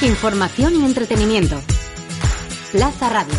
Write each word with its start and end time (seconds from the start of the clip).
Información 0.00 0.80
y 0.80 0.84
entretenimiento. 0.84 1.60
Plaza 2.70 3.08
Radio. 3.08 3.34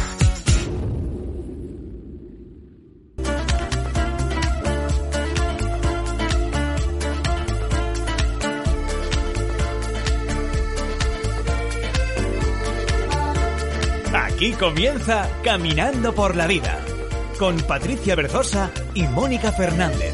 Aquí 14.13 14.51
comienza 14.51 15.29
Caminando 15.43 16.13
por 16.13 16.35
la 16.35 16.45
Vida 16.45 16.77
con 17.39 17.57
Patricia 17.61 18.15
Berzosa 18.15 18.69
y 18.93 19.03
Mónica 19.03 19.53
Fernández. 19.53 20.13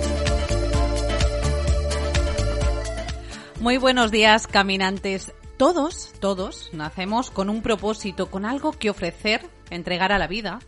Muy 3.60 3.78
buenos 3.78 4.12
días, 4.12 4.46
caminantes. 4.46 5.34
Todos, 5.58 6.12
todos 6.20 6.70
nacemos 6.74 7.32
con 7.32 7.50
un 7.50 7.62
propósito, 7.62 8.30
con 8.30 8.44
algo 8.44 8.74
que 8.74 8.90
ofrecer, 8.90 9.50
entregar 9.70 10.12
a 10.12 10.18
la 10.18 10.28
vida, 10.28 10.60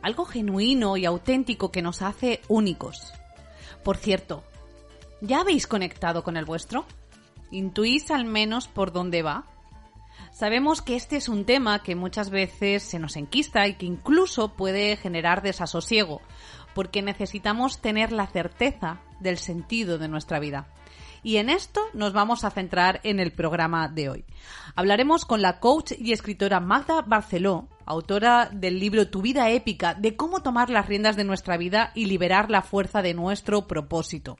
algo 0.00 0.24
genuino 0.24 0.96
y 0.96 1.04
auténtico 1.04 1.70
que 1.70 1.82
nos 1.82 2.00
hace 2.00 2.40
únicos. 2.48 3.12
Por 3.84 3.98
cierto, 3.98 4.42
¿ya 5.20 5.40
habéis 5.40 5.66
conectado 5.66 6.24
con 6.24 6.38
el 6.38 6.46
vuestro? 6.46 6.86
¿Intuís 7.50 8.10
al 8.10 8.24
menos 8.24 8.68
por 8.68 8.90
dónde 8.90 9.22
va? 9.22 9.44
Sabemos 10.32 10.80
que 10.80 10.96
este 10.96 11.16
es 11.16 11.28
un 11.28 11.44
tema 11.44 11.82
que 11.82 11.94
muchas 11.94 12.30
veces 12.30 12.82
se 12.82 12.98
nos 12.98 13.16
enquista 13.16 13.68
y 13.68 13.74
que 13.74 13.84
incluso 13.84 14.54
puede 14.54 14.96
generar 14.96 15.42
desasosiego, 15.42 16.22
porque 16.74 17.02
necesitamos 17.02 17.82
tener 17.82 18.12
la 18.12 18.26
certeza 18.26 19.02
del 19.20 19.36
sentido 19.36 19.98
de 19.98 20.08
nuestra 20.08 20.38
vida. 20.38 20.68
Y 21.22 21.36
en 21.36 21.50
esto 21.50 21.80
nos 21.94 22.12
vamos 22.12 22.44
a 22.44 22.50
centrar 22.50 23.00
en 23.04 23.20
el 23.20 23.30
programa 23.30 23.88
de 23.88 24.08
hoy. 24.08 24.24
Hablaremos 24.74 25.24
con 25.24 25.40
la 25.40 25.60
coach 25.60 25.92
y 25.98 26.12
escritora 26.12 26.58
Magda 26.58 27.02
Barceló, 27.02 27.68
autora 27.86 28.48
del 28.52 28.80
libro 28.80 29.08
Tu 29.08 29.22
vida 29.22 29.50
épica, 29.50 29.94
de 29.94 30.16
cómo 30.16 30.42
tomar 30.42 30.70
las 30.70 30.86
riendas 30.86 31.16
de 31.16 31.24
nuestra 31.24 31.56
vida 31.56 31.92
y 31.94 32.06
liberar 32.06 32.50
la 32.50 32.62
fuerza 32.62 33.02
de 33.02 33.14
nuestro 33.14 33.68
propósito 33.68 34.36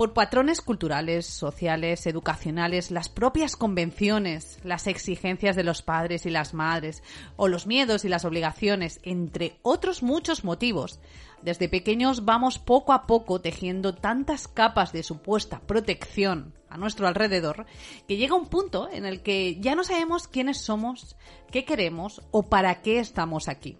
por 0.00 0.14
patrones 0.14 0.62
culturales, 0.62 1.26
sociales, 1.26 2.06
educacionales, 2.06 2.90
las 2.90 3.10
propias 3.10 3.54
convenciones, 3.54 4.58
las 4.64 4.86
exigencias 4.86 5.56
de 5.56 5.62
los 5.62 5.82
padres 5.82 6.24
y 6.24 6.30
las 6.30 6.54
madres, 6.54 7.02
o 7.36 7.48
los 7.48 7.66
miedos 7.66 8.06
y 8.06 8.08
las 8.08 8.24
obligaciones, 8.24 9.00
entre 9.02 9.58
otros 9.60 10.02
muchos 10.02 10.42
motivos. 10.42 11.00
Desde 11.42 11.68
pequeños 11.68 12.24
vamos 12.24 12.58
poco 12.58 12.94
a 12.94 13.06
poco 13.06 13.42
tejiendo 13.42 13.94
tantas 13.94 14.48
capas 14.48 14.94
de 14.94 15.02
supuesta 15.02 15.60
protección 15.66 16.54
a 16.70 16.78
nuestro 16.78 17.06
alrededor 17.06 17.66
que 18.08 18.16
llega 18.16 18.34
un 18.34 18.46
punto 18.46 18.88
en 18.90 19.04
el 19.04 19.20
que 19.20 19.60
ya 19.60 19.74
no 19.74 19.84
sabemos 19.84 20.28
quiénes 20.28 20.62
somos, 20.62 21.14
qué 21.50 21.66
queremos 21.66 22.22
o 22.30 22.44
para 22.44 22.80
qué 22.80 23.00
estamos 23.00 23.48
aquí. 23.48 23.76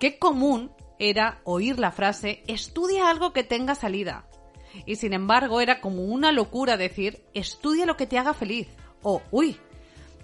Qué 0.00 0.18
común 0.18 0.72
era 0.98 1.40
oír 1.44 1.78
la 1.78 1.92
frase 1.92 2.42
estudia 2.48 3.08
algo 3.08 3.32
que 3.32 3.44
tenga 3.44 3.76
salida 3.76 4.26
y 4.86 4.96
sin 4.96 5.12
embargo 5.12 5.60
era 5.60 5.80
como 5.80 6.04
una 6.04 6.32
locura 6.32 6.76
decir, 6.76 7.24
estudia 7.34 7.86
lo 7.86 7.96
que 7.96 8.06
te 8.06 8.18
haga 8.18 8.34
feliz. 8.34 8.68
O, 9.02 9.22
uy, 9.30 9.58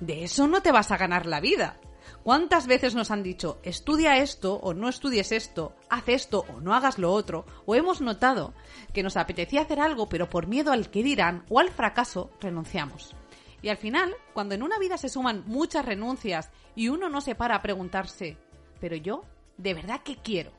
de 0.01 0.25
eso 0.25 0.47
no 0.49 0.63
te 0.63 0.73
vas 0.73 0.91
a 0.91 0.97
ganar 0.97 1.27
la 1.27 1.41
vida. 1.41 1.79
¿Cuántas 2.23 2.67
veces 2.67 2.95
nos 2.95 3.11
han 3.11 3.23
dicho, 3.23 3.61
estudia 3.63 4.19
esto 4.19 4.55
o 4.57 4.75
no 4.75 4.89
estudies 4.89 5.33
esto, 5.33 5.75
haz 5.89 6.09
esto 6.09 6.45
o 6.55 6.61
no 6.61 6.75
hagas 6.75 6.99
lo 6.99 7.13
otro? 7.13 7.47
O 7.65 7.75
hemos 7.75 8.01
notado 8.01 8.53
que 8.93 9.03
nos 9.03 9.17
apetecía 9.17 9.63
hacer 9.63 9.81
algo, 9.81 10.09
pero 10.09 10.29
por 10.29 10.47
miedo 10.47 10.73
al 10.73 10.91
que 10.91 11.03
dirán 11.03 11.45
o 11.49 11.61
al 11.61 11.71
fracaso, 11.71 12.31
renunciamos. 12.41 13.15
Y 13.63 13.69
al 13.69 13.79
final, 13.79 14.15
cuando 14.33 14.55
en 14.55 14.63
una 14.63 14.79
vida 14.79 14.99
se 14.99 15.09
suman 15.09 15.45
muchas 15.47 15.85
renuncias 15.85 16.51
y 16.75 16.89
uno 16.89 17.09
no 17.09 17.21
se 17.21 17.35
para 17.35 17.57
a 17.57 17.63
preguntarse, 17.63 18.37
pero 18.81 18.97
yo, 18.97 19.23
¿de 19.57 19.75
verdad 19.75 20.01
qué 20.05 20.17
quiero? 20.17 20.53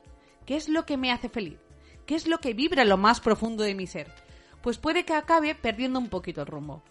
¿Qué 0.46 0.56
es 0.56 0.68
lo 0.68 0.84
que 0.84 0.96
me 0.96 1.12
hace 1.12 1.28
feliz? 1.28 1.58
¿Qué 2.06 2.16
es 2.16 2.26
lo 2.26 2.38
que 2.38 2.52
vibra 2.52 2.84
lo 2.84 2.96
más 2.96 3.20
profundo 3.20 3.62
de 3.62 3.74
mi 3.74 3.86
ser? 3.86 4.12
Pues 4.60 4.78
puede 4.78 5.04
que 5.04 5.14
acabe 5.14 5.54
perdiendo 5.54 5.98
un 5.98 6.08
poquito 6.08 6.40
el 6.40 6.48
rumbo. 6.48 6.82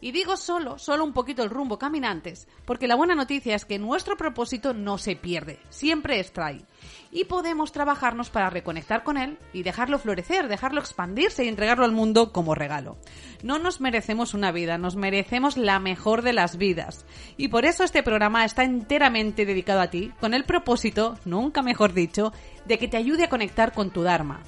Y 0.00 0.12
digo 0.12 0.36
solo, 0.36 0.78
solo 0.78 1.02
un 1.02 1.12
poquito 1.12 1.42
el 1.42 1.50
rumbo, 1.50 1.76
caminantes, 1.78 2.46
porque 2.64 2.86
la 2.86 2.94
buena 2.94 3.16
noticia 3.16 3.56
es 3.56 3.64
que 3.64 3.80
nuestro 3.80 4.16
propósito 4.16 4.72
no 4.72 4.96
se 4.96 5.16
pierde, 5.16 5.58
siempre 5.70 6.20
está 6.20 6.46
ahí. 6.46 6.64
Y 7.10 7.24
podemos 7.24 7.72
trabajarnos 7.72 8.30
para 8.30 8.48
reconectar 8.48 9.02
con 9.02 9.16
él 9.16 9.38
y 9.52 9.64
dejarlo 9.64 9.98
florecer, 9.98 10.46
dejarlo 10.46 10.80
expandirse 10.80 11.44
y 11.44 11.48
entregarlo 11.48 11.84
al 11.84 11.90
mundo 11.90 12.32
como 12.32 12.54
regalo. 12.54 12.96
No 13.42 13.58
nos 13.58 13.80
merecemos 13.80 14.34
una 14.34 14.52
vida, 14.52 14.78
nos 14.78 14.94
merecemos 14.94 15.56
la 15.56 15.80
mejor 15.80 16.22
de 16.22 16.32
las 16.32 16.58
vidas. 16.58 17.04
Y 17.36 17.48
por 17.48 17.64
eso 17.64 17.82
este 17.82 18.04
programa 18.04 18.44
está 18.44 18.62
enteramente 18.62 19.46
dedicado 19.46 19.80
a 19.80 19.90
ti, 19.90 20.12
con 20.20 20.32
el 20.32 20.44
propósito, 20.44 21.18
nunca 21.24 21.62
mejor 21.62 21.92
dicho, 21.92 22.32
de 22.66 22.78
que 22.78 22.86
te 22.86 22.98
ayude 22.98 23.24
a 23.24 23.30
conectar 23.30 23.72
con 23.72 23.90
tu 23.90 24.02
Dharma 24.02 24.44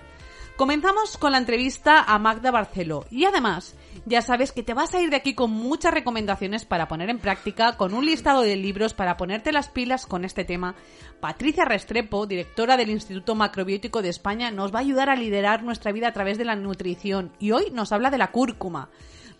Comenzamos 0.60 1.16
con 1.16 1.32
la 1.32 1.38
entrevista 1.38 2.03
a 2.03 2.19
Magda 2.19 2.50
Barceló 2.50 3.06
y 3.10 3.25
además 3.25 3.76
ya 4.04 4.21
sabes 4.21 4.53
que 4.53 4.62
te 4.62 4.75
vas 4.75 4.93
a 4.93 5.00
ir 5.00 5.09
de 5.09 5.16
aquí 5.16 5.32
con 5.32 5.50
muchas 5.50 5.94
recomendaciones 5.94 6.66
para 6.66 6.87
poner 6.87 7.09
en 7.09 7.19
práctica, 7.19 7.78
con 7.78 7.94
un 7.94 8.04
listado 8.04 8.43
de 8.43 8.56
libros 8.56 8.93
para 8.93 9.16
ponerte 9.16 9.53
las 9.53 9.71
pilas 9.71 10.04
con 10.04 10.22
este 10.22 10.44
tema. 10.44 10.75
Patricia 11.19 11.65
Restrepo, 11.65 12.26
directora 12.26 12.76
del 12.76 12.91
Instituto 12.91 13.34
Macrobiótico 13.34 14.03
de 14.03 14.10
España, 14.10 14.50
nos 14.50 14.71
va 14.71 14.81
a 14.81 14.82
ayudar 14.82 15.09
a 15.09 15.16
liderar 15.16 15.62
nuestra 15.62 15.93
vida 15.93 16.09
a 16.09 16.12
través 16.12 16.37
de 16.37 16.44
la 16.44 16.56
nutrición 16.56 17.32
y 17.38 17.53
hoy 17.53 17.71
nos 17.72 17.91
habla 17.92 18.10
de 18.10 18.19
la 18.19 18.31
cúrcuma. 18.31 18.91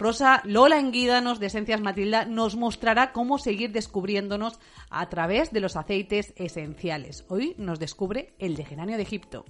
Rosa 0.00 0.41
Lola 0.47 0.78
Enguídanos 0.78 1.41
de 1.41 1.49
Esencias 1.49 1.83
Matilda 1.83 2.25
nos 2.25 2.56
mostrará 2.56 3.12
cómo 3.12 3.37
seguir 3.37 3.71
descubriéndonos 3.71 4.59
a 4.88 5.06
través 5.11 5.53
de 5.53 5.61
los 5.61 5.77
aceites 5.77 6.33
esenciales. 6.37 7.27
Hoy 7.28 7.55
nos 7.59 7.78
descubre 7.78 8.33
el 8.38 8.56
de 8.56 8.65
geranio 8.65 8.97
de 8.97 9.03
Egipto. 9.03 9.44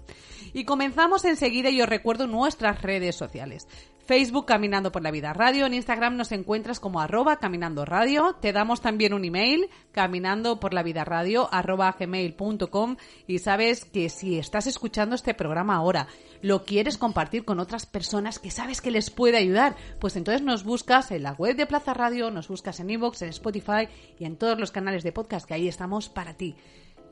Y 0.53 0.65
comenzamos 0.65 1.25
enseguida 1.25 1.71
y 1.71 1.81
os 1.81 1.88
recuerdo 1.88 2.27
nuestras 2.27 2.83
redes 2.83 3.15
sociales. 3.15 3.69
Facebook 4.10 4.47
Caminando 4.47 4.91
por 4.91 5.03
la 5.03 5.12
Vida 5.12 5.32
Radio. 5.32 5.66
En 5.66 5.75
Instagram 5.75 6.16
nos 6.16 6.32
encuentras 6.32 6.81
como 6.81 7.00
arroba 7.00 7.37
caminando 7.37 7.84
radio. 7.84 8.34
Te 8.41 8.53
damos 8.53 8.81
también 8.81 9.15
un 9.15 9.25
email, 9.25 9.71
caminando 9.93 10.59
por 10.59 10.75
la 10.75 10.82
vida 10.82 11.04
radio 11.04 11.48
arroba 11.53 11.94
gmail.com. 11.97 12.97
Y 13.28 13.38
sabes 13.38 13.84
que 13.84 14.09
si 14.09 14.37
estás 14.37 14.66
escuchando 14.66 15.15
este 15.15 15.32
programa 15.32 15.76
ahora, 15.76 16.09
lo 16.43 16.65
quieres 16.65 16.99
compartir 16.99 17.44
con 17.44 17.60
otras 17.60 17.87
personas 17.87 18.41
que 18.41 18.50
sabes 18.50 18.81
que 18.81 18.91
les 18.91 19.10
puede 19.10 19.37
ayudar, 19.37 19.76
pues 20.00 20.16
entonces 20.16 20.43
nos 20.43 20.65
buscas 20.65 21.12
en 21.12 21.22
la 21.22 21.34
web 21.34 21.54
de 21.54 21.66
Plaza 21.66 21.94
Radio, 21.94 22.32
nos 22.32 22.49
buscas 22.49 22.81
en 22.81 22.91
iVoox, 22.91 23.22
en 23.22 23.28
Spotify 23.28 23.87
y 24.19 24.25
en 24.25 24.37
todos 24.37 24.59
los 24.59 24.72
canales 24.72 25.04
de 25.04 25.12
podcast 25.12 25.47
que 25.47 25.54
ahí 25.54 25.69
estamos 25.69 26.09
para 26.09 26.34
ti. 26.34 26.56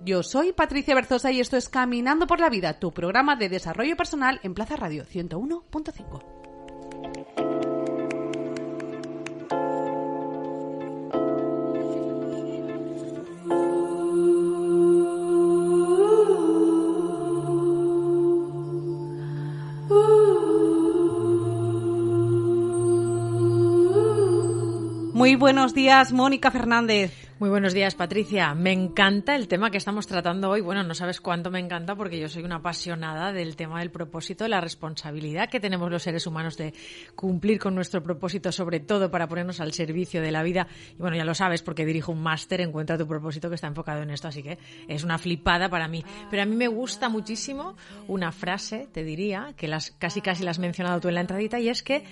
Yo 0.04 0.24
soy 0.24 0.52
Patricia 0.52 0.96
Berzosa 0.96 1.30
y 1.30 1.38
esto 1.38 1.56
es 1.56 1.68
Caminando 1.68 2.26
por 2.26 2.40
la 2.40 2.50
Vida, 2.50 2.80
tu 2.80 2.90
programa 2.90 3.36
de 3.36 3.48
desarrollo 3.48 3.96
personal 3.96 4.40
en 4.42 4.54
Plaza 4.54 4.74
Radio 4.74 5.04
101.5. 5.04 6.37
buenos 25.38 25.72
días, 25.72 26.12
Mónica 26.12 26.50
Fernández. 26.50 27.12
Muy 27.38 27.48
buenos 27.48 27.72
días, 27.72 27.94
Patricia. 27.94 28.52
Me 28.54 28.72
encanta 28.72 29.36
el 29.36 29.46
tema 29.46 29.70
que 29.70 29.78
estamos 29.78 30.08
tratando 30.08 30.50
hoy. 30.50 30.60
Bueno, 30.60 30.82
no 30.82 30.92
sabes 30.94 31.20
cuánto 31.20 31.52
me 31.52 31.60
encanta 31.60 31.94
porque 31.94 32.18
yo 32.18 32.28
soy 32.28 32.42
una 32.42 32.56
apasionada 32.56 33.32
del 33.32 33.54
tema 33.54 33.78
del 33.78 33.92
propósito, 33.92 34.42
de 34.42 34.50
la 34.50 34.60
responsabilidad 34.60 35.48
que 35.48 35.60
tenemos 35.60 35.88
los 35.92 36.02
seres 36.02 36.26
humanos 36.26 36.56
de 36.56 36.74
cumplir 37.14 37.60
con 37.60 37.76
nuestro 37.76 38.02
propósito, 38.02 38.50
sobre 38.50 38.80
todo 38.80 39.12
para 39.12 39.28
ponernos 39.28 39.60
al 39.60 39.72
servicio 39.72 40.20
de 40.20 40.32
la 40.32 40.42
vida. 40.42 40.66
Y 40.98 41.00
bueno, 41.00 41.16
ya 41.16 41.24
lo 41.24 41.34
sabes 41.34 41.62
porque 41.62 41.86
dirijo 41.86 42.10
un 42.10 42.22
máster, 42.22 42.60
encuentra 42.60 42.98
tu 42.98 43.06
propósito 43.06 43.48
que 43.48 43.54
está 43.54 43.68
enfocado 43.68 44.02
en 44.02 44.10
esto, 44.10 44.26
así 44.26 44.42
que 44.42 44.58
es 44.88 45.04
una 45.04 45.18
flipada 45.18 45.68
para 45.68 45.86
mí. 45.86 46.04
Pero 46.30 46.42
a 46.42 46.46
mí 46.46 46.56
me 46.56 46.66
gusta 46.66 47.08
muchísimo 47.08 47.76
una 48.08 48.32
frase, 48.32 48.88
te 48.92 49.04
diría, 49.04 49.54
que 49.56 49.68
las 49.68 49.92
casi 49.92 50.20
casi 50.20 50.42
la 50.42 50.50
has 50.50 50.58
mencionado 50.58 51.00
tú 51.00 51.06
en 51.06 51.14
la 51.14 51.20
entradita, 51.20 51.60
y 51.60 51.68
es 51.68 51.84
que 51.84 52.02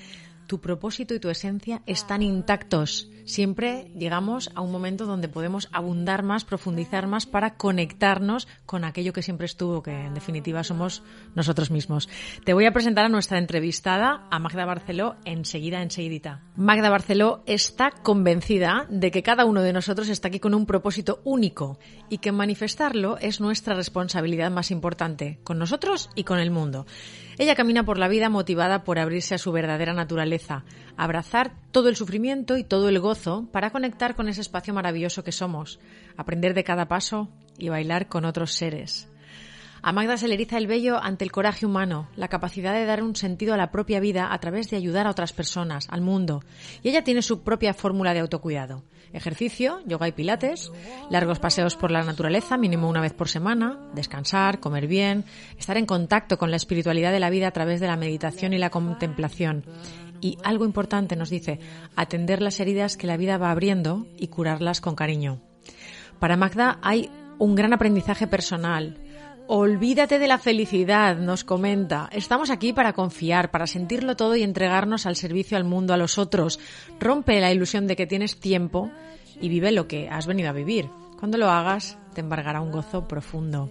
tu 0.47 0.61
propósito 0.61 1.15
y 1.15 1.21
tu 1.21 1.29
esencia 1.29 1.83
están 1.87 2.23
intactos. 2.23 3.11
Siempre 3.25 3.91
llegamos 3.97 4.51
a 4.55 4.61
un 4.61 4.71
momento 4.71 5.05
donde 5.05 5.29
podemos 5.29 5.69
abundar 5.73 6.23
más, 6.23 6.45
profundizar 6.45 7.09
más 7.09 7.27
para 7.27 7.57
conectarnos 7.57 8.47
con 8.67 8.85
aquello 8.85 9.13
que 9.13 9.23
siempre 9.23 9.47
estuvo, 9.47 9.83
que 9.83 9.91
en 9.91 10.15
definitiva 10.15 10.63
somos 10.63 11.03
nosotros 11.35 11.73
mismos. 11.73 12.09
Te 12.45 12.55
voy 12.55 12.67
a 12.67 12.73
presentar 12.73 13.05
a 13.05 13.09
nuestra 13.09 13.39
entrevistada, 13.39 14.29
a 14.31 14.39
Magda 14.39 14.65
Barceló, 14.65 15.17
enseguida, 15.25 15.83
enseguidita. 15.83 16.43
Magda 16.55 16.89
Barceló 16.89 17.43
está 17.47 17.91
convencida 17.91 18.87
de 18.91 19.11
que 19.11 19.25
cada 19.25 19.45
uno 19.45 19.63
de 19.63 19.73
nosotros 19.73 20.09
está 20.09 20.29
aquí 20.29 20.39
con 20.39 20.55
un 20.55 20.65
propósito 20.65 21.21
único 21.25 21.81
y 22.09 22.19
que 22.19 22.31
manifestarlo 22.31 23.19
es 23.19 23.41
nuestra 23.41 23.75
responsabilidad 23.75 24.53
más 24.53 24.71
importante, 24.71 25.41
con 25.43 25.59
nosotros 25.59 26.11
y 26.15 26.23
con 26.23 26.39
el 26.39 26.53
mundo. 26.53 26.87
Ella 27.39 27.55
camina 27.55 27.85
por 27.85 27.99
la 27.99 28.09
vida 28.09 28.31
motivada 28.31 28.83
por 28.83 28.99
abrirse 28.99 29.35
a 29.35 29.39
su 29.39 29.53
verdadera 29.53 29.93
naturaleza, 29.93 30.65
abrazar 30.97 31.53
todo 31.71 31.91
el 31.91 31.97
sufrimiento 31.97 32.57
y 32.57 32.65
todo 32.65 32.89
el 32.89 32.99
gozo 32.99 33.47
para 33.53 33.71
conectar 33.71 34.15
con 34.17 34.29
ese 34.29 34.41
espacio 34.41 34.73
maravilloso 34.73 35.23
que 35.23 35.33
somos, 35.33 35.79
aprender 36.17 36.55
de 36.55 36.65
cada 36.65 36.89
paso 36.89 37.29
y 37.59 37.69
bailar 37.69 38.09
con 38.09 38.25
otros 38.25 38.53
seres. 38.53 39.09
A 39.83 39.93
Magda 39.93 40.17
se 40.17 40.27
le 40.27 40.35
eriza 40.35 40.57
el 40.57 40.67
vello 40.67 40.99
ante 41.01 41.25
el 41.25 41.31
coraje 41.31 41.67
humano, 41.67 42.09
la 42.17 42.29
capacidad 42.29 42.73
de 42.73 42.87
dar 42.87 43.03
un 43.03 43.15
sentido 43.15 43.55
a 43.55 43.57
la 43.57 43.71
propia 43.71 44.01
vida 44.01 44.33
a 44.33 44.39
través 44.41 44.71
de 44.71 44.77
ayudar 44.77 45.07
a 45.07 45.11
otras 45.11 45.33
personas, 45.33 45.87
al 45.91 46.01
mundo. 46.01 46.43
Y 46.83 46.89
ella 46.89 47.05
tiene 47.05 47.23
su 47.23 47.43
propia 47.43 47.75
fórmula 47.75 48.15
de 48.15 48.21
autocuidado. 48.21 48.83
Ejercicio, 49.13 49.81
yoga 49.87 50.09
y 50.09 50.13
pilates, 50.13 50.71
largos 51.11 51.39
paseos 51.39 51.77
por 51.77 51.91
la 51.91 52.03
naturaleza, 52.03 52.57
mínimo 52.57 52.89
una 52.89 53.01
vez 53.01 53.13
por 53.13 53.29
semana, 53.29 53.79
descansar, 53.95 54.61
comer 54.61 54.87
bien, 54.87 55.25
estar 55.59 55.77
en 55.77 55.87
contacto 55.87 56.39
con 56.39 56.51
la 56.51 56.57
espiritualidad 56.57 57.13
de 57.13 57.21
la 57.21 57.31
vida 57.31 57.49
a 57.49 57.53
través 57.53 57.81
de 57.81 57.87
la 57.87 57.97
meditación 57.97 58.53
y 58.53 58.59
la 58.59 58.71
contemplación. 58.71 59.65
Y 60.21 60.39
algo 60.43 60.65
importante 60.65 61.17
nos 61.17 61.31
dice, 61.31 61.61
atender 61.95 62.43
las 62.43 62.61
heridas 62.61 62.97
que 62.97 63.07
la 63.07 63.17
vida 63.17 63.39
va 63.39 63.51
abriendo 63.51 64.07
y 64.17 64.29
curarlas 64.29 64.81
con 64.81 64.95
cariño. 64.95 65.41
Para 66.19 66.37
Magda 66.37 66.79
hay 66.83 67.11
un 67.39 67.55
gran 67.55 67.73
aprendizaje 67.73 68.27
personal, 68.27 68.99
Olvídate 69.49 70.19
de 70.19 70.27
la 70.27 70.39
felicidad, 70.39 71.19
nos 71.19 71.45
comenta. 71.45 72.09
Estamos 72.11 72.51
aquí 72.51 72.73
para 72.73 72.95
confiar, 72.95 73.53
para 73.53 73.69
sentirlo 73.69 74.17
todo 74.17 74.35
y 74.35 74.43
entregarnos 74.43 75.07
al 75.07 75.15
servicio 75.15 75.57
al 75.57 75.63
mundo, 75.63 75.95
a 75.95 75.97
los 75.97 76.19
otros. 76.19 76.59
Rompe 76.99 77.41
la 77.41 77.53
ilusión 77.53 77.87
de 77.87 77.95
que 77.95 78.09
tienes 78.09 78.41
tiempo 78.41 78.91
y 79.41 79.49
vive 79.49 79.71
lo 79.71 79.87
que 79.87 80.09
has 80.09 80.27
venido 80.27 80.49
a 80.49 80.53
vivir. 80.53 80.91
Cuando 81.21 81.39
lo 81.39 81.49
hagas, 81.49 81.97
te 82.13 82.23
embargará 82.23 82.61
un 82.61 82.73
gozo 82.73 83.07
profundo. 83.07 83.71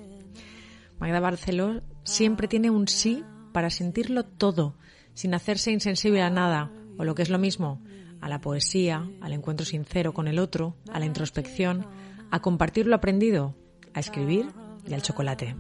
Magda 0.98 1.19
Barceló 1.19 1.81
siempre 2.06 2.48
tiene 2.48 2.69
un 2.69 2.88
sí 2.88 3.25
para 3.51 3.69
sentirlo 3.69 4.24
todo, 4.24 4.77
sin 5.13 5.33
hacerse 5.33 5.74
insensible 5.74 6.22
a 6.22 6.30
nada, 6.30 6.72
o 6.98 7.04
lo 7.04 7.16
que 7.16 7.24
es 7.24 7.30
lo 7.30 7.38
mismo, 7.38 7.81
a 8.22 8.30
la 8.30 8.39
poesía, 8.39 9.10
al 9.19 9.33
encuentro 9.33 9.66
sincero 9.66 10.13
con 10.13 10.30
el 10.30 10.39
otro, 10.39 10.77
a 10.89 11.00
la 11.00 11.06
introspección, 11.06 11.86
a 12.31 12.42
compartir 12.42 12.88
lo 12.88 12.95
aprendido, 12.95 13.56
a 13.94 14.00
escribir 14.00 14.48
y 14.88 14.94
al 14.94 15.02
chocolate. 15.02 15.56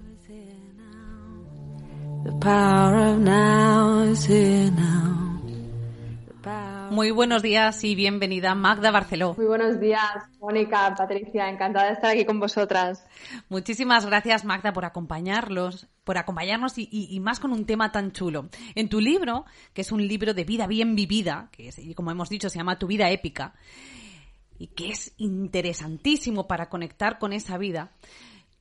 Muy 6.91 7.11
buenos 7.11 7.41
días 7.41 7.83
y 7.83 7.95
bienvenida 7.95 8.55
Magda 8.55 8.91
Barceló. 8.91 9.33
Muy 9.35 9.47
buenos 9.47 9.79
días, 9.79 10.01
Mónica, 10.39 10.93
Patricia, 10.95 11.49
encantada 11.49 11.87
de 11.87 11.93
estar 11.93 12.11
aquí 12.11 12.25
con 12.25 12.39
vosotras. 12.39 13.05
Muchísimas 13.49 14.05
gracias, 14.05 14.45
Magda, 14.45 14.73
por 14.73 14.85
acompañarlos, 14.85 15.87
por 16.03 16.17
acompañarnos 16.17 16.73
y, 16.77 17.19
más 17.19 17.39
con 17.39 17.51
un 17.51 17.65
tema 17.65 17.91
tan 17.91 18.11
chulo. 18.11 18.49
En 18.75 18.89
tu 18.89 18.99
libro, 19.01 19.45
que 19.73 19.81
es 19.81 19.91
un 19.91 20.07
libro 20.07 20.33
de 20.33 20.43
vida 20.43 20.67
bien 20.67 20.95
vivida, 20.95 21.49
que 21.51 21.71
como 21.95 22.11
hemos 22.11 22.29
dicho 22.29 22.49
se 22.49 22.59
llama 22.59 22.79
Tu 22.79 22.87
vida 22.87 23.09
épica, 23.09 23.53
y 24.57 24.67
que 24.67 24.89
es 24.89 25.13
interesantísimo 25.17 26.47
para 26.47 26.69
conectar 26.69 27.19
con 27.19 27.33
esa 27.33 27.57
vida, 27.57 27.91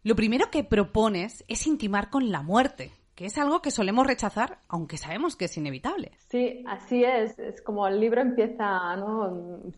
lo 0.04 0.14
primero 0.14 0.50
que 0.50 0.64
propones 0.64 1.44
es 1.48 1.66
intimar 1.66 2.10
con 2.10 2.30
la 2.30 2.42
muerte, 2.42 2.92
que 3.14 3.24
es 3.24 3.38
algo 3.38 3.62
que 3.62 3.70
solemos 3.70 4.06
rechazar, 4.06 4.58
aunque 4.68 4.98
sabemos 4.98 5.34
que 5.34 5.46
es 5.46 5.56
inevitable. 5.56 6.12
Sí, 6.28 6.62
así 6.66 7.02
es. 7.04 7.38
Es 7.38 7.62
como 7.62 7.86
el 7.86 7.98
libro 7.98 8.20
empieza 8.20 8.96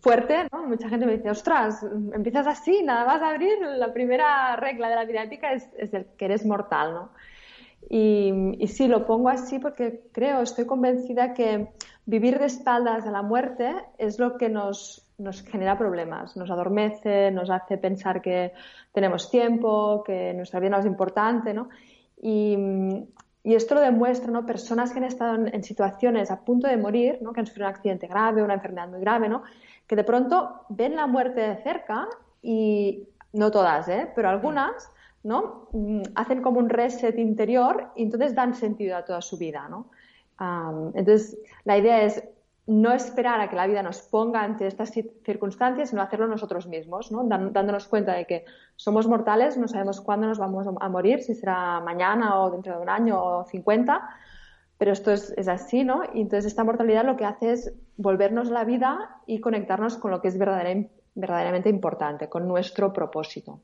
fuerte, 0.01 0.49
¿no? 0.53 0.67
Mucha 0.67 0.89
gente 0.89 1.07
me 1.07 1.17
dice, 1.17 1.31
ostras, 1.31 1.87
empiezas 2.13 2.49
así, 2.49 2.83
nada 2.83 3.05
más 3.05 3.23
abrir, 3.23 3.57
la 3.61 3.93
primera 3.93 4.57
regla 4.57 4.89
de 4.89 4.95
la 4.97 5.05
vida 5.05 5.23
ética 5.23 5.53
es, 5.53 5.69
el 5.79 6.07
que 6.17 6.25
eres 6.25 6.45
mortal, 6.45 6.95
¿no? 6.95 7.11
Y, 7.89 8.57
y, 8.59 8.67
sí, 8.67 8.89
lo 8.89 9.07
pongo 9.07 9.29
así 9.29 9.61
porque 9.61 10.09
creo, 10.11 10.41
estoy 10.43 10.67
convencida 10.67 11.35
que 11.35 11.69
vivir 12.05 12.41
de 12.41 12.47
espaldas 12.47 13.07
a 13.07 13.13
la 13.13 13.23
muerte 13.23 13.73
es 13.99 14.19
lo 14.19 14.39
que 14.39 14.49
nos 14.49 15.06
nos 15.19 15.43
genera 15.43 15.79
problemas, 15.79 16.37
nos 16.37 16.51
adormece, 16.51 17.31
nos 17.31 17.49
hace 17.51 17.79
pensar 17.79 18.21
que 18.21 18.53
tenemos 18.93 19.31
tiempo, 19.31 20.03
que 20.05 20.35
nuestra 20.35 20.61
vida 20.61 20.71
no 20.71 20.79
es 20.79 20.87
importante, 20.87 21.55
¿no? 21.55 21.69
Y, 22.21 22.57
esto 23.45 23.77
lo 23.77 23.81
demuestra, 23.81 24.33
¿no? 24.33 24.45
Personas 24.45 24.93
que 24.93 24.99
han 24.99 25.05
estado 25.05 25.47
en, 25.47 25.63
situaciones 25.63 26.33
a 26.33 26.41
punto 26.45 26.67
de 26.67 26.77
morir, 26.77 27.21
¿no? 27.23 27.33
Que 27.33 27.41
han 27.41 27.47
sufrido 27.47 27.69
un 27.69 27.75
accidente 27.75 28.09
grave, 28.09 28.43
una 28.43 28.55
enfermedad 28.55 28.89
muy 28.89 29.01
grave, 29.01 29.29
¿no? 29.29 29.45
Que 29.87 29.95
de 29.95 30.03
pronto 30.03 30.63
ven 30.69 30.97
la 30.97 31.07
muerte 31.07 31.41
de 31.41 31.57
cerca 31.63 32.09
y 32.43 33.09
no 33.33 33.53
todas, 33.53 33.87
¿eh? 33.89 34.11
Pero 34.17 34.31
algunas, 34.31 34.91
¿no? 35.23 35.69
Mm, 35.73 36.03
hacen 36.17 36.43
como 36.43 36.59
un 36.59 36.69
reset 36.69 37.17
interior 37.19 37.93
y 37.95 38.03
entonces 38.03 38.35
dan 38.35 38.53
sentido 38.53 38.97
a 38.97 39.05
toda 39.05 39.23
su 39.23 39.39
vida, 39.39 39.69
¿no? 39.69 39.91
entonces, 40.95 41.39
la 41.65 41.79
idea 41.79 42.03
es 42.03 42.23
no 42.67 42.93
esperar 42.93 43.41
a 43.41 43.49
que 43.49 43.55
la 43.55 43.67
vida 43.67 43.83
nos 43.83 44.03
ponga 44.03 44.43
ante 44.43 44.67
estas 44.67 44.91
circunstancias, 44.91 45.91
sino 45.91 46.03
hacerlo 46.03 46.27
nosotros 46.27 46.67
mismos, 46.67 47.13
¿no? 47.13 47.23
dándonos 47.25 47.87
cuenta 47.87 48.15
de 48.15 48.27
que 48.27 48.45
somos 48.75 49.07
mortales, 49.07 49.57
no 49.57 49.69
sabemos 49.69 50.01
cuándo 50.01 50.27
nos 50.27 50.39
vamos 50.39 50.67
a 50.81 50.89
morir, 50.89 51.23
si 51.23 51.35
será 51.35 51.81
mañana 51.81 52.41
o 52.41 52.51
dentro 52.51 52.77
de 52.77 52.83
un 52.83 52.89
año 52.89 53.23
o 53.23 53.45
50, 53.45 54.09
pero 54.79 54.93
esto 54.93 55.13
es, 55.13 55.49
así, 55.49 55.85
¿no? 55.85 56.03
Y 56.13 56.23
entonces 56.23 56.47
esta 56.47 56.65
mortalidad 56.65 57.05
lo 57.05 57.17
que 57.17 57.25
hace 57.25 57.53
es 57.53 57.73
volvernos 57.97 58.51
la 58.51 58.65
vida 58.65 59.21
y 59.27 59.41
conectarnos 59.41 59.97
con 59.97 60.11
lo 60.11 60.21
que 60.21 60.29
es 60.29 60.37
verdaderamente 60.37 61.71
importante, 61.71 62.29
con 62.29 62.47
nuestro 62.47 62.93
propósito. 62.93 63.61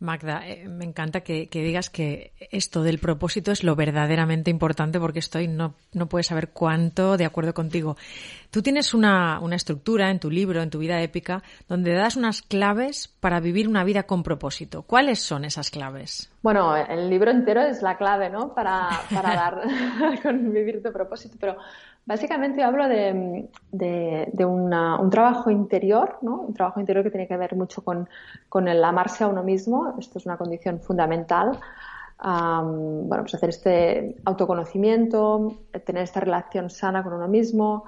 Magda, 0.00 0.48
eh, 0.48 0.66
me 0.66 0.86
encanta 0.86 1.20
que, 1.20 1.48
digas 1.52 1.90
que 1.90 2.32
esto 2.50 2.82
del 2.82 2.98
propósito 2.98 3.52
es 3.52 3.62
lo 3.62 3.76
verdaderamente 3.76 4.50
importante 4.50 4.98
porque 4.98 5.18
estoy, 5.18 5.46
no, 5.46 5.74
no 5.92 6.08
puedes 6.08 6.28
saber 6.28 6.48
cuánto 6.48 7.18
de 7.18 7.26
acuerdo 7.26 7.52
contigo. 7.52 7.96
Tú 8.50 8.62
tienes 8.62 8.94
una, 8.94 9.38
una 9.40 9.56
estructura 9.56 10.10
en 10.10 10.18
tu 10.18 10.30
libro, 10.30 10.62
en 10.62 10.70
tu 10.70 10.78
vida 10.78 11.02
épica, 11.02 11.42
donde 11.68 11.92
das 11.92 12.16
unas 12.16 12.40
claves 12.40 13.08
para 13.20 13.40
vivir 13.40 13.68
una 13.68 13.84
vida 13.84 14.04
con 14.04 14.22
propósito. 14.22 14.82
¿Cuáles 14.82 15.20
son 15.20 15.44
esas 15.44 15.70
claves? 15.70 16.30
Bueno, 16.42 16.74
el 16.74 17.10
libro 17.10 17.30
entero 17.30 17.60
es 17.60 17.82
la 17.82 17.98
clave, 17.98 18.30
¿no? 18.30 18.54
Para, 18.54 18.88
para 19.14 19.34
dar 19.34 19.62
con 20.22 20.50
vivir 20.50 20.82
tu 20.82 20.90
propósito, 20.90 21.36
pero 21.38 21.58
Básicamente 22.10 22.64
hablo 22.64 22.88
de, 22.88 23.48
un 24.44 25.10
trabajo 25.10 25.48
interior, 25.48 26.18
¿no? 26.22 26.40
un 26.40 26.54
trabajo 26.54 26.80
interior 26.80 27.04
que 27.04 27.10
tiene 27.12 27.28
que 27.28 27.36
ver 27.36 27.54
mucho 27.54 27.84
con, 27.84 28.08
el 28.66 28.82
amarse 28.82 29.22
a 29.22 29.28
uno 29.28 29.44
mismo. 29.44 29.94
Esto 29.96 30.18
es 30.18 30.26
una 30.26 30.36
condición 30.36 30.80
fundamental. 30.80 31.56
bueno, 32.20 33.22
pues 33.22 33.34
hacer 33.36 33.50
este 33.50 34.16
autoconocimiento, 34.24 35.52
tener 35.86 36.02
esta 36.02 36.18
relación 36.18 36.68
sana 36.68 37.04
con 37.04 37.12
uno 37.12 37.28
mismo, 37.28 37.84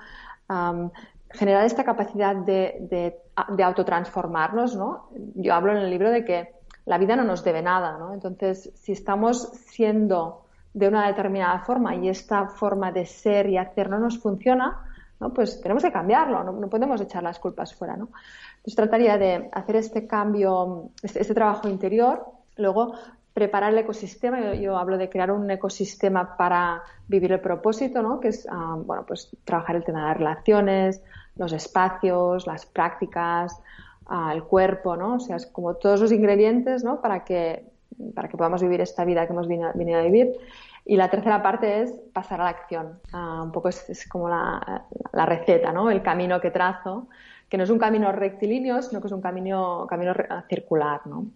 generar 1.31 1.65
esta 1.65 1.83
capacidad 1.83 2.37
de, 2.37 3.19
autotransformarnos. 3.61 4.77
¿no? 4.77 5.09
Yo 5.35 5.53
hablo 5.53 5.73
en 5.73 5.79
el 5.79 5.91
libro 5.91 6.13
de 6.13 6.25
que 6.25 6.55
la 6.87 6.97
vida 6.97 7.17
no 7.17 7.25
nos 7.25 7.43
debe 7.43 7.61
nada. 7.61 7.99
Entonces, 8.15 8.71
si 8.77 8.93
estamos 8.93 9.49
siendo 9.67 10.45
de 10.75 10.89
una 10.89 11.07
determinada 11.07 11.59
forma 11.61 11.95
y 11.95 12.09
esta 12.09 12.47
forma 12.47 12.93
de 12.93 13.05
ser 13.07 13.49
y 13.49 13.59
hacer 13.59 13.91
no 13.91 13.99
nos 13.99 14.19
funciona, 14.19 14.85
¿no? 15.21 15.33
pues 15.33 15.61
tenemos 15.61 15.83
que 15.83 15.93
cambiarlo, 15.93 16.43
no, 16.45 16.69
podemos 16.69 17.01
echar 17.01 17.23
las 17.23 17.39
culpas 17.39 17.75
fuera. 17.75 17.97
¿no? 17.97 18.09
Entonces 18.57 18.77
trataría 18.77 19.19
de 19.19 19.49
hacer 19.53 19.77
este 19.77 20.07
cambio, 20.07 20.91
este, 21.03 21.21
este 21.21 21.35
trabajo 21.35 21.69
interior, 21.69 22.25
luego 22.57 22.95
preparar 23.35 23.73
el 23.73 23.79
ecosistema. 23.79 24.55
Yo, 24.55 24.77
hablo 24.77 24.99
de 24.99 25.09
crear 25.09 25.31
un 25.31 25.51
ecosistema 25.51 26.37
para 26.37 26.83
vivir 27.09 27.33
el 27.33 27.41
propósito, 27.41 28.03
¿no? 28.03 28.21
que 28.21 28.29
es 28.29 28.47
ah, 28.51 28.77
bueno, 28.79 29.05
pues 29.07 29.37
trabajar 29.45 29.77
el 29.77 29.85
tema 29.85 30.01
de 30.01 30.09
las 30.09 30.17
relaciones, 30.17 31.03
los 31.37 31.53
espacios, 31.53 32.47
las 32.47 32.67
prácticas, 32.67 33.59
ah, 34.07 34.33
el 34.35 34.45
cuerpo, 34.45 34.97
¿no? 34.97 35.15
o 35.17 35.21
sea, 35.21 35.37
es 35.37 35.47
como 35.47 35.75
todos 35.75 36.01
los 36.01 36.13
ingredientes 36.13 36.85
¿no? 36.85 37.01
para 37.01 37.25
que 37.25 37.72
para 38.15 38.29
que 38.29 38.37
podamos 38.37 38.63
vivir 38.63 38.81
esta 38.81 39.05
vida 39.05 39.27
que 39.27 39.33
hemos 39.33 39.49
venido, 39.49 39.99
a 39.99 40.03
vivir. 40.03 40.33
Y 40.85 40.97
la 40.97 41.09
tercera 41.09 41.43
parte 41.43 41.83
es 41.83 41.93
pasar 42.13 42.41
a 42.41 42.45
la 42.45 42.51
acción. 42.51 43.01
Ah, 43.13 43.43
un 43.45 43.53
poco 43.53 43.69
es, 43.69 44.07
como 44.09 44.29
la, 44.29 44.87
receta, 45.27 45.73
¿no? 45.73 45.91
El 45.91 46.03
camino 46.03 46.41
que 46.41 46.51
trazo, 46.51 47.09
que 47.49 47.57
no 47.57 47.65
es 47.65 47.71
un 47.71 47.79
camino 47.79 48.11
rectilíneo, 48.13 48.83
sino 48.83 49.01
que 49.01 49.07
es 49.07 49.13
un 49.13 49.21
camino, 49.21 49.87
camino 49.89 50.13
circular, 50.49 51.01
¿no? 51.07 51.27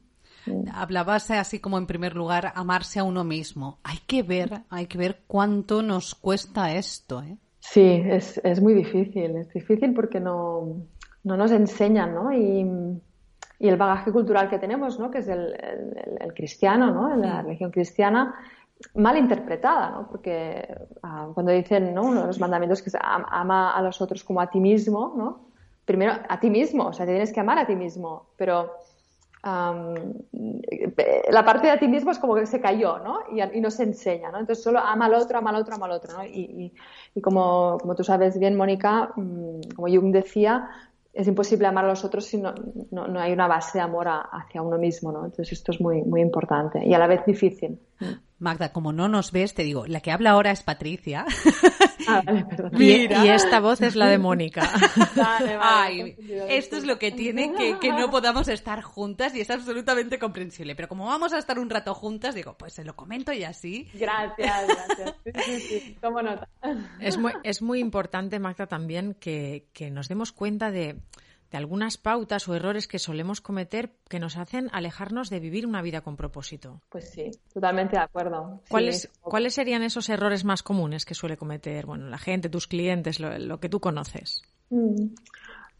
Hablabas 0.72 1.30
así 1.32 1.58
como 1.58 1.76
en 1.76 1.86
primer 1.86 2.14
lugar 2.14 2.52
amarse 2.54 3.00
a 3.00 3.04
uno 3.04 3.24
mismo. 3.24 3.78
Hay 3.82 3.98
que 4.06 4.22
ver, 4.22 4.62
hay 4.70 4.86
que 4.86 4.98
ver 4.98 5.22
cuánto 5.26 5.82
nos 5.82 6.14
cuesta 6.14 6.72
esto, 6.72 7.22
¿eh? 7.22 7.36
Sí, 7.58 8.02
es, 8.06 8.40
es 8.44 8.60
muy 8.60 8.74
difícil. 8.74 9.36
Es 9.36 9.52
difícil 9.52 9.92
porque 9.92 10.20
no, 10.20 10.76
no 11.24 11.36
nos 11.36 11.50
enseñan, 11.50 12.14
¿no? 12.14 12.32
Y, 12.32 12.64
y 13.58 13.68
el 13.68 13.76
bagaje 13.76 14.12
cultural 14.12 14.48
que 14.50 14.58
tenemos, 14.58 14.98
¿no? 14.98 15.10
que 15.10 15.18
es 15.18 15.28
el, 15.28 15.54
el, 16.20 16.34
cristiano, 16.34 16.90
¿no? 16.90 17.16
la 17.16 17.42
religión 17.42 17.70
cristiana, 17.70 18.34
mal 18.94 19.16
interpretada, 19.16 19.90
¿no? 19.90 20.08
porque 20.08 20.66
ah, 21.02 21.28
cuando 21.32 21.52
dicen 21.52 21.94
¿no? 21.94 22.02
uno 22.02 22.22
de 22.22 22.26
los 22.26 22.38
mandamientos 22.38 22.82
que 22.82 22.90
es 22.90 22.96
ama 23.00 23.74
a 23.74 23.82
los 23.82 24.00
otros 24.00 24.22
como 24.24 24.40
a 24.40 24.50
ti 24.50 24.60
mismo, 24.60 25.14
¿no? 25.16 25.46
primero 25.86 26.12
a 26.28 26.40
ti 26.40 26.50
mismo, 26.50 26.88
o 26.88 26.92
sea, 26.92 27.06
te 27.06 27.12
tienes 27.12 27.32
que 27.32 27.40
amar 27.40 27.58
a 27.58 27.66
ti 27.66 27.76
mismo, 27.76 28.26
pero 28.36 28.72
la 31.30 31.44
parte 31.44 31.68
de 31.68 31.72
a 31.72 31.78
ti 31.78 31.86
mismo 31.86 32.10
es 32.10 32.18
como 32.18 32.34
que 32.34 32.46
se 32.46 32.60
cayó, 32.60 32.98
¿no? 32.98 33.20
Y, 33.30 33.40
y, 33.56 33.60
no 33.60 33.70
se 33.70 33.84
enseña, 33.84 34.32
¿no? 34.32 34.40
Entonces 34.40 34.64
solo 34.64 34.80
ama 34.80 35.06
al 35.06 35.14
otro, 35.14 35.38
ama 35.38 35.50
al 35.50 35.56
otro, 35.56 35.76
ama 35.76 35.86
al 35.86 35.92
otro, 35.92 36.18
¿no? 36.18 36.24
Y, 36.24 36.40
y, 36.40 36.72
y 37.14 37.20
como, 37.20 37.78
como, 37.80 37.94
tú 37.94 38.02
sabes 38.02 38.38
bien, 38.38 38.56
Mónica, 38.56 39.12
mm, 39.14 39.60
como 39.76 39.88
Jung 39.88 40.12
decía, 40.12 40.68
es 41.16 41.26
imposible 41.26 41.66
amar 41.66 41.86
a 41.86 41.88
los 41.88 42.04
otros 42.04 42.26
si 42.26 42.36
no, 42.36 42.54
no, 42.90 43.18
hay 43.18 43.32
una 43.32 43.48
base 43.48 43.78
de 43.78 43.82
amor 43.82 44.06
hacia 44.08 44.60
uno 44.60 44.76
mismo, 44.76 45.10
¿no? 45.12 45.24
Entonces 45.24 45.52
esto 45.52 45.72
es 45.72 45.80
muy, 45.80 46.02
muy 46.02 46.20
importante 46.20 46.86
y 46.86 46.92
a 46.92 46.98
la 46.98 47.06
vez 47.06 47.24
difícil. 47.26 47.78
Magda, 48.38 48.72
como 48.72 48.92
no 48.92 49.08
nos 49.08 49.32
ves, 49.32 49.54
te 49.54 49.62
digo, 49.62 49.86
la 49.86 50.00
que 50.00 50.12
habla 50.12 50.32
ahora 50.32 50.50
es 50.50 50.62
Patricia. 50.62 51.24
Ah, 52.06 52.22
vale, 52.24 52.44
perdón. 52.50 52.82
Y, 52.82 53.06
esta 53.28 53.60
voz 53.60 53.80
es 53.80 53.96
la 53.96 54.08
de 54.08 54.18
Mónica. 54.18 54.70
Vale, 55.16 55.58
Ay, 55.60 56.16
esto 56.48 56.76
es 56.76 56.84
lo 56.84 56.98
que 56.98 57.10
tiene 57.10 57.54
que, 57.54 57.78
que 57.78 57.92
no 57.92 58.10
podamos 58.10 58.48
estar 58.48 58.82
juntas 58.82 59.34
y 59.34 59.40
es 59.40 59.50
absolutamente 59.50 60.18
comprensible. 60.18 60.76
Pero 60.76 60.88
como 60.88 61.06
vamos 61.06 61.32
a 61.32 61.38
estar 61.38 61.58
un 61.58 61.70
rato 61.70 61.94
juntas, 61.94 62.34
digo, 62.34 62.56
pues 62.58 62.74
se 62.74 62.84
lo 62.84 62.94
comento 62.94 63.32
y 63.32 63.44
así. 63.44 63.88
Gracias, 63.94 64.66
gracias. 64.66 65.14
Sí, 65.24 65.32
sí, 65.44 65.60
sí. 65.60 65.98
Tomo 66.00 66.22
nota. 66.22 66.48
Es 67.00 67.16
muy, 67.16 67.32
es 67.42 67.62
muy 67.62 67.80
importante, 67.80 68.38
Magda, 68.38 68.66
también 68.66 69.14
que, 69.14 69.68
que 69.72 69.90
nos 69.90 70.08
demos 70.08 70.32
cuenta 70.32 70.70
de 70.70 71.00
de 71.50 71.58
algunas 71.58 71.96
pautas 71.98 72.48
o 72.48 72.54
errores 72.54 72.88
que 72.88 72.98
solemos 72.98 73.40
cometer 73.40 73.92
que 74.08 74.18
nos 74.18 74.36
hacen 74.36 74.68
alejarnos 74.72 75.30
de 75.30 75.40
vivir 75.40 75.66
una 75.66 75.82
vida 75.82 76.00
con 76.00 76.16
propósito. 76.16 76.80
Pues 76.88 77.10
sí, 77.10 77.30
totalmente 77.52 77.96
de 77.96 78.02
acuerdo. 78.02 78.60
¿Cuáles, 78.68 79.10
¿cuáles 79.20 79.54
serían 79.54 79.82
esos 79.82 80.08
errores 80.08 80.44
más 80.44 80.62
comunes 80.62 81.04
que 81.04 81.14
suele 81.14 81.36
cometer 81.36 81.86
bueno, 81.86 82.06
la 82.08 82.18
gente, 82.18 82.48
tus 82.48 82.66
clientes, 82.66 83.20
lo, 83.20 83.60
que 83.60 83.68
tú 83.68 83.80
conoces? 83.80 84.42
Mm. 84.70 85.14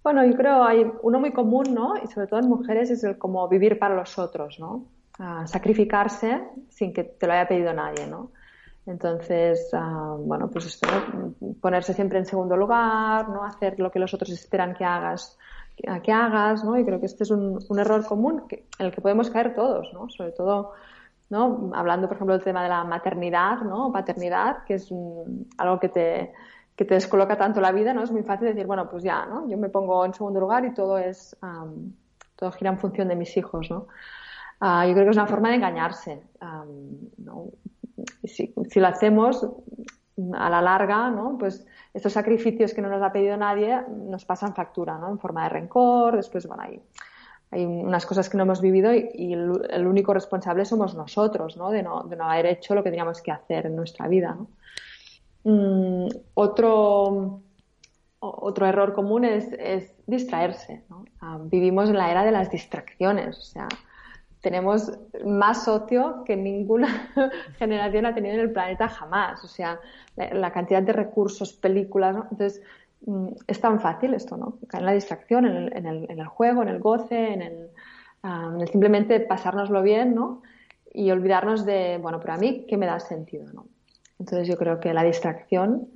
Bueno, 0.02 0.24
yo 0.24 0.34
creo 0.36 0.62
hay 0.62 0.86
uno 1.02 1.18
muy 1.18 1.32
común, 1.32 1.64
¿no? 1.74 1.94
Y 1.96 2.06
sobre 2.06 2.28
todo 2.28 2.38
en 2.38 2.48
mujeres 2.48 2.90
es 2.90 3.02
el 3.02 3.18
como 3.18 3.48
vivir 3.48 3.78
para 3.78 3.96
los 3.96 4.18
otros, 4.18 4.58
¿no? 4.60 4.86
sacrificarse 5.46 6.42
sin 6.68 6.92
que 6.92 7.02
te 7.04 7.26
lo 7.26 7.32
haya 7.32 7.48
pedido 7.48 7.72
nadie, 7.72 8.06
¿no? 8.06 8.32
Entonces, 8.86 9.70
ah, 9.72 10.14
bueno, 10.18 10.48
pues 10.48 10.66
esto, 10.66 10.86
ponerse 11.60 11.92
siempre 11.92 12.18
en 12.18 12.26
segundo 12.26 12.56
lugar, 12.56 13.28
¿no? 13.28 13.44
Hacer 13.44 13.80
lo 13.80 13.90
que 13.90 13.98
los 13.98 14.14
otros 14.14 14.30
esperan 14.30 14.74
que 14.74 14.84
hagas 14.84 15.38
que 15.76 16.12
hagas, 16.12 16.64
¿no? 16.64 16.78
Y 16.78 16.84
creo 16.84 17.00
que 17.00 17.06
este 17.06 17.24
es 17.24 17.30
un, 17.30 17.60
error 17.78 18.04
común 18.06 18.44
en 18.50 18.86
el 18.86 18.92
que 18.92 19.00
podemos 19.00 19.30
caer 19.30 19.54
todos, 19.54 19.92
¿no? 19.92 20.08
Sobre 20.08 20.32
todo, 20.32 20.72
¿no? 21.28 21.70
Hablando, 21.74 22.08
por 22.08 22.16
ejemplo, 22.16 22.34
del 22.34 22.44
tema 22.44 22.62
de 22.62 22.70
la 22.70 22.84
maternidad, 22.84 23.60
¿no? 23.60 23.92
Paternidad, 23.92 24.64
que 24.64 24.74
es 24.74 24.90
algo 25.58 25.78
que 25.78 25.88
te, 25.90 26.32
que 26.74 26.84
te 26.84 26.94
descoloca 26.94 27.36
tanto 27.36 27.60
la 27.60 27.72
vida, 27.72 27.92
¿no? 27.92 28.02
Es 28.02 28.10
muy 28.10 28.22
fácil 28.22 28.48
decir, 28.48 28.66
bueno, 28.66 28.88
pues 28.88 29.02
ya, 29.02 29.26
¿no? 29.26 29.48
Yo 29.48 29.58
me 29.58 29.68
pongo 29.68 30.04
en 30.04 30.14
segundo 30.14 30.40
lugar 30.40 30.64
y 30.64 30.72
todo 30.72 30.98
es, 30.98 31.36
todo 32.36 32.52
gira 32.52 32.70
en 32.70 32.78
función 32.78 33.08
de 33.08 33.16
mis 33.16 33.36
hijos, 33.36 33.70
¿no? 33.70 33.86
Ah, 34.60 34.86
yo 34.86 34.94
creo 34.94 35.04
que 35.04 35.10
es 35.10 35.16
una 35.16 35.26
forma 35.26 35.50
de 35.50 35.56
engañarse, 35.56 36.22
Si, 38.24 38.54
si, 38.70 38.80
lo 38.80 38.86
hacemos 38.86 39.46
a 40.34 40.50
la 40.50 40.62
larga, 40.62 41.10
¿no? 41.10 41.36
Pues 41.38 41.66
estos 41.96 42.12
sacrificios 42.12 42.74
que 42.74 42.82
no 42.82 42.90
nos 42.90 43.02
ha 43.02 43.10
pedido 43.10 43.38
nadie 43.38 43.80
nos 43.88 44.26
pasan 44.26 44.54
factura, 44.54 44.98
¿no? 44.98 45.08
En 45.10 45.18
forma 45.18 45.44
de 45.44 45.48
rencor, 45.48 46.16
después, 46.16 46.46
bueno, 46.46 46.62
hay, 46.62 46.78
hay 47.50 47.64
unas 47.64 48.04
cosas 48.04 48.28
que 48.28 48.36
no 48.36 48.42
hemos 48.42 48.60
vivido 48.60 48.92
y, 48.92 49.32
el, 49.32 49.86
único 49.86 50.12
responsable 50.12 50.66
somos 50.66 50.94
nosotros, 50.94 51.56
¿no? 51.56 51.70
De, 51.70 51.82
¿no? 51.82 52.02
de, 52.02 52.16
no, 52.16 52.28
haber 52.28 52.46
hecho 52.46 52.74
lo 52.74 52.84
que 52.84 52.90
teníamos 52.90 53.22
que 53.22 53.32
hacer 53.32 53.64
en 53.64 53.76
nuestra 53.76 54.08
vida. 54.08 54.36
Mm, 55.44 56.08
otro, 56.34 57.40
otro 58.20 58.66
error 58.66 58.92
común 58.92 59.24
es, 59.24 59.96
distraerse, 60.06 60.82
vivimos 61.44 61.88
en 61.88 61.96
la 61.96 62.10
era 62.10 62.24
de 62.24 62.30
las 62.30 62.50
distracciones, 62.50 63.38
o 63.38 63.42
sea, 63.42 63.68
tenemos 64.46 64.92
más 65.24 65.66
ocio 65.66 66.22
que 66.24 66.36
ninguna 66.36 67.10
generación 67.58 68.06
ha 68.06 68.14
tenido 68.14 68.36
en 68.36 68.42
el 68.42 68.52
planeta 68.52 68.88
jamás. 68.88 69.42
O 69.42 69.48
sea, 69.48 69.80
la, 70.14 70.52
cantidad 70.52 70.84
de 70.84 70.92
recursos, 70.92 71.52
películas. 71.52 72.14
Entonces, 72.30 72.62
mm, 73.06 73.26
es 73.48 73.60
tan 73.60 73.80
fácil 73.80 74.14
esto, 74.14 74.36
¿no? 74.36 74.58
En 74.72 74.86
la 74.86 74.92
distracción, 74.92 75.46
en 75.46 75.86
el 76.20 76.26
juego, 76.26 76.62
en 76.62 76.68
el 76.68 76.78
goce, 76.78 77.32
en 77.32 77.42
el, 77.42 77.70
ah, 78.22 78.52
en 78.54 78.60
el, 78.60 78.68
simplemente 78.68 79.18
pasárnoslo 79.18 79.82
bien, 79.82 80.14
¿no? 80.14 80.42
Y 80.94 81.10
olvidarnos 81.10 81.66
de, 81.66 81.98
bueno, 82.00 82.20
pero 82.20 82.34
a 82.34 82.36
mí, 82.36 82.66
¿qué 82.68 82.76
me 82.76 82.86
da 82.86 83.00
sentido, 83.00 83.52
¿no? 83.52 83.66
Entonces, 84.20 84.46
yo 84.46 84.56
creo 84.56 84.78
que 84.78 84.94
la 84.94 85.02
distracción 85.02 85.88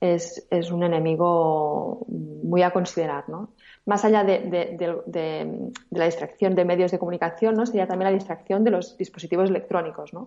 es, 0.00 0.46
es 0.50 0.70
un 0.70 0.82
enemigo 0.82 2.06
muy 2.08 2.62
a 2.62 2.70
considerar, 2.70 3.28
¿no? 3.28 3.50
más 3.88 4.04
allá 4.04 4.22
de, 4.22 5.72
la 5.90 6.04
distracción 6.04 6.54
de 6.54 6.64
medios 6.66 6.90
de 6.90 6.98
comunicación, 6.98 7.54
¿no? 7.54 7.64
sería 7.64 7.86
también 7.86 8.10
la 8.10 8.14
distracción 8.14 8.62
de 8.62 8.70
los 8.70 8.98
dispositivos 8.98 9.48
electrónicos, 9.48 10.12
¿no? 10.12 10.26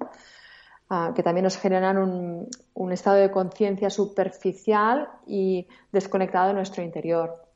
Ah, 0.89 1.13
que 1.15 1.23
también 1.23 1.43
nos 1.45 1.57
generan 1.57 1.97
un, 1.97 2.49
un 2.73 2.91
estado 2.91 3.17
de 3.17 3.31
conciencia 3.31 3.89
superficial 3.89 5.07
y 5.25 5.67
desconectado 5.91 6.49
de 6.49 6.53
nuestro 6.55 6.83
interior. 6.83 7.50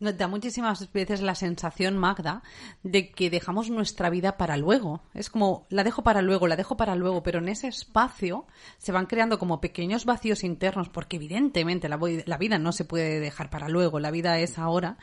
Nos 0.00 0.16
da 0.16 0.28
muchísimas 0.28 0.92
veces 0.92 1.20
la 1.20 1.34
sensación, 1.34 1.96
Magda, 1.98 2.42
de 2.84 3.10
que 3.10 3.30
dejamos 3.30 3.68
nuestra 3.68 4.10
vida 4.10 4.36
para 4.36 4.56
luego. 4.56 5.02
Es 5.12 5.28
como, 5.28 5.66
la 5.70 5.82
dejo 5.82 6.04
para 6.04 6.22
luego, 6.22 6.46
la 6.46 6.54
dejo 6.54 6.76
para 6.76 6.94
luego, 6.94 7.24
pero 7.24 7.40
en 7.40 7.48
ese 7.48 7.66
espacio 7.66 8.46
se 8.78 8.92
van 8.92 9.06
creando 9.06 9.40
como 9.40 9.60
pequeños 9.60 10.04
vacíos 10.04 10.44
internos, 10.44 10.88
porque 10.88 11.16
evidentemente 11.16 11.88
la, 11.88 11.98
la 12.26 12.38
vida 12.38 12.58
no 12.58 12.70
se 12.70 12.84
puede 12.84 13.18
dejar 13.18 13.50
para 13.50 13.68
luego, 13.68 13.98
la 13.98 14.12
vida 14.12 14.38
es 14.38 14.56
ahora, 14.56 14.98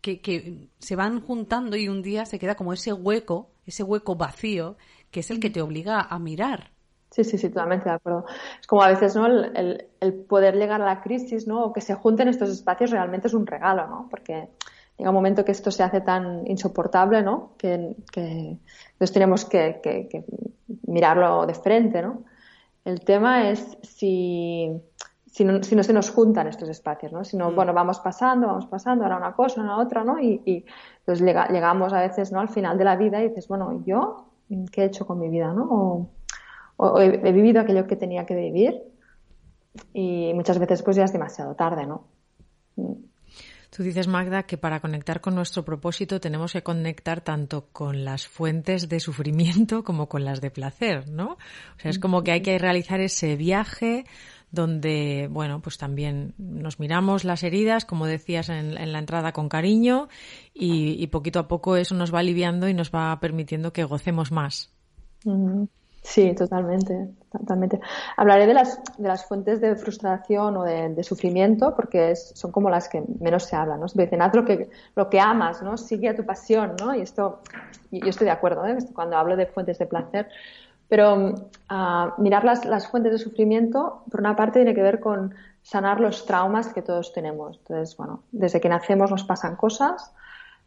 que, 0.00 0.22
que 0.22 0.70
se 0.78 0.96
van 0.96 1.20
juntando 1.20 1.76
y 1.76 1.88
un 1.88 2.02
día 2.02 2.24
se 2.24 2.38
queda 2.38 2.54
como 2.54 2.72
ese 2.72 2.94
hueco, 2.94 3.50
ese 3.66 3.82
hueco 3.82 4.16
vacío, 4.16 4.78
que 5.10 5.20
es 5.20 5.30
el 5.30 5.40
que 5.40 5.50
te 5.50 5.60
obliga 5.60 6.00
a 6.00 6.18
mirar 6.18 6.77
Sí, 7.10 7.24
sí, 7.24 7.38
sí, 7.38 7.48
totalmente 7.48 7.88
de 7.88 7.94
acuerdo. 7.94 8.26
Es 8.60 8.66
como 8.66 8.82
a 8.82 8.88
veces, 8.88 9.16
¿no? 9.16 9.26
El, 9.26 9.88
el, 10.00 10.14
poder 10.14 10.56
llegar 10.56 10.82
a 10.82 10.84
la 10.84 11.00
crisis, 11.00 11.46
¿no? 11.46 11.64
O 11.64 11.72
que 11.72 11.80
se 11.80 11.94
junten 11.94 12.28
estos 12.28 12.50
espacios 12.50 12.90
realmente 12.90 13.28
es 13.28 13.34
un 13.34 13.46
regalo, 13.46 13.86
¿no? 13.86 14.08
Porque 14.10 14.48
llega 14.98 15.10
un 15.10 15.14
momento 15.14 15.44
que 15.44 15.52
esto 15.52 15.70
se 15.70 15.82
hace 15.82 16.02
tan 16.02 16.46
insoportable, 16.46 17.22
¿no? 17.22 17.52
Que, 17.56 17.96
que 18.12 18.58
entonces 18.92 19.12
tenemos 19.12 19.46
que, 19.46 19.80
que, 19.82 20.24
mirarlo 20.86 21.46
de 21.46 21.54
frente, 21.54 22.02
¿no? 22.02 22.24
El 22.84 23.00
tema 23.00 23.48
es 23.48 23.78
si, 23.82 24.70
si, 25.26 25.44
no, 25.44 25.62
si 25.62 25.76
no 25.76 25.82
se 25.82 25.92
nos 25.94 26.10
juntan 26.10 26.46
estos 26.46 26.68
espacios, 26.68 27.12
¿no? 27.12 27.24
Si 27.24 27.38
no, 27.38 27.50
mm. 27.50 27.54
bueno, 27.54 27.72
vamos 27.72 28.00
pasando, 28.00 28.48
vamos 28.48 28.66
pasando, 28.66 29.04
ahora 29.04 29.16
una 29.16 29.34
cosa, 29.34 29.62
ahora 29.62 29.78
otra, 29.78 30.04
¿no? 30.04 30.20
Y, 30.20 30.42
y 30.44 30.64
entonces 30.98 31.24
llegamos 31.24 31.92
a 31.94 32.00
veces, 32.00 32.32
¿no? 32.32 32.40
Al 32.40 32.50
final 32.50 32.76
de 32.76 32.84
la 32.84 32.96
vida 32.96 33.22
y 33.22 33.28
dices, 33.28 33.48
bueno, 33.48 33.82
¿yo 33.86 34.26
qué 34.70 34.82
he 34.82 34.84
hecho 34.86 35.06
con 35.06 35.18
mi 35.18 35.28
vida, 35.28 35.52
¿no? 35.52 35.68
o, 35.70 36.17
he, 37.00 37.32
vivido 37.32 37.60
aquello 37.60 37.86
que 37.86 37.96
tenía 37.96 38.26
que 38.26 38.34
vivir 38.34 38.82
y 39.92 40.32
muchas 40.34 40.58
veces 40.58 40.82
pues 40.82 40.96
ya 40.96 41.04
es 41.04 41.12
demasiado 41.12 41.54
tarde, 41.54 41.86
¿no? 41.86 42.04
Mm. 42.76 42.94
Tú 43.70 43.82
dices, 43.82 44.08
Magda, 44.08 44.44
que 44.44 44.56
para 44.56 44.80
conectar 44.80 45.20
con 45.20 45.34
nuestro 45.34 45.64
propósito 45.64 46.20
tenemos 46.20 46.52
que 46.52 46.62
conectar 46.62 47.20
tanto 47.20 47.66
con 47.70 48.04
las 48.04 48.26
fuentes 48.26 48.88
de 48.88 48.98
sufrimiento 48.98 49.84
como 49.84 50.08
con 50.08 50.24
las 50.24 50.40
de 50.40 50.50
placer, 50.50 51.08
¿no? 51.08 51.32
O 51.32 51.80
sea, 51.80 51.90
es 51.90 51.98
como 51.98 52.22
que 52.22 52.32
hay 52.32 52.40
que 52.40 52.58
realizar 52.58 53.00
ese 53.00 53.36
viaje 53.36 54.04
donde, 54.50 55.28
bueno, 55.30 55.60
pues 55.60 55.76
también 55.76 56.34
nos 56.38 56.80
miramos 56.80 57.24
las 57.24 57.42
heridas, 57.42 57.84
como 57.84 58.06
decías 58.06 58.48
en, 58.48 58.92
la 58.92 58.98
entrada, 58.98 59.32
con 59.32 59.48
cariño 59.48 60.08
y, 60.54 61.06
poquito 61.08 61.38
a 61.38 61.48
poco 61.48 61.76
eso 61.76 61.94
nos 61.94 62.12
va 62.12 62.20
aliviando 62.20 62.68
y 62.68 62.74
nos 62.74 62.90
va 62.90 63.18
permitiendo 63.20 63.72
que 63.72 63.84
gocemos 63.84 64.32
más. 64.32 64.72
Sí, 66.08 66.34
totalmente, 66.34 67.10
totalmente. 67.30 67.80
Hablaré 68.16 68.46
de 68.46 68.54
las, 68.54 68.80
de 68.96 69.06
las 69.08 69.26
fuentes 69.26 69.60
de 69.60 69.76
frustración 69.76 70.56
o 70.56 70.62
de, 70.62 71.04
sufrimiento 71.04 71.76
porque 71.76 72.16
son 72.16 72.50
como 72.50 72.70
las 72.70 72.88
que 72.88 73.02
menos 73.20 73.44
se 73.44 73.56
hablan, 73.56 73.80
¿no? 73.80 73.88
Se 73.88 74.00
dicen, 74.00 74.22
haz 74.22 74.34
lo 74.34 74.42
que, 74.46 74.70
lo 74.96 75.10
que 75.10 75.20
amas, 75.20 75.60
¿no? 75.62 75.76
Sigue 75.76 76.08
a 76.08 76.16
tu 76.16 76.24
pasión, 76.24 76.76
¿no? 76.80 76.94
Y 76.94 77.02
esto, 77.02 77.40
yo 77.90 78.08
estoy 78.08 78.24
de 78.24 78.30
acuerdo, 78.30 78.66
¿eh? 78.66 78.78
Cuando 78.94 79.18
hablo 79.18 79.36
de 79.36 79.44
fuentes 79.48 79.78
de 79.78 79.84
placer. 79.84 80.28
Pero 80.88 81.14
uh, 81.14 82.22
mirar 82.22 82.42
las, 82.42 82.64
las 82.64 82.88
fuentes 82.88 83.12
de 83.12 83.18
sufrimiento, 83.18 84.02
por 84.10 84.20
una 84.20 84.34
parte, 84.34 84.60
tiene 84.60 84.74
que 84.74 84.82
ver 84.82 85.00
con 85.00 85.34
sanar 85.62 86.00
los 86.00 86.24
traumas 86.24 86.72
que 86.72 86.80
todos 86.80 87.12
tenemos. 87.12 87.58
Entonces, 87.58 87.94
bueno, 87.98 88.22
desde 88.32 88.62
que 88.62 88.70
nacemos 88.70 89.10
nos 89.10 89.24
pasan 89.24 89.56
cosas, 89.56 90.10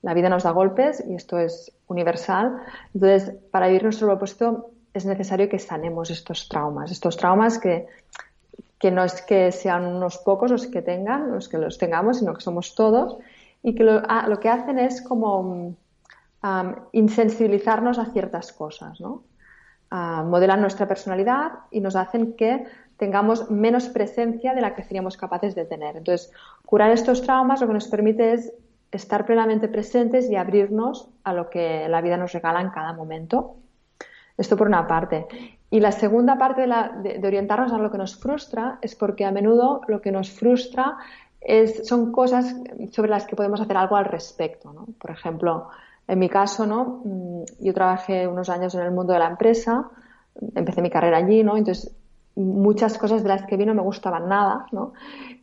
la 0.03 0.13
vida 0.13 0.29
nos 0.29 0.43
da 0.43 0.51
golpes 0.51 1.03
y 1.07 1.15
esto 1.15 1.39
es 1.39 1.71
universal. 1.87 2.61
Entonces, 2.93 3.33
para 3.49 3.65
vivir 3.65 3.81
nuestro 3.81 4.05
propósito 4.05 4.69
es 4.93 5.05
necesario 5.05 5.49
que 5.49 5.59
sanemos 5.59 6.09
estos 6.09 6.49
traumas, 6.49 6.91
estos 6.91 7.17
traumas 7.17 7.59
que, 7.59 7.87
que 8.77 8.91
no 8.91 9.03
es 9.03 9.21
que 9.21 9.51
sean 9.51 9.85
unos 9.85 10.17
pocos 10.17 10.51
los 10.51 10.67
que 10.67 10.81
tengan, 10.81 11.31
los 11.31 11.47
que 11.47 11.57
los 11.57 11.77
tengamos, 11.77 12.19
sino 12.19 12.33
que 12.33 12.41
somos 12.41 12.75
todos, 12.75 13.17
y 13.63 13.75
que 13.75 13.83
lo, 13.83 14.01
ah, 14.07 14.27
que 14.41 14.49
hacen 14.49 14.79
es 14.79 15.01
como 15.01 15.75
insensibilizarnos 16.91 17.99
a 17.99 18.05
ciertas 18.05 18.51
cosas, 18.51 18.99
¿no? 18.99 19.23
modelan 19.91 20.61
nuestra 20.61 20.87
personalidad 20.87 21.51
y 21.69 21.81
nos 21.81 21.97
hacen 21.97 22.33
que 22.33 22.65
tengamos 22.95 23.51
menos 23.51 23.89
presencia 23.89 24.55
de 24.55 24.61
la 24.61 24.73
que 24.73 24.83
seríamos 24.83 25.17
capaces 25.17 25.53
de 25.53 25.65
tener. 25.65 25.97
Entonces, 25.97 26.31
curar 26.65 26.91
estos 26.91 27.21
traumas 27.21 27.59
lo 27.59 27.67
que 27.67 27.73
nos 27.73 27.89
permite 27.89 28.33
es 28.33 28.53
estar 28.91 29.25
plenamente 29.25 29.67
presentes 29.67 30.29
y 30.29 30.37
abrirnos 30.37 31.09
a 31.25 31.33
lo 31.33 31.49
que 31.49 31.87
la 31.89 32.01
vida 32.01 32.15
nos 32.15 32.31
regala 32.31 32.61
en 32.61 32.69
cada 32.69 32.93
momento 32.93 33.57
esto 34.37 34.57
por 34.57 34.67
una 34.67 34.87
parte. 34.87 35.27
Y 35.69 35.79
la 35.79 35.91
segunda 35.91 36.37
parte 36.37 36.67
de, 36.67 37.25
orientarnos 37.25 37.71
a 37.71 37.77
lo 37.77 37.91
que 37.91 37.97
nos 37.97 38.17
frustra 38.17 38.77
es 38.81 38.95
porque 38.95 39.25
a 39.25 39.31
menudo 39.31 39.81
lo 39.87 40.01
que 40.01 40.11
nos 40.11 40.29
frustra 40.29 40.97
es, 41.39 41.87
son 41.87 42.11
cosas 42.11 42.55
sobre 42.91 43.09
las 43.09 43.25
que 43.25 43.35
podemos 43.35 43.61
hacer 43.61 43.77
algo 43.77 43.95
al 43.95 44.05
respecto. 44.05 44.73
¿no? 44.73 44.87
Por 44.99 45.11
ejemplo, 45.11 45.69
en 46.07 46.19
mi 46.19 46.27
caso, 46.27 46.65
¿no? 46.65 47.01
Mm, 47.05 47.43
yo 47.61 47.73
trabajé 47.73 48.27
unos 48.27 48.49
años 48.49 48.75
en 48.75 48.81
el 48.81 48.91
mundo 48.91 49.13
de 49.13 49.19
la 49.19 49.27
empresa, 49.27 49.89
empecé 50.55 50.81
mi 50.81 50.89
carrera 50.89 51.17
allí, 51.17 51.43
¿no? 51.43 51.55
entonces 51.55 51.95
muchas 52.35 52.97
cosas 52.97 53.23
de 53.23 53.29
las 53.29 53.45
que 53.45 53.57
vi 53.57 53.65
no 53.65 53.73
me 53.73 53.81
gustaban 53.81 54.27
nada. 54.27 54.65
¿no? 54.71 54.93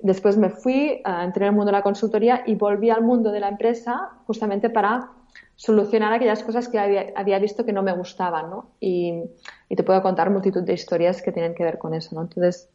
Después 0.00 0.36
me 0.36 0.50
fui, 0.50 1.02
uh, 1.06 1.22
entré 1.22 1.46
en 1.46 1.50
el 1.50 1.56
mundo 1.56 1.66
de 1.66 1.72
la 1.72 1.82
consultoría 1.82 2.42
y 2.46 2.54
volví 2.54 2.90
al 2.90 3.02
mundo 3.02 3.30
de 3.30 3.40
la 3.40 3.48
empresa 3.48 4.10
justamente 4.26 4.70
para 4.70 5.10
solucionar 5.58 6.12
aquellas 6.12 6.44
cosas 6.44 6.68
que 6.68 6.78
había, 6.78 7.38
visto 7.40 7.66
que 7.66 7.72
no 7.72 7.82
me 7.82 7.92
gustaban. 7.92 8.48
¿no? 8.48 8.70
Y, 8.80 9.24
te 9.68 9.82
puedo 9.82 10.00
contar 10.00 10.30
multitud 10.30 10.62
de 10.62 10.72
historias 10.72 11.20
que 11.20 11.32
tienen 11.32 11.54
que 11.54 11.64
ver 11.64 11.78
con 11.78 11.94
eso. 11.94 12.14
¿no? 12.14 12.22
Entonces, 12.22 12.70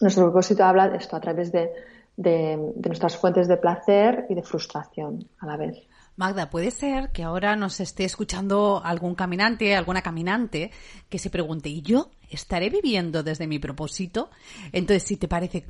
nuestro 0.00 0.24
propósito 0.24 0.64
habla 0.64 0.88
de 0.88 0.98
esto 0.98 1.16
a 1.16 1.20
través 1.20 1.50
de, 1.50 1.72
de, 2.16 2.72
de 2.76 2.88
nuestras 2.88 3.16
fuentes 3.16 3.48
de 3.48 3.56
placer 3.56 4.26
y 4.30 4.34
de 4.34 4.42
frustración 4.44 5.28
a 5.40 5.46
la 5.46 5.56
vez. 5.56 5.76
Magda, 6.14 6.50
puede 6.50 6.70
ser 6.70 7.10
que 7.10 7.24
ahora 7.24 7.56
nos 7.56 7.80
esté 7.80 8.04
escuchando 8.04 8.80
algún 8.84 9.16
caminante, 9.16 9.74
alguna 9.74 10.00
caminante, 10.00 10.70
que 11.08 11.18
se 11.18 11.30
pregunte, 11.30 11.68
¿y 11.68 11.82
yo 11.82 12.10
estaré 12.30 12.70
viviendo 12.70 13.24
desde 13.24 13.48
mi 13.48 13.58
propósito? 13.58 14.30
Entonces, 14.70 15.02
si 15.02 15.16
te 15.16 15.26
parece, 15.26 15.66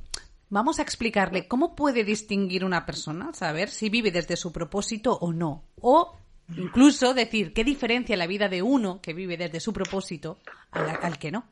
vamos 0.51 0.79
a 0.79 0.83
explicarle 0.83 1.49
cómo 1.49 1.75
puede 1.75 2.05
distinguir 2.05 2.67
una 2.67 2.85
persona, 2.85 3.33
saber 3.33 3.71
si 3.71 3.89
vive 3.89 4.11
desde 4.11 4.37
su 4.37 4.53
propósito 4.53 5.17
o 5.19 5.33
no. 5.33 5.65
O 5.81 6.19
incluso 6.57 7.15
decir 7.15 7.53
qué 7.53 7.65
diferencia 7.65 8.17
la 8.17 8.27
vida 8.27 8.49
de 8.49 8.63
uno 8.63 9.01
que 9.01 9.15
vive 9.15 9.37
desde 9.37 9.61
su 9.61 9.73
propósito 9.73 10.39
al, 10.71 11.19
que 11.19 11.31
no. 11.31 11.45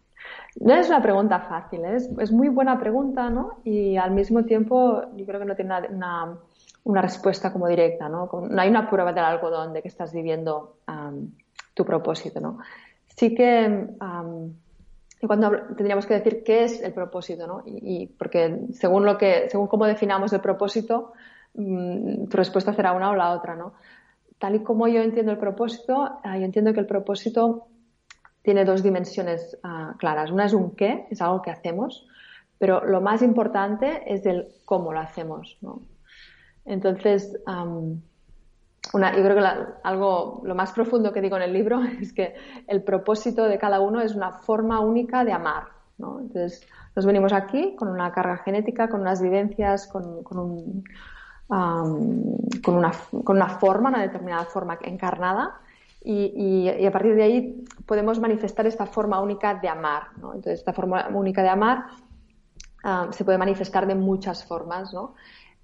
No 0.60 0.74
es 0.74 0.88
una 0.88 1.02
pregunta 1.02 1.40
fácil, 1.40 1.84
es, 1.84 2.30
muy 2.30 2.48
buena 2.48 2.78
pregunta, 2.78 3.30
¿no? 3.30 3.60
Y 3.64 3.96
al 3.96 4.10
mismo 4.10 4.44
tiempo 4.44 5.02
yo 5.16 5.26
creo 5.26 5.40
que 5.40 5.46
no 5.46 5.56
tiene 5.56 5.74
una, 5.90 6.38
respuesta 7.00 7.52
como 7.52 7.68
directa, 7.68 8.08
¿no? 8.08 8.28
No 8.50 8.60
hay 8.60 8.68
una 8.68 8.88
prueba 8.88 9.12
del 9.12 9.24
algodón 9.24 9.72
de 9.72 9.82
que 9.82 9.88
estás 9.88 10.12
viviendo 10.12 10.76
tu 11.74 11.84
propósito, 11.84 12.40
¿no? 12.40 12.58
Sí 13.16 13.34
que 13.34 13.88
cuando 15.26 15.50
tendríamos 15.76 16.06
que 16.06 16.14
decir 16.14 16.42
qué 16.44 16.64
es 16.64 16.82
el 16.82 16.92
propósito, 16.92 17.46
¿no? 17.46 17.62
Y, 17.64 18.06
porque 18.06 18.66
según 18.72 19.04
lo 19.04 19.16
que, 19.16 19.48
según 19.48 19.68
cómo 19.68 19.86
definamos 19.86 20.32
el 20.32 20.40
propósito, 20.40 21.12
um, 21.54 22.26
tu 22.26 22.36
respuesta 22.36 22.72
será 22.72 22.92
una 22.92 23.10
o 23.10 23.14
la 23.14 23.30
otra, 23.30 23.54
¿no? 23.54 23.74
Tal 24.42 24.56
y 24.56 24.64
como 24.64 24.88
yo 24.88 25.00
entiendo 25.02 25.30
el 25.30 25.38
propósito, 25.38 26.18
uh, 26.24 26.34
yo 26.36 26.44
entiendo 26.44 26.74
que 26.74 26.80
el 26.80 26.86
propósito 26.86 27.68
tiene 28.42 28.64
dos 28.64 28.82
dimensiones 28.82 29.56
uh, 29.62 29.96
claras. 29.98 30.32
Una 30.32 30.46
es 30.46 30.52
un 30.52 30.74
qué, 30.74 31.06
es 31.10 31.22
algo 31.22 31.42
que 31.42 31.52
hacemos, 31.52 32.08
pero 32.58 32.84
lo 32.84 33.00
más 33.00 33.22
importante 33.22 34.02
es 34.04 34.26
el 34.26 34.48
cómo 34.64 34.92
lo 34.92 34.98
hacemos, 34.98 35.58
¿no? 35.60 35.82
Entonces, 36.64 37.38
um, 37.46 38.02
una, 38.94 39.16
yo 39.16 39.22
creo 39.22 39.36
que 39.36 39.42
la, 39.42 39.78
algo, 39.84 40.42
lo 40.44 40.56
más 40.56 40.72
profundo 40.72 41.12
que 41.12 41.20
digo 41.20 41.36
en 41.36 41.42
el 41.42 41.52
libro 41.52 41.80
es 42.00 42.12
que 42.12 42.34
el 42.66 42.82
propósito 42.82 43.44
de 43.44 43.58
cada 43.58 43.78
uno 43.78 44.00
es 44.00 44.16
una 44.16 44.32
forma 44.32 44.80
única 44.80 45.24
de 45.24 45.30
amar. 45.30 45.66
¿no? 45.98 46.18
Entonces, 46.18 46.66
nos 46.96 47.06
venimos 47.06 47.32
aquí 47.32 47.76
con 47.76 47.86
una 47.86 48.10
carga 48.10 48.38
genética, 48.38 48.88
con 48.88 49.02
unas 49.02 49.22
vivencias, 49.22 49.86
con, 49.86 50.24
con, 50.24 50.40
un, 50.40 50.84
um, 51.52 52.36
con, 52.64 52.76
una, 52.76 52.92
con 53.22 53.36
una 53.36 53.48
forma, 53.48 53.90
una 53.90 54.02
determinada 54.02 54.44
forma 54.46 54.78
encarnada. 54.82 55.60
Y, 56.04 56.32
y, 56.34 56.82
y, 56.82 56.86
a 56.86 56.90
partir 56.90 57.14
de 57.14 57.22
ahí 57.22 57.64
podemos 57.86 58.18
manifestar 58.18 58.66
esta 58.66 58.86
forma 58.86 59.20
única 59.20 59.54
de 59.54 59.68
amar. 59.68 60.04
¿no? 60.16 60.34
Entonces, 60.34 60.60
esta 60.60 60.72
forma 60.72 61.08
única 61.12 61.42
de 61.42 61.48
amar 61.48 61.84
um, 62.84 63.12
se 63.12 63.24
puede 63.24 63.38
manifestar 63.38 63.86
de 63.86 63.94
muchas 63.94 64.44
formas. 64.44 64.92
¿no? 64.92 65.14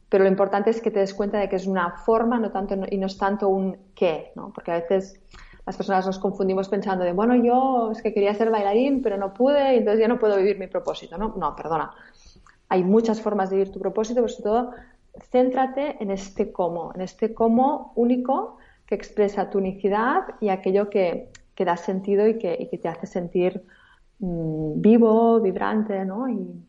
pero 0.09 0.25
lo 0.25 0.31
importante 0.31 0.71
es 0.71 0.81
que 0.81 0.91
te 0.91 1.01
des 1.01 1.13
cuenta 1.13 1.39
de 1.39 1.49
que 1.49 1.57
es 1.57 1.67
una 1.67 1.91
forma 1.91 2.39
no 2.39 2.51
tanto, 2.51 2.77
y 2.91 2.97
no 2.97 3.07
es 3.07 3.19
tanto 3.19 3.49
un 3.49 3.77
qué, 3.95 4.33
¿no? 4.37 4.53
porque 4.55 4.71
a 4.71 4.75
veces 4.77 5.21
las 5.67 5.77
personas 5.77 6.07
nos 6.07 6.19
confundimos 6.19 6.69
pensando 6.69 7.05
de, 7.05 7.13
bueno, 7.13 7.35
yo 7.35 7.91
es 7.93 8.01
que 8.01 8.15
quería 8.15 8.33
ser 8.35 8.51
bailarín, 8.51 9.03
pero 9.03 9.19
no 9.19 9.35
pude, 9.35 9.75
y 9.75 9.79
entonces 9.79 10.01
ya 10.01 10.09
no 10.09 10.19
puedo 10.19 10.37
vivir 10.39 10.59
mi 10.59 10.67
propósito. 10.67 11.19
No, 11.19 11.35
no 11.37 11.55
perdona. 11.55 11.91
Hay 12.71 12.85
muchas 12.85 13.21
formas 13.21 13.51
de 13.51 13.57
vivir 13.57 13.73
tu 13.73 13.79
propósito, 13.79 14.23
pero 14.23 14.29
sobre 14.29 14.45
todo 14.45 14.71
céntrate 15.31 15.97
en 16.01 16.11
este 16.11 16.53
cómo, 16.53 16.93
en 16.95 17.01
este 17.01 17.35
cómo 17.35 17.93
único 17.97 18.59
que 18.87 18.95
expresa 18.95 19.51
tu 19.51 19.59
unicidad 19.59 20.23
y 20.41 20.49
aquello 20.49 20.89
que, 20.89 21.31
que 21.55 21.65
da 21.65 21.77
sentido 21.77 22.27
y 22.27 22.39
que, 22.39 22.57
y 22.59 22.69
que 22.69 22.79
te 22.79 22.89
hace 22.89 23.07
sentir 23.07 23.63
mmm, 24.19 24.81
vivo, 24.81 25.41
vibrante, 25.41 26.05
¿no? 26.05 26.29
Y, 26.29 26.65